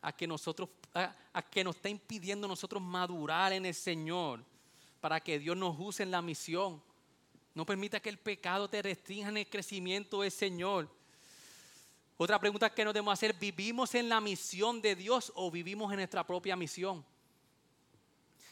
A 0.00 0.16
que 0.16 0.26
nosotros, 0.26 0.70
a, 0.94 1.14
a 1.34 1.42
que 1.42 1.62
nos 1.62 1.76
está 1.76 1.90
impidiendo 1.90 2.48
nosotros 2.48 2.80
madurar 2.80 3.52
en 3.52 3.66
el 3.66 3.74
Señor 3.74 4.42
para 5.02 5.20
que 5.20 5.38
Dios 5.38 5.54
nos 5.54 5.78
use 5.78 6.02
en 6.02 6.12
la 6.12 6.22
misión. 6.22 6.82
No 7.54 7.66
permita 7.66 8.00
que 8.00 8.08
el 8.08 8.18
pecado 8.18 8.70
te 8.70 8.80
restrinja 8.80 9.28
en 9.28 9.36
el 9.36 9.50
crecimiento 9.50 10.22
del 10.22 10.30
Señor. 10.30 10.88
Otra 12.22 12.38
pregunta 12.38 12.68
que 12.68 12.84
nos 12.84 12.92
debemos 12.92 13.14
hacer, 13.14 13.32
¿vivimos 13.32 13.94
en 13.94 14.10
la 14.10 14.20
misión 14.20 14.82
de 14.82 14.94
Dios 14.94 15.32
o 15.34 15.50
vivimos 15.50 15.90
en 15.90 15.96
nuestra 15.96 16.22
propia 16.22 16.54
misión? 16.54 17.02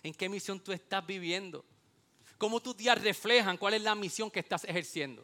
¿En 0.02 0.14
qué 0.14 0.26
misión 0.26 0.58
tú 0.58 0.72
estás 0.72 1.06
viviendo? 1.06 1.62
¿Cómo 2.38 2.60
tus 2.60 2.74
días 2.74 2.98
reflejan 2.98 3.58
cuál 3.58 3.74
es 3.74 3.82
la 3.82 3.94
misión 3.94 4.30
que 4.30 4.40
estás 4.40 4.64
ejerciendo? 4.64 5.22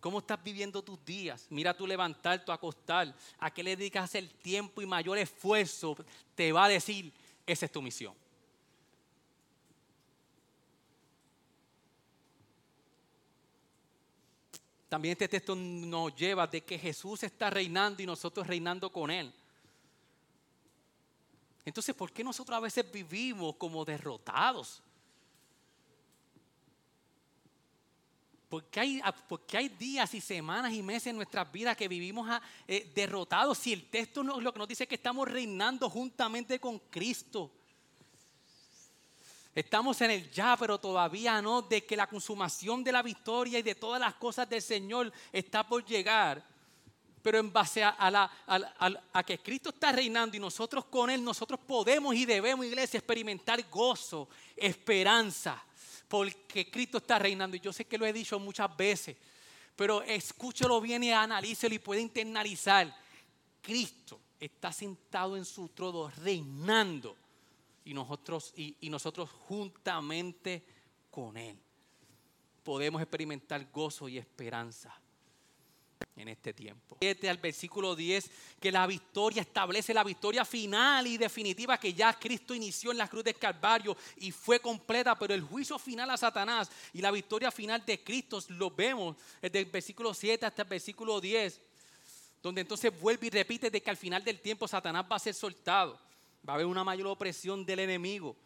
¿Cómo 0.00 0.18
estás 0.18 0.42
viviendo 0.42 0.82
tus 0.82 0.98
días? 1.04 1.46
Mira 1.48 1.76
tu 1.76 1.86
levantar, 1.86 2.44
tu 2.44 2.50
acostar. 2.50 3.14
¿A 3.38 3.52
qué 3.52 3.62
le 3.62 3.76
dedicas 3.76 4.12
el 4.16 4.30
tiempo 4.30 4.82
y 4.82 4.86
mayor 4.86 5.16
esfuerzo? 5.16 5.96
Te 6.34 6.50
va 6.50 6.64
a 6.64 6.68
decir, 6.70 7.12
esa 7.46 7.66
es 7.66 7.70
tu 7.70 7.80
misión. 7.80 8.16
También 14.90 15.12
este 15.12 15.28
texto 15.28 15.54
nos 15.54 16.16
lleva 16.16 16.48
de 16.48 16.62
que 16.62 16.76
Jesús 16.76 17.22
está 17.22 17.48
reinando 17.48 18.02
y 18.02 18.06
nosotros 18.06 18.44
reinando 18.44 18.90
con 18.90 19.08
Él. 19.08 19.32
Entonces, 21.64 21.94
¿por 21.94 22.10
qué 22.10 22.24
nosotros 22.24 22.56
a 22.56 22.60
veces 22.60 22.90
vivimos 22.90 23.54
como 23.54 23.84
derrotados? 23.84 24.82
Porque 28.48 28.80
hay, 28.80 29.00
porque 29.28 29.58
hay 29.58 29.68
días 29.68 30.12
y 30.12 30.20
semanas 30.20 30.72
y 30.72 30.82
meses 30.82 31.06
en 31.06 31.16
nuestras 31.16 31.52
vidas 31.52 31.76
que 31.76 31.86
vivimos 31.86 32.28
ah, 32.28 32.42
eh, 32.66 32.90
derrotados. 32.92 33.58
Si 33.58 33.72
el 33.72 33.88
texto 33.88 34.24
no, 34.24 34.40
lo 34.40 34.52
que 34.52 34.58
nos 34.58 34.66
dice 34.66 34.82
es 34.82 34.88
que 34.88 34.96
estamos 34.96 35.28
reinando 35.28 35.88
juntamente 35.88 36.58
con 36.58 36.80
Cristo. 36.80 37.52
Estamos 39.54 40.00
en 40.00 40.12
el 40.12 40.30
ya, 40.30 40.56
pero 40.56 40.78
todavía 40.78 41.42
no, 41.42 41.62
de 41.62 41.84
que 41.84 41.96
la 41.96 42.06
consumación 42.06 42.84
de 42.84 42.92
la 42.92 43.02
victoria 43.02 43.58
y 43.58 43.62
de 43.62 43.74
todas 43.74 44.00
las 44.00 44.14
cosas 44.14 44.48
del 44.48 44.62
Señor 44.62 45.12
está 45.32 45.66
por 45.66 45.84
llegar. 45.84 46.44
Pero 47.20 47.38
en 47.38 47.52
base 47.52 47.82
a, 47.82 48.10
la, 48.10 48.30
a, 49.12 49.22
que 49.24 49.38
Cristo 49.38 49.70
está 49.70 49.92
reinando 49.92 50.36
y 50.36 50.40
nosotros 50.40 50.84
con 50.86 51.10
Él, 51.10 51.22
nosotros 51.22 51.60
podemos 51.66 52.14
y 52.14 52.24
debemos, 52.24 52.64
iglesia, 52.64 52.98
experimentar 52.98 53.62
gozo, 53.68 54.28
esperanza, 54.56 55.62
porque 56.08 56.70
Cristo 56.70 56.98
está 56.98 57.18
reinando. 57.18 57.56
Y 57.56 57.60
yo 57.60 57.72
sé 57.72 57.84
que 57.84 57.98
lo 57.98 58.06
he 58.06 58.12
dicho 58.12 58.38
muchas 58.38 58.74
veces, 58.74 59.16
pero 59.74 60.00
escúchalo 60.02 60.80
bien 60.80 61.02
y 61.02 61.12
analícelo 61.12 61.74
y 61.74 61.80
puede 61.80 62.00
internalizar. 62.00 62.96
Cristo 63.60 64.20
está 64.38 64.72
sentado 64.72 65.36
en 65.36 65.44
su 65.44 65.68
trono 65.70 66.10
reinando 66.22 67.16
y 67.90 67.94
nosotros, 67.94 68.52
y, 68.54 68.88
nosotros 68.88 69.28
juntamente 69.48 70.64
con 71.10 71.36
Él 71.36 71.58
podemos 72.62 73.02
experimentar 73.02 73.68
gozo 73.72 74.08
y 74.08 74.16
esperanza 74.16 74.94
en 76.14 76.28
este 76.28 76.52
tiempo. 76.52 76.96
al 77.00 77.38
versículo 77.38 77.96
10, 77.96 78.30
que 78.60 78.70
la 78.70 78.86
victoria 78.86 79.42
establece 79.42 79.92
la 79.92 80.04
victoria 80.04 80.44
final 80.44 81.04
y 81.08 81.18
definitiva 81.18 81.80
que 81.80 81.92
ya 81.92 82.16
Cristo 82.16 82.54
inició 82.54 82.92
en 82.92 82.98
la 82.98 83.08
cruz 83.08 83.24
del 83.24 83.34
Calvario 83.34 83.96
y 84.18 84.30
fue 84.30 84.60
completa, 84.60 85.18
pero 85.18 85.34
el 85.34 85.42
juicio 85.42 85.76
final 85.76 86.10
a 86.10 86.16
Satanás 86.16 86.70
y 86.92 87.00
la 87.00 87.10
victoria 87.10 87.50
final 87.50 87.84
de 87.84 88.04
Cristo 88.04 88.38
lo 88.50 88.70
vemos 88.70 89.16
desde 89.42 89.58
el 89.58 89.66
versículo 89.66 90.14
7 90.14 90.46
hasta 90.46 90.62
el 90.62 90.68
versículo 90.68 91.20
10, 91.20 91.60
donde 92.40 92.60
entonces 92.60 93.00
vuelve 93.00 93.26
y 93.26 93.30
repite 93.30 93.68
de 93.68 93.82
que 93.82 93.90
al 93.90 93.96
final 93.96 94.22
del 94.22 94.38
tiempo 94.38 94.68
Satanás 94.68 95.04
va 95.10 95.16
a 95.16 95.18
ser 95.18 95.34
soltado. 95.34 96.09
Va 96.48 96.52
a 96.52 96.56
haber 96.56 96.66
una 96.66 96.84
mayor 96.84 97.08
opresión 97.08 97.64
del 97.64 97.80
enemigo. 97.80 98.36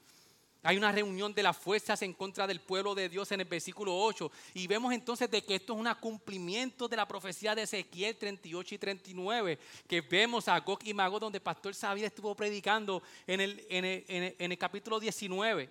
Hay 0.66 0.78
una 0.78 0.90
reunión 0.90 1.34
de 1.34 1.42
las 1.42 1.58
fuerzas 1.58 2.00
en 2.00 2.14
contra 2.14 2.46
del 2.46 2.58
pueblo 2.58 2.94
de 2.94 3.10
Dios 3.10 3.30
en 3.32 3.40
el 3.40 3.46
versículo 3.46 3.94
8. 3.98 4.32
Y 4.54 4.66
vemos 4.66 4.94
entonces 4.94 5.30
de 5.30 5.44
que 5.44 5.56
esto 5.56 5.74
es 5.74 5.78
un 5.78 5.94
cumplimiento 6.00 6.88
de 6.88 6.96
la 6.96 7.06
profecía 7.06 7.54
de 7.54 7.64
Ezequiel 7.64 8.16
38 8.16 8.74
y 8.74 8.78
39, 8.78 9.58
que 9.86 10.00
vemos 10.00 10.48
a 10.48 10.58
Gog 10.60 10.78
y 10.84 10.94
Magog 10.94 11.20
donde 11.20 11.36
el 11.36 11.42
pastor 11.42 11.74
Sabina 11.74 12.06
estuvo 12.06 12.34
predicando 12.34 13.02
en 13.26 13.42
el, 13.42 13.66
en, 13.68 13.84
el, 13.84 14.36
en 14.38 14.52
el 14.52 14.56
capítulo 14.56 14.98
19, 14.98 15.68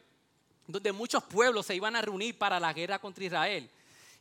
donde 0.68 0.92
muchos 0.92 1.24
pueblos 1.24 1.66
se 1.66 1.76
iban 1.76 1.96
a 1.96 2.02
reunir 2.04 2.38
para 2.38 2.60
la 2.60 2.72
guerra 2.72 3.00
contra 3.00 3.24
Israel. 3.24 3.68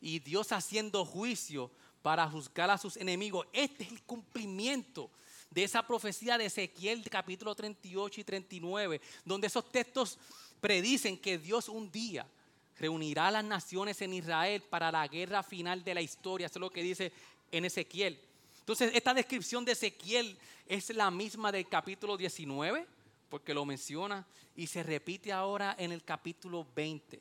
Y 0.00 0.20
Dios 0.20 0.52
haciendo 0.52 1.04
juicio 1.04 1.70
para 2.00 2.26
juzgar 2.30 2.70
a 2.70 2.78
sus 2.78 2.96
enemigos. 2.96 3.46
Este 3.52 3.84
es 3.84 3.92
el 3.92 4.02
cumplimiento 4.04 5.10
de 5.52 5.64
esa 5.64 5.86
profecía 5.86 6.38
de 6.38 6.46
Ezequiel 6.46 7.08
capítulo 7.10 7.54
38 7.54 8.20
y 8.20 8.24
39, 8.24 9.00
donde 9.24 9.48
esos 9.48 9.70
textos 9.70 10.18
predicen 10.60 11.18
que 11.18 11.36
Dios 11.38 11.68
un 11.68 11.90
día 11.90 12.26
reunirá 12.78 13.28
a 13.28 13.32
las 13.32 13.44
naciones 13.44 14.00
en 14.00 14.14
Israel 14.14 14.62
para 14.62 14.90
la 14.90 15.06
guerra 15.06 15.42
final 15.42 15.84
de 15.84 15.94
la 15.94 16.00
historia. 16.00 16.46
Eso 16.46 16.58
es 16.58 16.60
lo 16.60 16.70
que 16.70 16.82
dice 16.82 17.12
en 17.50 17.66
Ezequiel. 17.66 18.18
Entonces, 18.60 18.92
esta 18.94 19.12
descripción 19.12 19.64
de 19.64 19.72
Ezequiel 19.72 20.38
es 20.66 20.88
la 20.94 21.10
misma 21.10 21.52
del 21.52 21.68
capítulo 21.68 22.16
19, 22.16 22.86
porque 23.28 23.52
lo 23.52 23.66
menciona, 23.66 24.26
y 24.56 24.66
se 24.66 24.82
repite 24.82 25.32
ahora 25.32 25.76
en 25.78 25.92
el 25.92 26.02
capítulo 26.02 26.66
20. 26.74 27.20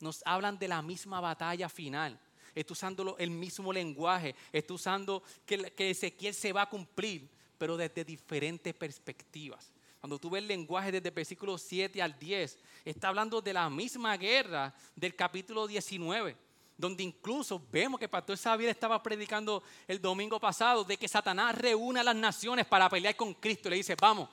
Nos 0.00 0.22
hablan 0.26 0.58
de 0.58 0.68
la 0.68 0.82
misma 0.82 1.20
batalla 1.20 1.68
final 1.68 2.18
está 2.60 2.72
usando 2.72 3.16
el 3.18 3.30
mismo 3.30 3.72
lenguaje, 3.72 4.34
está 4.52 4.74
usando 4.74 5.22
que, 5.46 5.72
Ezequiel 5.76 6.34
se 6.34 6.52
va 6.52 6.62
a 6.62 6.68
cumplir, 6.68 7.28
pero 7.56 7.76
desde 7.76 8.04
diferentes 8.04 8.74
perspectivas. 8.74 9.72
Cuando 10.00 10.18
tú 10.18 10.30
ves 10.30 10.42
el 10.42 10.48
lenguaje 10.48 10.92
desde 10.92 11.08
el 11.08 11.14
versículo 11.14 11.56
7 11.58 12.00
al 12.02 12.18
10, 12.18 12.58
está 12.84 13.08
hablando 13.08 13.40
de 13.40 13.52
la 13.52 13.68
misma 13.70 14.16
guerra 14.16 14.74
del 14.94 15.14
capítulo 15.14 15.66
19, 15.66 16.36
donde 16.76 17.02
incluso 17.02 17.62
vemos 17.70 17.98
que 17.98 18.08
pastor 18.08 18.36
Xavier 18.36 18.70
estaba 18.70 19.02
predicando 19.02 19.62
el 19.86 20.00
domingo 20.00 20.38
pasado 20.38 20.84
de 20.84 20.96
que 20.96 21.08
Satanás 21.08 21.56
reúne 21.56 22.00
a 22.00 22.04
las 22.04 22.16
naciones 22.16 22.66
para 22.66 22.88
pelear 22.88 23.16
con 23.16 23.34
Cristo. 23.34 23.68
Le 23.68 23.76
dice, 23.76 23.96
vamos, 24.00 24.28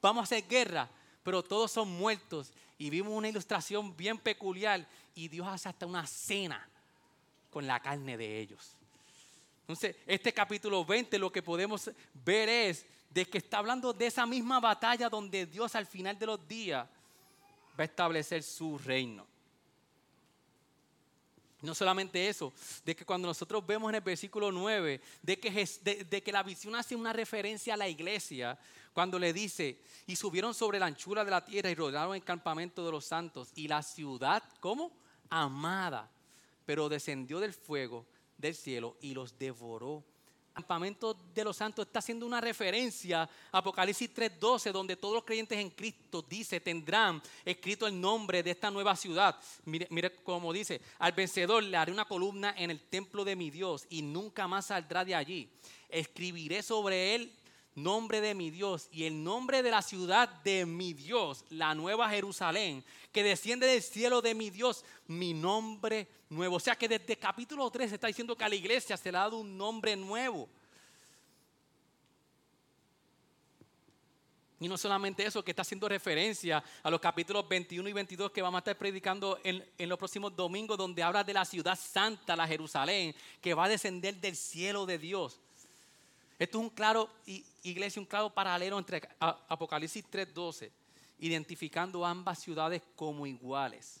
vamos 0.00 0.22
a 0.22 0.24
hacer 0.24 0.46
guerra, 0.48 0.88
pero 1.22 1.42
todos 1.42 1.70
son 1.72 1.88
muertos. 1.88 2.52
Y 2.76 2.90
vimos 2.90 3.12
una 3.12 3.28
ilustración 3.28 3.96
bien 3.96 4.18
peculiar 4.18 4.86
y 5.16 5.26
Dios 5.26 5.48
hace 5.48 5.68
hasta 5.68 5.84
una 5.86 6.06
cena 6.06 6.68
con 7.50 7.66
la 7.66 7.80
carne 7.80 8.16
de 8.16 8.40
ellos. 8.40 8.76
Entonces, 9.68 9.96
este 10.06 10.32
capítulo 10.32 10.84
20 10.84 11.18
lo 11.18 11.30
que 11.30 11.42
podemos 11.42 11.90
ver 12.24 12.48
es 12.48 12.86
de 13.10 13.26
que 13.26 13.38
está 13.38 13.58
hablando 13.58 13.92
de 13.92 14.06
esa 14.06 14.24
misma 14.24 14.60
batalla 14.60 15.08
donde 15.10 15.44
Dios 15.44 15.74
al 15.74 15.84
final 15.86 16.18
de 16.18 16.26
los 16.26 16.48
días 16.48 16.88
va 17.78 17.82
a 17.82 17.84
establecer 17.84 18.42
su 18.42 18.78
reino. 18.78 19.26
No 21.60 21.74
solamente 21.74 22.28
eso, 22.28 22.52
de 22.84 22.94
que 22.94 23.04
cuando 23.04 23.28
nosotros 23.28 23.66
vemos 23.66 23.90
en 23.90 23.96
el 23.96 24.00
versículo 24.00 24.52
9, 24.52 25.00
de 25.22 25.38
que, 25.38 26.32
la 26.32 26.42
visión 26.42 26.76
hace 26.76 26.94
una 26.94 27.12
referencia 27.12 27.74
a 27.74 27.76
la 27.76 27.88
iglesia, 27.88 28.56
cuando 28.92 29.18
le 29.18 29.32
dice, 29.32 29.82
y 30.06 30.14
subieron 30.16 30.54
sobre 30.54 30.78
la 30.78 30.86
anchura 30.86 31.24
de 31.24 31.30
la 31.30 31.44
tierra 31.44 31.68
y 31.68 31.74
rodearon 31.74 32.14
el 32.14 32.24
campamento 32.24 32.86
de 32.86 32.92
los 32.92 33.04
santos 33.04 33.50
y 33.54 33.66
la 33.66 33.82
ciudad, 33.82 34.42
¿cómo? 34.60 34.92
Amada 35.28 36.08
pero 36.68 36.90
descendió 36.90 37.40
del 37.40 37.54
fuego 37.54 38.04
del 38.36 38.54
cielo 38.54 38.98
y 39.00 39.14
los 39.14 39.38
devoró. 39.38 40.04
El 40.48 40.52
campamento 40.56 41.14
de 41.32 41.42
los 41.42 41.56
santos 41.56 41.86
está 41.86 42.00
haciendo 42.00 42.26
una 42.26 42.42
referencia 42.42 43.22
a 43.22 43.58
Apocalipsis 43.58 44.12
3:12, 44.12 44.70
donde 44.70 44.96
todos 44.96 45.14
los 45.14 45.24
creyentes 45.24 45.56
en 45.56 45.70
Cristo, 45.70 46.20
dice, 46.28 46.60
tendrán 46.60 47.22
escrito 47.42 47.86
el 47.86 47.98
nombre 47.98 48.42
de 48.42 48.50
esta 48.50 48.70
nueva 48.70 48.94
ciudad. 48.96 49.34
Mire, 49.64 49.86
mire 49.88 50.14
cómo 50.16 50.52
dice, 50.52 50.82
al 50.98 51.12
vencedor 51.12 51.62
le 51.62 51.74
haré 51.74 51.90
una 51.90 52.04
columna 52.04 52.54
en 52.54 52.70
el 52.70 52.82
templo 52.82 53.24
de 53.24 53.34
mi 53.34 53.48
Dios 53.48 53.86
y 53.88 54.02
nunca 54.02 54.46
más 54.46 54.66
saldrá 54.66 55.06
de 55.06 55.14
allí. 55.14 55.48
Escribiré 55.88 56.62
sobre 56.62 57.14
él 57.14 57.32
nombre 57.82 58.20
de 58.20 58.34
mi 58.34 58.50
Dios 58.50 58.88
y 58.92 59.04
el 59.04 59.22
nombre 59.22 59.62
de 59.62 59.70
la 59.70 59.82
ciudad 59.82 60.28
de 60.42 60.66
mi 60.66 60.92
Dios, 60.92 61.44
la 61.50 61.74
nueva 61.74 62.08
Jerusalén, 62.10 62.84
que 63.12 63.22
desciende 63.22 63.66
del 63.66 63.82
cielo 63.82 64.20
de 64.20 64.34
mi 64.34 64.50
Dios, 64.50 64.84
mi 65.06 65.34
nombre 65.34 66.06
nuevo. 66.28 66.56
O 66.56 66.60
sea 66.60 66.76
que 66.76 66.88
desde 66.88 67.16
capítulo 67.16 67.70
3 67.70 67.92
está 67.92 68.06
diciendo 68.06 68.36
que 68.36 68.44
a 68.44 68.48
la 68.48 68.54
iglesia 68.54 68.96
se 68.96 69.10
le 69.10 69.18
ha 69.18 69.22
dado 69.22 69.38
un 69.38 69.56
nombre 69.56 69.96
nuevo. 69.96 70.48
Y 74.60 74.68
no 74.68 74.76
solamente 74.76 75.24
eso, 75.24 75.44
que 75.44 75.52
está 75.52 75.62
haciendo 75.62 75.88
referencia 75.88 76.62
a 76.82 76.90
los 76.90 77.00
capítulos 77.00 77.48
21 77.48 77.88
y 77.88 77.92
22 77.92 78.32
que 78.32 78.42
vamos 78.42 78.58
a 78.58 78.60
estar 78.60 78.76
predicando 78.76 79.38
en, 79.44 79.64
en, 79.78 79.88
los 79.88 79.98
próximos 79.98 80.34
domingos, 80.34 80.76
donde 80.76 81.02
habla 81.02 81.22
de 81.22 81.32
la 81.32 81.44
ciudad 81.44 81.78
santa, 81.78 82.34
la 82.34 82.46
Jerusalén, 82.46 83.14
que 83.40 83.54
va 83.54 83.66
a 83.66 83.68
descender 83.68 84.16
del 84.16 84.34
cielo 84.34 84.84
de 84.84 84.98
Dios. 84.98 85.38
Esto 86.38 86.58
es 86.58 86.64
un 86.64 86.70
claro, 86.70 87.10
iglesia, 87.64 88.00
un 88.00 88.06
claro 88.06 88.30
paralelo 88.30 88.78
entre 88.78 89.02
Apocalipsis 89.18 90.04
3:12, 90.08 90.70
identificando 91.18 92.06
ambas 92.06 92.38
ciudades 92.38 92.82
como 92.94 93.26
iguales. 93.26 94.00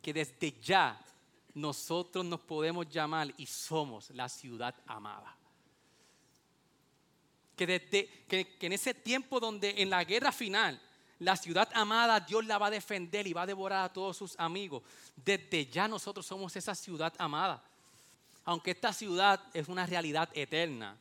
Que 0.00 0.12
desde 0.12 0.52
ya 0.60 1.00
nosotros 1.54 2.24
nos 2.24 2.40
podemos 2.40 2.88
llamar 2.88 3.34
y 3.36 3.46
somos 3.46 4.10
la 4.10 4.28
ciudad 4.28 4.76
amada. 4.86 5.36
Que, 7.56 7.66
desde, 7.66 8.08
que, 8.28 8.56
en 8.60 8.72
ese 8.74 8.94
tiempo 8.94 9.40
donde 9.40 9.74
en 9.78 9.90
la 9.90 10.04
guerra 10.04 10.30
final 10.30 10.80
la 11.18 11.34
ciudad 11.34 11.68
amada 11.72 12.20
Dios 12.20 12.44
la 12.46 12.58
va 12.58 12.66
a 12.66 12.70
defender 12.70 13.26
y 13.26 13.32
va 13.32 13.42
a 13.42 13.46
devorar 13.46 13.86
a 13.86 13.92
todos 13.92 14.18
sus 14.18 14.38
amigos, 14.38 14.84
desde 15.16 15.66
ya 15.66 15.88
nosotros 15.88 16.24
somos 16.26 16.54
esa 16.54 16.76
ciudad 16.76 17.12
amada 17.18 17.64
aunque 18.46 18.70
esta 18.70 18.92
ciudad 18.92 19.40
es 19.52 19.66
una 19.68 19.84
realidad 19.84 20.30
eterna, 20.32 20.96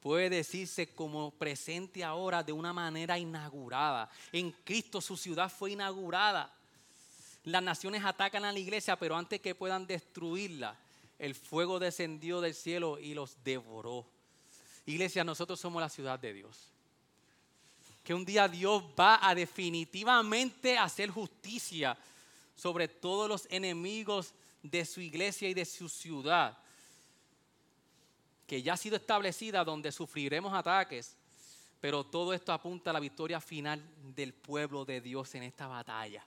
puede 0.00 0.28
decirse 0.28 0.92
como 0.94 1.30
presente 1.30 2.02
ahora 2.02 2.42
de 2.42 2.52
una 2.52 2.72
manera 2.72 3.16
inaugurada. 3.16 4.10
En 4.32 4.50
Cristo 4.64 5.00
su 5.00 5.16
ciudad 5.16 5.50
fue 5.50 5.72
inaugurada. 5.72 6.52
las 7.44 7.62
naciones 7.62 8.04
atacan 8.04 8.44
a 8.44 8.52
la 8.52 8.58
iglesia, 8.58 8.96
pero 8.96 9.16
antes 9.16 9.40
que 9.40 9.54
puedan 9.54 9.86
destruirla, 9.86 10.76
el 11.18 11.34
fuego 11.34 11.78
descendió 11.78 12.40
del 12.40 12.54
cielo 12.54 12.98
y 12.98 13.14
los 13.14 13.42
devoró. 13.42 14.04
Iglesia, 14.84 15.24
nosotros 15.24 15.58
somos 15.58 15.80
la 15.80 15.88
ciudad 15.88 16.18
de 16.18 16.32
Dios. 16.32 16.58
Que 18.04 18.12
un 18.12 18.24
día 18.24 18.48
Dios 18.48 18.82
va 18.98 19.26
a 19.26 19.34
definitivamente 19.34 20.76
hacer 20.76 21.10
justicia 21.10 21.96
sobre 22.56 22.88
todos 22.88 23.28
los 23.28 23.46
enemigos 23.50 24.34
de 24.62 24.84
su 24.84 25.00
iglesia 25.00 25.48
y 25.48 25.54
de 25.54 25.64
su 25.64 25.88
ciudad, 25.88 26.58
que 28.48 28.62
ya 28.62 28.72
ha 28.72 28.76
sido 28.78 28.96
establecida 28.96 29.62
donde 29.62 29.92
sufriremos 29.92 30.54
ataques, 30.54 31.14
pero 31.82 32.02
todo 32.02 32.32
esto 32.32 32.50
apunta 32.50 32.88
a 32.88 32.94
la 32.94 32.98
victoria 32.98 33.42
final 33.42 33.84
del 34.16 34.32
pueblo 34.32 34.86
de 34.86 35.02
Dios 35.02 35.34
en 35.34 35.42
esta 35.42 35.66
batalla. 35.66 36.26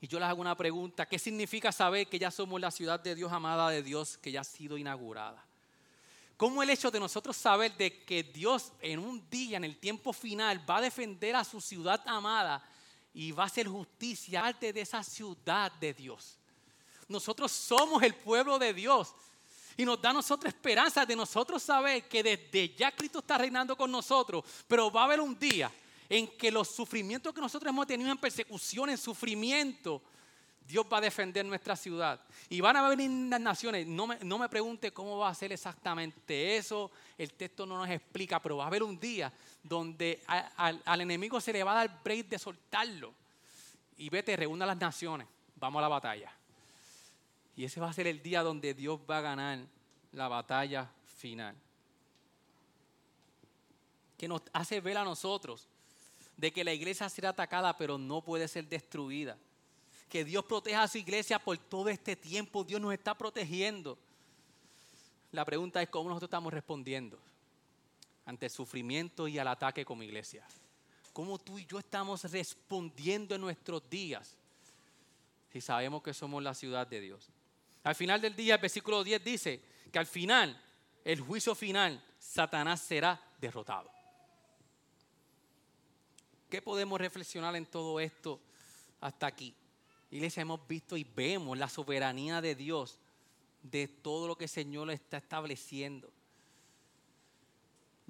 Y 0.00 0.08
yo 0.08 0.18
les 0.18 0.26
hago 0.26 0.40
una 0.40 0.56
pregunta, 0.56 1.06
¿qué 1.06 1.18
significa 1.18 1.70
saber 1.70 2.08
que 2.08 2.18
ya 2.18 2.30
somos 2.30 2.58
la 2.58 2.70
ciudad 2.70 2.98
de 2.98 3.14
Dios 3.14 3.30
amada 3.30 3.68
de 3.68 3.82
Dios 3.82 4.16
que 4.16 4.32
ya 4.32 4.40
ha 4.40 4.44
sido 4.44 4.78
inaugurada? 4.78 5.44
¿Cómo 6.38 6.62
el 6.62 6.70
hecho 6.70 6.90
de 6.90 7.00
nosotros 7.00 7.36
saber 7.36 7.76
de 7.76 8.02
que 8.04 8.22
Dios 8.22 8.72
en 8.80 9.00
un 9.00 9.28
día, 9.28 9.58
en 9.58 9.64
el 9.64 9.76
tiempo 9.76 10.14
final, 10.14 10.68
va 10.68 10.78
a 10.78 10.82
defender 10.82 11.36
a 11.36 11.44
su 11.44 11.60
ciudad 11.60 12.02
amada 12.06 12.66
y 13.12 13.30
va 13.30 13.44
a 13.44 13.46
hacer 13.46 13.68
justicia 13.68 14.56
de 14.58 14.80
esa 14.80 15.02
ciudad 15.02 15.70
de 15.72 15.92
Dios? 15.92 16.38
Nosotros 17.08 17.52
somos 17.52 18.02
el 18.02 18.14
pueblo 18.14 18.58
de 18.58 18.72
Dios. 18.72 19.14
Y 19.76 19.84
nos 19.84 20.00
da 20.00 20.10
a 20.10 20.12
nosotros 20.12 20.52
esperanza 20.52 21.04
de 21.04 21.16
nosotros 21.16 21.62
saber 21.62 22.08
que 22.08 22.22
desde 22.22 22.74
ya 22.74 22.92
Cristo 22.92 23.18
está 23.18 23.38
reinando 23.38 23.76
con 23.76 23.90
nosotros, 23.90 24.44
pero 24.68 24.90
va 24.90 25.02
a 25.02 25.04
haber 25.04 25.20
un 25.20 25.38
día 25.38 25.70
en 26.08 26.28
que 26.36 26.50
los 26.50 26.68
sufrimientos 26.68 27.34
que 27.34 27.40
nosotros 27.40 27.70
hemos 27.70 27.86
tenido 27.86 28.10
en 28.10 28.18
persecución, 28.18 28.90
en 28.90 28.98
sufrimiento, 28.98 30.02
Dios 30.66 30.86
va 30.90 30.98
a 30.98 31.00
defender 31.00 31.44
nuestra 31.44 31.76
ciudad. 31.76 32.20
Y 32.48 32.60
van 32.60 32.76
a 32.76 32.88
venir 32.88 33.10
las 33.28 33.40
naciones. 33.40 33.86
No 33.86 34.06
me, 34.06 34.18
no 34.22 34.38
me 34.38 34.48
pregunte 34.48 34.92
cómo 34.92 35.18
va 35.18 35.28
a 35.28 35.34
ser 35.34 35.52
exactamente 35.52 36.56
eso. 36.56 36.90
El 37.18 37.32
texto 37.34 37.66
no 37.66 37.78
nos 37.78 37.90
explica, 37.90 38.40
pero 38.40 38.56
va 38.56 38.64
a 38.64 38.66
haber 38.68 38.82
un 38.82 38.98
día 38.98 39.32
donde 39.62 40.22
al 40.26 41.00
enemigo 41.00 41.40
se 41.40 41.52
le 41.52 41.62
va 41.62 41.72
a 41.72 41.86
dar 41.86 42.02
break 42.02 42.28
de 42.28 42.38
soltarlo. 42.38 43.12
Y 43.98 44.08
vete, 44.08 44.36
reúna 44.36 44.64
las 44.64 44.78
naciones. 44.78 45.26
Vamos 45.56 45.80
a 45.80 45.82
la 45.82 45.88
batalla. 45.88 46.32
Y 47.56 47.64
ese 47.64 47.80
va 47.80 47.88
a 47.88 47.92
ser 47.92 48.06
el 48.06 48.22
día 48.22 48.42
donde 48.42 48.74
Dios 48.74 49.00
va 49.08 49.18
a 49.18 49.22
ganar 49.22 49.60
la 50.12 50.28
batalla 50.28 50.90
final. 51.16 51.54
Que 54.16 54.28
nos 54.28 54.42
hace 54.52 54.80
ver 54.80 54.98
a 54.98 55.04
nosotros 55.04 55.68
de 56.36 56.52
que 56.52 56.64
la 56.64 56.72
iglesia 56.72 57.08
será 57.08 57.30
atacada, 57.30 57.76
pero 57.76 57.96
no 57.98 58.22
puede 58.22 58.48
ser 58.48 58.68
destruida. 58.68 59.36
Que 60.08 60.24
Dios 60.24 60.44
proteja 60.44 60.82
a 60.82 60.88
su 60.88 60.98
iglesia 60.98 61.38
por 61.38 61.56
todo 61.58 61.88
este 61.88 62.16
tiempo. 62.16 62.64
Dios 62.64 62.80
nos 62.80 62.92
está 62.92 63.14
protegiendo. 63.16 63.98
La 65.32 65.44
pregunta 65.44 65.82
es 65.82 65.88
cómo 65.88 66.08
nosotros 66.08 66.28
estamos 66.28 66.52
respondiendo 66.52 67.18
ante 68.26 68.46
el 68.46 68.52
sufrimiento 68.52 69.28
y 69.28 69.38
al 69.38 69.48
ataque 69.48 69.84
como 69.84 70.02
iglesia. 70.02 70.46
¿Cómo 71.12 71.38
tú 71.38 71.58
y 71.58 71.66
yo 71.66 71.78
estamos 71.78 72.24
respondiendo 72.24 73.34
en 73.34 73.40
nuestros 73.40 73.88
días 73.88 74.36
si 75.52 75.60
sabemos 75.60 76.02
que 76.02 76.14
somos 76.14 76.42
la 76.42 76.54
ciudad 76.54 76.86
de 76.86 77.00
Dios? 77.00 77.28
Al 77.84 77.94
final 77.94 78.20
del 78.20 78.34
día, 78.34 78.54
el 78.54 78.60
versículo 78.60 79.04
10 79.04 79.22
dice 79.22 79.62
que 79.92 79.98
al 79.98 80.06
final, 80.06 80.60
el 81.04 81.20
juicio 81.20 81.54
final, 81.54 82.02
Satanás 82.18 82.80
será 82.80 83.20
derrotado. 83.38 83.90
¿Qué 86.48 86.62
podemos 86.62 86.98
reflexionar 86.98 87.54
en 87.56 87.66
todo 87.66 88.00
esto 88.00 88.40
hasta 89.00 89.26
aquí? 89.26 89.54
Iglesia, 90.10 90.40
hemos 90.40 90.66
visto 90.66 90.96
y 90.96 91.04
vemos 91.04 91.58
la 91.58 91.68
soberanía 91.68 92.40
de 92.40 92.54
Dios 92.54 92.98
de 93.62 93.88
todo 93.88 94.28
lo 94.28 94.36
que 94.36 94.44
el 94.44 94.50
Señor 94.50 94.90
está 94.90 95.18
estableciendo. 95.18 96.10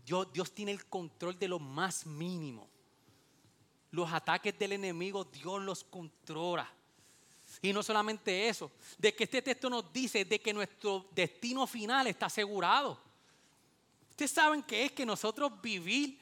Dios, 0.05 0.33
Dios 0.33 0.53
tiene 0.53 0.71
el 0.73 0.85
control 0.87 1.37
de 1.39 1.49
lo 1.49 1.59
más 1.59 2.07
mínimo. 2.07 2.69
Los 3.91 4.13
ataques 4.13 4.57
del 4.59 4.73
enemigo, 4.73 5.25
Dios 5.25 5.63
los 5.63 5.83
controla. 5.83 6.71
Y 7.63 7.73
no 7.73 7.83
solamente 7.83 8.49
eso, 8.49 8.71
de 8.99 9.15
que 9.15 9.25
este 9.25 9.43
texto 9.43 9.71
nos 9.71 9.93
dice 9.93 10.25
de 10.25 10.41
que 10.41 10.53
nuestro 10.53 11.07
destino 11.13 11.67
final 11.67 12.07
está 12.07 12.27
asegurado. 12.27 12.99
Ustedes 14.11 14.31
saben 14.31 14.63
que 14.63 14.85
es 14.85 14.93
que 14.93 15.05
nosotros 15.05 15.61
vivir 15.61 16.19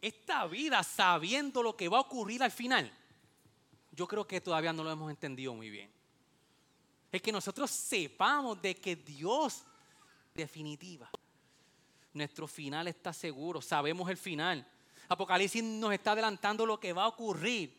esta 0.00 0.46
vida 0.46 0.82
sabiendo 0.82 1.62
lo 1.62 1.76
que 1.76 1.88
va 1.88 1.98
a 1.98 2.02
ocurrir 2.02 2.42
al 2.42 2.50
final, 2.50 2.90
yo 3.92 4.06
creo 4.06 4.26
que 4.26 4.40
todavía 4.40 4.72
no 4.72 4.84
lo 4.84 4.90
hemos 4.90 5.10
entendido 5.10 5.54
muy 5.54 5.70
bien. 5.70 5.90
Es 7.10 7.22
que 7.22 7.32
nosotros 7.32 7.70
sepamos 7.70 8.60
de 8.60 8.74
que 8.74 8.96
Dios, 8.96 9.64
definitiva, 10.34 11.10
nuestro 12.12 12.46
final 12.46 12.88
está 12.88 13.12
seguro, 13.12 13.62
sabemos 13.62 14.10
el 14.10 14.16
final. 14.16 14.66
Apocalipsis 15.08 15.62
nos 15.62 15.92
está 15.92 16.12
adelantando 16.12 16.66
lo 16.66 16.78
que 16.78 16.92
va 16.92 17.04
a 17.04 17.08
ocurrir. 17.08 17.77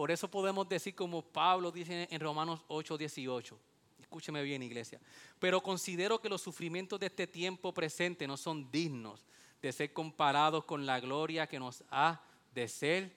Por 0.00 0.10
eso 0.10 0.30
podemos 0.30 0.66
decir 0.66 0.94
como 0.94 1.20
Pablo 1.20 1.70
dice 1.70 2.08
en 2.10 2.20
Romanos 2.22 2.64
8, 2.68 2.96
18. 2.96 3.58
Escúcheme 4.00 4.42
bien, 4.42 4.62
iglesia. 4.62 4.98
Pero 5.38 5.62
considero 5.62 6.18
que 6.18 6.30
los 6.30 6.40
sufrimientos 6.40 6.98
de 6.98 7.04
este 7.04 7.26
tiempo 7.26 7.74
presente 7.74 8.26
no 8.26 8.38
son 8.38 8.70
dignos 8.70 9.26
de 9.60 9.70
ser 9.70 9.92
comparados 9.92 10.64
con 10.64 10.86
la 10.86 11.00
gloria 11.00 11.46
que 11.46 11.58
nos 11.58 11.84
ha 11.90 12.18
de 12.54 12.66
ser. 12.66 13.12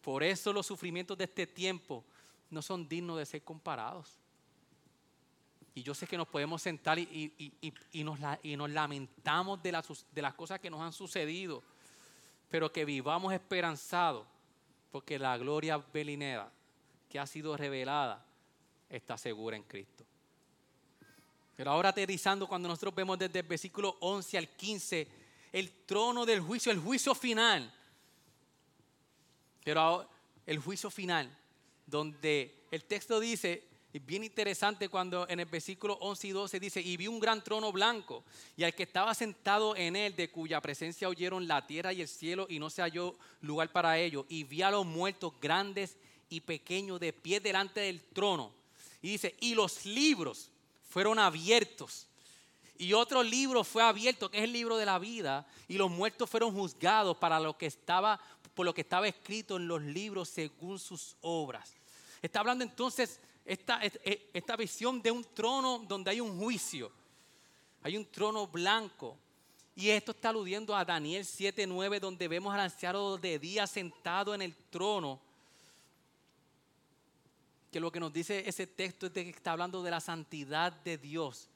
Por 0.00 0.22
eso 0.22 0.54
los 0.54 0.64
sufrimientos 0.64 1.18
de 1.18 1.24
este 1.24 1.46
tiempo 1.46 2.02
no 2.48 2.62
son 2.62 2.88
dignos 2.88 3.18
de 3.18 3.26
ser 3.26 3.44
comparados. 3.44 4.18
Y 5.74 5.82
yo 5.82 5.92
sé 5.92 6.06
que 6.06 6.16
nos 6.16 6.28
podemos 6.28 6.62
sentar 6.62 6.98
y, 6.98 7.62
nos, 7.92 8.18
nos, 8.18 8.70
lamentamos 8.70 9.62
de 9.62 9.70
las, 9.70 10.06
de 10.10 10.22
las 10.22 10.32
cosas 10.32 10.60
que 10.60 10.70
nos 10.70 10.80
han 10.80 10.94
sucedido, 10.94 11.62
pero 12.48 12.72
que 12.72 12.86
vivamos 12.86 13.34
esperanzados, 13.34 14.26
porque 14.96 15.18
la 15.18 15.36
gloria 15.36 15.76
belinera 15.76 16.50
que 17.06 17.18
ha 17.18 17.26
sido 17.26 17.54
revelada 17.54 18.24
está 18.88 19.18
segura 19.18 19.54
en 19.54 19.62
Cristo. 19.64 20.06
Pero 21.54 21.70
ahora 21.70 21.90
aterrizando, 21.90 22.48
cuando 22.48 22.66
nosotros 22.66 22.94
vemos 22.94 23.18
desde 23.18 23.40
el 23.40 23.46
versículo 23.46 23.98
11 24.00 24.38
al 24.38 24.48
15, 24.48 25.08
el 25.52 25.70
trono 25.84 26.24
del 26.24 26.40
juicio, 26.40 26.72
el 26.72 26.78
juicio 26.78 27.14
final. 27.14 27.70
Pero 29.62 30.08
el 30.46 30.58
juicio 30.60 30.88
final, 30.88 31.30
donde 31.84 32.64
el 32.70 32.82
texto 32.84 33.20
dice, 33.20 33.64
bien 34.04 34.24
interesante 34.24 34.88
cuando 34.88 35.28
en 35.28 35.40
el 35.40 35.46
versículo 35.46 35.94
11 36.00 36.28
y 36.28 36.30
12 36.32 36.60
dice, 36.60 36.80
y 36.80 36.96
vi 36.96 37.06
un 37.06 37.20
gran 37.20 37.42
trono 37.42 37.72
blanco, 37.72 38.24
y 38.56 38.64
al 38.64 38.74
que 38.74 38.82
estaba 38.82 39.14
sentado 39.14 39.76
en 39.76 39.96
él, 39.96 40.16
de 40.16 40.30
cuya 40.30 40.60
presencia 40.60 41.08
oyeron 41.08 41.46
la 41.46 41.66
tierra 41.66 41.92
y 41.92 42.02
el 42.02 42.08
cielo, 42.08 42.46
y 42.48 42.58
no 42.58 42.70
se 42.70 42.82
halló 42.82 43.16
lugar 43.40 43.70
para 43.72 43.98
ello, 43.98 44.26
y 44.28 44.44
vi 44.44 44.62
a 44.62 44.70
los 44.70 44.84
muertos 44.84 45.32
grandes 45.40 45.96
y 46.28 46.40
pequeños 46.40 46.98
de 47.00 47.12
pie 47.12 47.40
delante 47.40 47.80
del 47.80 48.02
trono. 48.02 48.52
Y 49.02 49.10
dice, 49.10 49.36
y 49.40 49.54
los 49.54 49.86
libros 49.86 50.50
fueron 50.88 51.18
abiertos 51.18 52.06
y 52.78 52.92
otro 52.92 53.22
libro 53.22 53.64
fue 53.64 53.82
abierto, 53.82 54.30
que 54.30 54.38
es 54.38 54.44
el 54.44 54.52
libro 54.52 54.76
de 54.76 54.86
la 54.86 54.98
vida, 54.98 55.46
y 55.68 55.74
los 55.78 55.90
muertos 55.90 56.28
fueron 56.28 56.52
juzgados 56.52 57.16
para 57.16 57.40
lo 57.40 57.56
que 57.56 57.66
estaba, 57.66 58.20
por 58.54 58.66
lo 58.66 58.74
que 58.74 58.82
estaba 58.82 59.08
escrito 59.08 59.56
en 59.56 59.68
los 59.68 59.82
libros 59.82 60.28
según 60.28 60.78
sus 60.78 61.16
obras. 61.22 61.74
Está 62.20 62.40
hablando 62.40 62.64
entonces 62.64 63.20
esta, 63.46 63.80
esta 63.82 64.56
visión 64.56 65.00
de 65.00 65.10
un 65.10 65.24
trono 65.24 65.78
donde 65.86 66.10
hay 66.10 66.20
un 66.20 66.38
juicio. 66.38 66.90
Hay 67.82 67.96
un 67.96 68.04
trono 68.06 68.46
blanco. 68.46 69.16
Y 69.74 69.90
esto 69.90 70.12
está 70.12 70.30
aludiendo 70.30 70.74
a 70.74 70.84
Daniel 70.84 71.24
7:9, 71.24 72.00
donde 72.00 72.28
vemos 72.28 72.52
al 72.52 72.60
anciano 72.60 73.16
de 73.16 73.38
día 73.38 73.66
sentado 73.66 74.34
en 74.34 74.42
el 74.42 74.54
trono. 74.70 75.20
Que 77.70 77.80
lo 77.80 77.92
que 77.92 78.00
nos 78.00 78.12
dice 78.12 78.48
ese 78.48 78.66
texto 78.66 79.06
es 79.06 79.12
que 79.12 79.30
está 79.30 79.52
hablando 79.52 79.82
de 79.82 79.90
la 79.90 80.00
santidad 80.00 80.72
de 80.72 80.98
Dios 80.98 81.48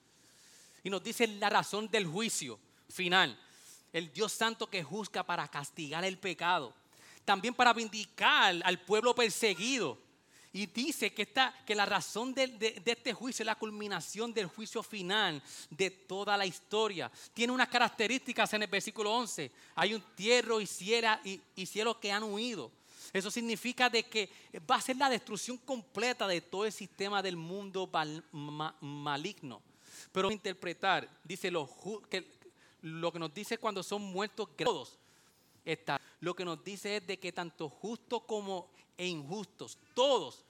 y 0.82 0.90
nos 0.90 1.02
dice 1.02 1.26
la 1.26 1.48
razón 1.48 1.88
del 1.88 2.06
juicio 2.06 2.58
final. 2.88 3.38
El 3.92 4.12
Dios 4.12 4.32
Santo 4.32 4.68
que 4.68 4.82
juzga 4.82 5.22
para 5.22 5.48
castigar 5.48 6.04
el 6.04 6.18
pecado. 6.18 6.72
También 7.24 7.54
para 7.54 7.72
vindicar 7.72 8.56
al 8.64 8.80
pueblo 8.80 9.14
perseguido. 9.14 9.98
Y 10.52 10.66
dice 10.66 11.12
que, 11.12 11.22
esta, 11.22 11.54
que 11.64 11.76
la 11.76 11.86
razón 11.86 12.34
de, 12.34 12.82
este 12.84 13.12
juicio 13.12 13.44
es 13.44 13.46
la 13.46 13.54
culminación 13.54 14.34
del 14.34 14.46
juicio 14.46 14.82
final 14.82 15.40
de 15.70 15.90
toda 15.90 16.36
la 16.36 16.44
historia. 16.44 17.10
Tiene 17.32 17.52
unas 17.52 17.68
características 17.68 18.52
en 18.54 18.64
el 18.64 18.68
versículo 18.68 19.12
11. 19.12 19.50
Hay 19.76 19.94
un 19.94 20.02
tierra 20.16 20.56
y, 21.24 21.66
cielo 21.66 22.00
que 22.00 22.10
han 22.10 22.24
huido. 22.24 22.72
Eso 23.12 23.30
significa 23.30 23.88
de 23.88 24.02
que 24.04 24.28
va 24.68 24.76
a 24.76 24.80
ser 24.80 24.96
la 24.96 25.08
destrucción 25.08 25.56
completa 25.58 26.26
de 26.26 26.40
todo 26.40 26.64
el 26.64 26.72
sistema 26.72 27.22
del 27.22 27.36
mundo 27.36 27.88
maligno. 28.80 29.62
Pero 30.10 30.32
interpretar, 30.32 31.08
dice 31.22 31.50
lo 31.50 31.70
que, 32.10 32.26
lo 32.82 33.12
que 33.12 33.18
nos 33.20 33.32
dice 33.32 33.58
cuando 33.58 33.84
son 33.84 34.02
muertos 34.02 34.48
todos. 34.56 34.98
está. 35.64 36.00
Lo 36.18 36.34
que 36.34 36.44
nos 36.44 36.62
dice 36.64 36.96
es 36.96 37.06
de 37.06 37.18
que 37.18 37.32
tanto 37.32 37.68
justos 37.68 38.24
como 38.24 38.68
e 39.00 39.06
injustos, 39.06 39.78
todos 39.94 40.44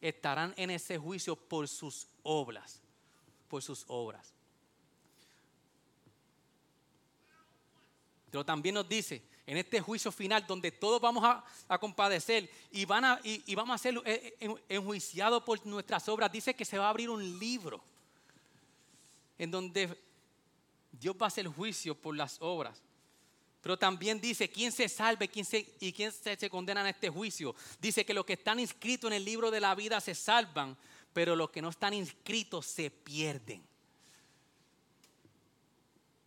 estarán 0.00 0.54
en 0.56 0.70
ese 0.70 0.96
juicio 0.96 1.34
por 1.34 1.66
sus 1.66 2.06
obras, 2.22 2.80
por 3.48 3.64
sus 3.64 3.84
obras. 3.88 4.32
Pero 8.30 8.44
también 8.44 8.76
nos 8.76 8.88
dice, 8.88 9.24
en 9.44 9.56
este 9.56 9.80
juicio 9.80 10.12
final, 10.12 10.46
donde 10.46 10.70
todos 10.70 11.00
vamos 11.00 11.24
a, 11.24 11.78
compadecer 11.80 12.48
y, 12.70 12.84
van 12.84 13.04
a, 13.04 13.20
y, 13.24 13.52
vamos 13.56 13.74
a 13.74 13.78
ser 13.78 14.00
eh, 14.04 14.36
eh, 14.38 14.54
enjuiciados 14.68 15.42
por 15.42 15.66
nuestras 15.66 16.08
obras, 16.08 16.30
dice 16.30 16.54
que 16.54 16.64
se 16.64 16.78
va 16.78 16.86
a 16.86 16.90
abrir 16.90 17.10
un 17.10 17.40
libro 17.40 17.82
en 19.36 19.50
donde 19.50 20.00
Dios 20.92 21.16
va 21.20 21.24
a 21.24 21.28
hacer 21.28 21.48
juicio 21.48 21.96
por 21.96 22.14
las 22.14 22.40
obras. 22.40 22.80
Pero 23.60 23.78
también 23.78 24.20
dice 24.20 24.50
quién 24.50 24.72
se 24.72 24.88
salve 24.88 25.28
quién 25.28 25.44
se, 25.44 25.74
y 25.80 25.92
quién 25.92 26.12
se, 26.12 26.50
condena 26.50 26.80
en 26.80 26.88
este 26.88 27.10
juicio. 27.10 27.54
Dice 27.80 28.04
que 28.04 28.14
los 28.14 28.24
que 28.24 28.32
están 28.34 28.58
inscritos 28.58 29.10
en 29.10 29.16
el 29.16 29.24
libro 29.24 29.50
de 29.50 29.60
la 29.60 29.74
vida 29.74 30.00
se 30.00 30.14
salvan, 30.14 30.76
pero 31.12 31.36
los 31.36 31.50
que 31.50 31.60
no 31.60 31.68
están 31.68 31.92
inscritos 31.92 32.66
se 32.66 32.90
pierden. 32.90 33.62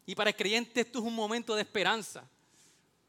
Y 0.05 0.15
para 0.15 0.29
el 0.29 0.35
creyente 0.35 0.81
esto 0.81 0.99
es 0.99 1.05
un 1.05 1.15
momento 1.15 1.55
de 1.55 1.61
esperanza. 1.61 2.29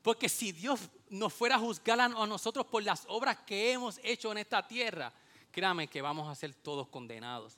Porque 0.03 0.29
si 0.29 0.53
Dios 0.53 0.81
nos 1.11 1.33
fuera 1.33 1.57
a 1.57 1.59
juzgar 1.59 2.01
a 2.01 2.09
nosotros 2.09 2.67
por 2.67 2.83
las 2.83 3.05
obras 3.09 3.39
que 3.47 3.73
hemos 3.73 3.99
hecho 4.03 4.31
en 4.33 4.39
esta 4.39 4.67
tierra, 4.67 5.13
créame 5.51 5.89
que 5.89 6.03
vamos 6.03 6.29
a 6.29 6.35
ser 6.35 6.55
todos 6.55 6.89
condenados. 6.89 7.55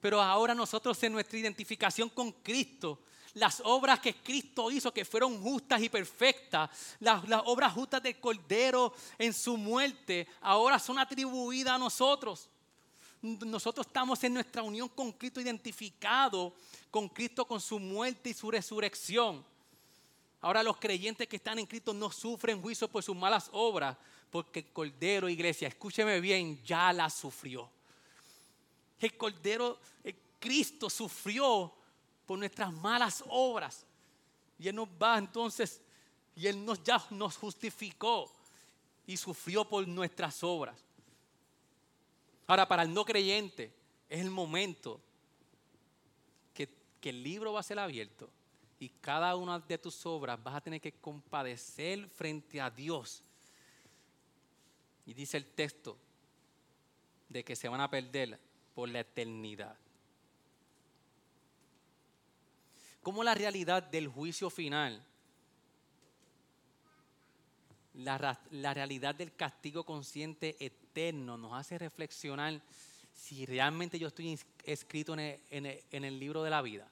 Pero 0.00 0.20
ahora 0.20 0.54
nosotros 0.54 1.02
en 1.02 1.12
nuestra 1.12 1.38
identificación 1.38 2.10
con 2.10 2.30
Cristo, 2.30 3.00
las 3.34 3.60
obras 3.64 4.00
que 4.00 4.14
Cristo 4.14 4.70
hizo, 4.70 4.92
que 4.92 5.04
fueron 5.04 5.42
justas 5.42 5.82
y 5.82 5.88
perfectas, 5.88 6.70
las, 7.00 7.28
las 7.28 7.42
obras 7.44 7.72
justas 7.72 8.02
del 8.02 8.18
Cordero 8.18 8.94
en 9.18 9.32
su 9.32 9.56
muerte, 9.56 10.26
ahora 10.40 10.78
son 10.78 10.98
atribuidas 10.98 11.74
a 11.74 11.78
nosotros 11.78 12.48
nosotros 13.24 13.86
estamos 13.86 14.22
en 14.22 14.34
nuestra 14.34 14.62
unión 14.62 14.88
con 14.90 15.10
Cristo 15.12 15.40
identificado 15.40 16.52
con 16.90 17.08
Cristo, 17.08 17.46
con 17.46 17.60
su 17.60 17.78
muerte 17.78 18.30
y 18.30 18.34
su 18.34 18.50
resurrección. 18.50 19.44
Ahora 20.40 20.62
los 20.62 20.76
creyentes 20.76 21.26
que 21.26 21.36
están 21.36 21.58
en 21.58 21.66
Cristo 21.66 21.94
no 21.94 22.10
sufren 22.10 22.60
juicio 22.60 22.86
por 22.86 23.02
sus 23.02 23.16
malas 23.16 23.48
obras, 23.52 23.96
porque 24.30 24.60
el 24.60 24.66
Cordero, 24.66 25.28
iglesia, 25.28 25.68
escúcheme 25.68 26.20
bien, 26.20 26.62
ya 26.64 26.92
la 26.92 27.08
sufrió. 27.08 27.68
El 29.00 29.16
Cordero, 29.16 29.80
Cristo 30.38 30.90
sufrió 30.90 31.72
por 32.26 32.38
nuestras 32.38 32.72
malas 32.72 33.24
obras. 33.28 33.86
Y 34.58 34.68
Él 34.68 34.76
nos 34.76 34.88
va 34.88 35.18
entonces, 35.18 35.80
y 36.34 36.46
Él 36.46 36.64
nos, 36.64 36.82
ya 36.82 37.02
nos 37.10 37.36
justificó 37.36 38.32
y 39.06 39.16
sufrió 39.16 39.68
por 39.68 39.86
nuestras 39.86 40.42
obras. 40.42 40.78
Ahora, 42.46 42.66
para 42.66 42.82
el 42.82 42.92
no 42.92 43.04
creyente, 43.04 43.72
es 44.08 44.20
el 44.20 44.30
momento 44.30 45.00
que, 46.52 46.68
que 47.00 47.10
el 47.10 47.22
libro 47.22 47.52
va 47.52 47.60
a 47.60 47.64
ser 47.64 47.78
abierto 47.78 48.28
y 48.78 48.88
cada 48.88 49.34
una 49.36 49.58
de 49.58 49.78
tus 49.78 50.04
obras 50.04 50.42
vas 50.42 50.56
a 50.56 50.60
tener 50.60 50.80
que 50.80 50.92
compadecer 50.92 52.08
frente 52.08 52.60
a 52.60 52.70
Dios. 52.70 53.22
Y 55.06 55.14
dice 55.14 55.36
el 55.36 55.46
texto 55.46 55.96
de 57.28 57.44
que 57.44 57.56
se 57.56 57.68
van 57.68 57.80
a 57.80 57.90
perder 57.90 58.38
por 58.74 58.88
la 58.88 59.00
eternidad. 59.00 59.76
Como 63.04 63.22
la 63.22 63.34
realidad 63.34 63.82
del 63.82 64.08
juicio 64.08 64.48
final, 64.48 65.04
la, 67.92 68.40
la 68.50 68.72
realidad 68.72 69.14
del 69.14 69.36
castigo 69.36 69.84
consciente 69.84 70.56
eterno 70.58 71.36
nos 71.36 71.52
hace 71.52 71.76
reflexionar 71.76 72.62
si 73.14 73.44
realmente 73.44 73.98
yo 73.98 74.08
estoy 74.08 74.40
escrito 74.64 75.12
en 75.18 75.66
el 75.92 76.18
libro 76.18 76.42
de 76.42 76.48
la 76.48 76.62
vida. 76.62 76.88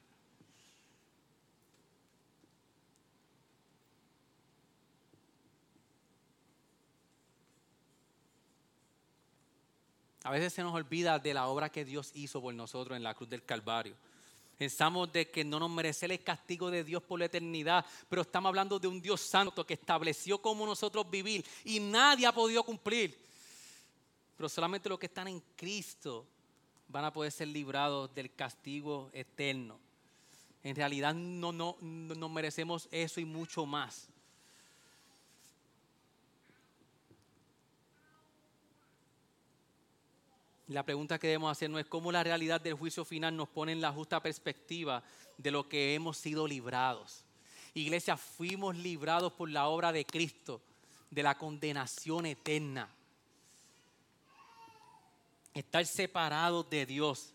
A 10.23 10.29
veces 10.29 10.53
se 10.53 10.61
nos 10.61 10.75
olvida 10.75 11.17
de 11.17 11.33
la 11.33 11.47
obra 11.47 11.69
que 11.69 11.83
Dios 11.83 12.11
hizo 12.13 12.39
por 12.39 12.53
nosotros 12.53 12.95
en 12.95 13.01
la 13.01 13.15
cruz 13.15 13.29
del 13.29 13.43
Calvario. 13.43 13.95
Pensamos 14.63 15.11
de 15.11 15.29
que 15.29 15.43
no 15.43 15.59
nos 15.59 15.69
merece 15.69 16.05
el 16.05 16.23
castigo 16.23 16.71
de 16.71 16.85
Dios 16.85 17.03
por 17.03 17.19
la 17.19 17.25
eternidad, 17.25 17.85
pero 18.07 18.21
estamos 18.21 18.47
hablando 18.47 18.79
de 18.79 18.87
un 18.87 19.01
Dios 19.01 19.19
santo 19.19 19.67
que 19.67 19.73
estableció 19.73 20.41
cómo 20.41 20.65
nosotros 20.65 21.09
vivir 21.09 21.45
y 21.65 21.81
nadie 21.81 22.25
ha 22.25 22.31
podido 22.31 22.63
cumplir. 22.63 23.13
Pero 24.37 24.47
solamente 24.47 24.87
los 24.87 24.97
que 24.97 25.07
están 25.07 25.27
en 25.27 25.43
Cristo 25.57 26.25
van 26.87 27.03
a 27.03 27.11
poder 27.11 27.33
ser 27.33 27.49
librados 27.49 28.15
del 28.15 28.33
castigo 28.33 29.09
eterno. 29.11 29.81
En 30.63 30.77
realidad 30.77 31.13
no, 31.13 31.51
no, 31.51 31.75
no 31.81 32.29
merecemos 32.29 32.87
eso 32.89 33.19
y 33.19 33.25
mucho 33.25 33.65
más. 33.65 34.07
La 40.67 40.83
pregunta 40.83 41.19
que 41.19 41.27
debemos 41.27 41.51
hacer 41.51 41.69
no 41.69 41.79
es 41.79 41.85
cómo 41.85 42.11
la 42.11 42.23
realidad 42.23 42.61
del 42.61 42.75
juicio 42.75 43.03
final 43.03 43.35
nos 43.35 43.49
pone 43.49 43.73
en 43.73 43.81
la 43.81 43.91
justa 43.91 44.21
perspectiva 44.21 45.03
de 45.37 45.51
lo 45.51 45.67
que 45.67 45.93
hemos 45.93 46.17
sido 46.17 46.47
librados. 46.47 47.25
Iglesia, 47.73 48.15
fuimos 48.15 48.77
librados 48.77 49.33
por 49.33 49.49
la 49.49 49.67
obra 49.67 49.91
de 49.91 50.05
Cristo 50.05 50.61
de 51.09 51.23
la 51.23 51.37
condenación 51.37 52.25
eterna. 52.25 52.89
Estar 55.53 55.85
separados 55.85 56.69
de 56.69 56.85
Dios. 56.85 57.33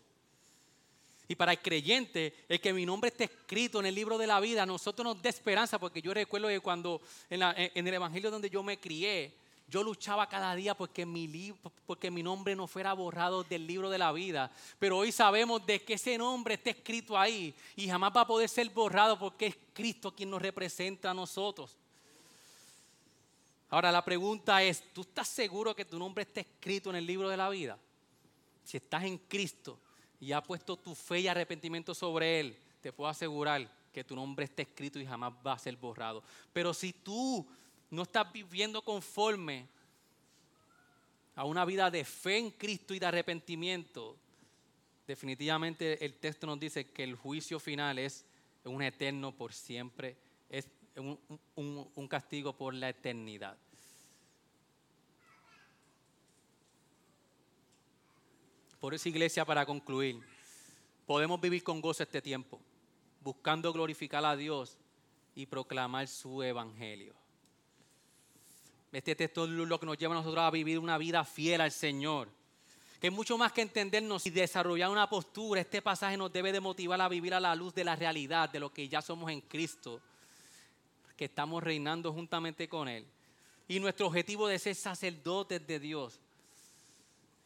Y 1.27 1.35
para 1.35 1.51
el 1.51 1.59
creyente, 1.59 2.33
el 2.49 2.59
que 2.59 2.73
mi 2.73 2.85
nombre 2.85 3.09
esté 3.09 3.25
escrito 3.25 3.79
en 3.79 3.85
el 3.85 3.95
libro 3.95 4.17
de 4.17 4.27
la 4.27 4.39
vida, 4.39 4.65
nosotros 4.65 5.05
nos 5.05 5.21
da 5.21 5.29
esperanza, 5.29 5.79
porque 5.79 6.01
yo 6.01 6.13
recuerdo 6.13 6.47
que 6.47 6.59
cuando 6.59 7.01
en 7.29 7.87
el 7.87 7.93
evangelio 7.93 8.31
donde 8.31 8.49
yo 8.49 8.63
me 8.63 8.79
crié, 8.79 9.33
yo 9.69 9.83
luchaba 9.83 10.27
cada 10.27 10.55
día 10.55 10.75
porque 10.75 11.05
mi, 11.05 12.23
nombre 12.23 12.55
no 12.55 12.67
fuera 12.67 12.93
borrado 12.93 13.43
del 13.43 13.67
libro 13.67 13.89
de 13.89 13.97
la 13.97 14.11
vida. 14.11 14.51
Pero 14.79 14.97
hoy 14.97 15.11
sabemos 15.11 15.65
de 15.65 15.83
que 15.83 15.93
ese 15.93 16.17
nombre 16.17 16.55
está 16.55 16.71
escrito 16.71 17.17
ahí 17.17 17.53
y 17.75 17.87
jamás 17.87 18.11
va 18.15 18.21
a 18.21 18.27
poder 18.27 18.49
ser 18.49 18.69
borrado 18.69 19.17
porque 19.19 19.47
es 19.47 19.57
Cristo 19.73 20.15
quien 20.15 20.29
nos 20.29 20.41
representa 20.41 21.11
a 21.11 21.13
nosotros. 21.13 21.75
Ahora 23.69 23.91
la 23.91 24.03
pregunta 24.03 24.63
es, 24.63 24.83
¿tú 24.93 25.01
estás 25.01 25.27
seguro 25.27 25.75
que 25.75 25.85
tu 25.85 25.99
nombre 25.99 26.23
está 26.23 26.41
escrito 26.41 26.89
en 26.89 26.95
el 26.95 27.05
libro 27.05 27.29
de 27.29 27.37
la 27.37 27.49
vida? 27.49 27.77
Si 28.63 28.77
estás 28.77 29.03
en 29.03 29.17
Cristo 29.19 29.77
y 30.19 30.31
has 30.31 30.43
puesto 30.43 30.75
tu 30.75 30.95
fe 30.95 31.19
y 31.19 31.27
arrepentimiento 31.27 31.93
sobre 31.93 32.39
Él, 32.39 32.57
te 32.81 32.91
puedo 32.91 33.09
asegurar 33.09 33.69
que 33.93 34.03
tu 34.03 34.15
nombre 34.15 34.45
está 34.45 34.63
escrito 34.63 34.99
y 34.99 35.05
jamás 35.05 35.33
va 35.45 35.53
a 35.53 35.59
ser 35.59 35.75
borrado. 35.75 36.23
Pero 36.53 36.73
si 36.73 36.93
tú 36.93 37.45
no 37.89 38.03
estás 38.03 38.31
viviendo 38.31 38.81
conforme 38.81 39.67
a 41.35 41.45
una 41.45 41.65
vida 41.65 41.89
de 41.89 42.03
fe 42.03 42.37
en 42.37 42.51
Cristo 42.51 42.93
y 42.93 42.99
de 42.99 43.05
arrepentimiento, 43.05 44.17
definitivamente 45.07 46.03
el 46.03 46.15
texto 46.15 46.45
nos 46.45 46.59
dice 46.59 46.91
que 46.91 47.03
el 47.03 47.15
juicio 47.15 47.59
final 47.59 47.97
es 47.97 48.25
un 48.63 48.81
eterno 48.81 49.31
por 49.31 49.53
siempre, 49.53 50.17
es 50.49 50.67
un, 50.95 52.07
castigo 52.07 52.53
por 52.53 52.73
la 52.73 52.89
eternidad. 52.89 53.57
Por 58.79 58.93
esa 58.93 59.09
iglesia, 59.09 59.45
para 59.45 59.65
concluir, 59.65 60.21
podemos 61.05 61.39
vivir 61.41 61.63
con 61.63 61.81
gozo 61.81 62.03
este 62.03 62.21
tiempo, 62.21 62.59
buscando 63.21 63.73
glorificar 63.73 64.23
a 64.25 64.35
Dios 64.35 64.77
y 65.35 65.45
proclamar 65.45 66.07
su 66.07 66.43
evangelio. 66.43 67.18
Este 68.91 69.15
texto 69.15 69.45
es 69.45 69.51
lo 69.51 69.79
que 69.79 69.85
nos 69.85 69.97
lleva 69.97 70.15
a 70.15 70.17
nosotros 70.17 70.43
a 70.43 70.49
vivir 70.49 70.79
una 70.79 70.97
vida 70.97 71.23
fiel 71.23 71.61
al 71.61 71.71
Señor. 71.71 72.29
Que 72.99 73.07
es 73.07 73.13
mucho 73.13 73.37
más 73.37 73.51
que 73.53 73.61
entendernos 73.61 74.25
y 74.25 74.29
desarrollar 74.29 74.89
una 74.89 75.09
postura. 75.09 75.61
Este 75.61 75.81
pasaje 75.81 76.17
nos 76.17 76.33
debe 76.33 76.51
de 76.51 76.59
motivar 76.59 76.99
a 76.99 77.07
vivir 77.07 77.33
a 77.33 77.39
la 77.39 77.55
luz 77.55 77.73
de 77.73 77.83
la 77.83 77.95
realidad, 77.95 78.49
de 78.49 78.59
lo 78.59 78.73
que 78.73 78.89
ya 78.89 79.01
somos 79.01 79.31
en 79.31 79.41
Cristo, 79.41 80.01
que 81.15 81.25
estamos 81.25 81.63
reinando 81.63 82.11
juntamente 82.11 82.67
con 82.67 82.87
Él. 82.87 83.05
Y 83.67 83.79
nuestro 83.79 84.07
objetivo 84.07 84.47
de 84.47 84.59
ser 84.59 84.75
sacerdotes 84.75 85.65
de 85.65 85.79
Dios. 85.79 86.19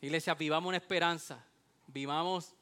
Iglesia, 0.01 0.33
vivamos 0.33 0.69
una 0.69 0.77
esperanza, 0.77 1.45
vivamos 1.87 2.53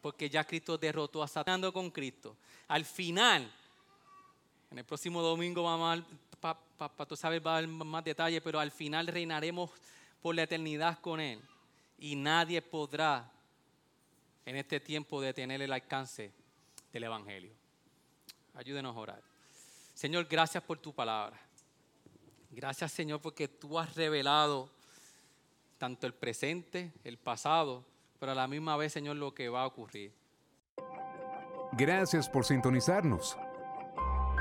porque 0.00 0.30
ya 0.30 0.44
Cristo 0.44 0.78
derrotó 0.78 1.22
a 1.22 1.28
Satanás 1.28 1.72
con 1.72 1.90
Cristo. 1.90 2.36
Al 2.68 2.84
final, 2.84 3.50
en 4.70 4.78
el 4.78 4.84
próximo 4.84 5.20
domingo 5.20 5.62
vamos 5.62 5.98
a 5.98 6.04
Papá, 6.40 7.06
tú 7.06 7.16
sabes, 7.16 7.44
va 7.44 7.54
a 7.54 7.58
haber 7.58 7.68
más 7.68 8.02
detalle, 8.02 8.40
pero 8.40 8.58
al 8.58 8.70
final 8.70 9.06
reinaremos 9.06 9.70
por 10.22 10.34
la 10.34 10.44
eternidad 10.44 10.98
con 11.00 11.20
Él. 11.20 11.40
Y 11.98 12.16
nadie 12.16 12.62
podrá 12.62 13.30
en 14.46 14.56
este 14.56 14.80
tiempo 14.80 15.20
detener 15.20 15.60
el 15.60 15.72
alcance 15.72 16.32
del 16.92 17.04
Evangelio. 17.04 17.52
Ayúdenos 18.54 18.96
a 18.96 18.98
orar. 18.98 19.22
Señor, 19.94 20.26
gracias 20.28 20.62
por 20.62 20.78
tu 20.78 20.94
palabra. 20.94 21.38
Gracias, 22.50 22.90
Señor, 22.92 23.20
porque 23.20 23.48
tú 23.48 23.78
has 23.78 23.94
revelado 23.94 24.70
tanto 25.78 26.06
el 26.06 26.14
presente, 26.14 26.92
el 27.04 27.16
pasado, 27.16 27.84
pero 28.18 28.32
a 28.32 28.34
la 28.34 28.48
misma 28.48 28.76
vez, 28.76 28.92
Señor, 28.92 29.16
lo 29.16 29.34
que 29.34 29.48
va 29.48 29.62
a 29.62 29.66
ocurrir. 29.66 30.12
Gracias 31.72 32.28
por 32.28 32.44
sintonizarnos. 32.44 33.36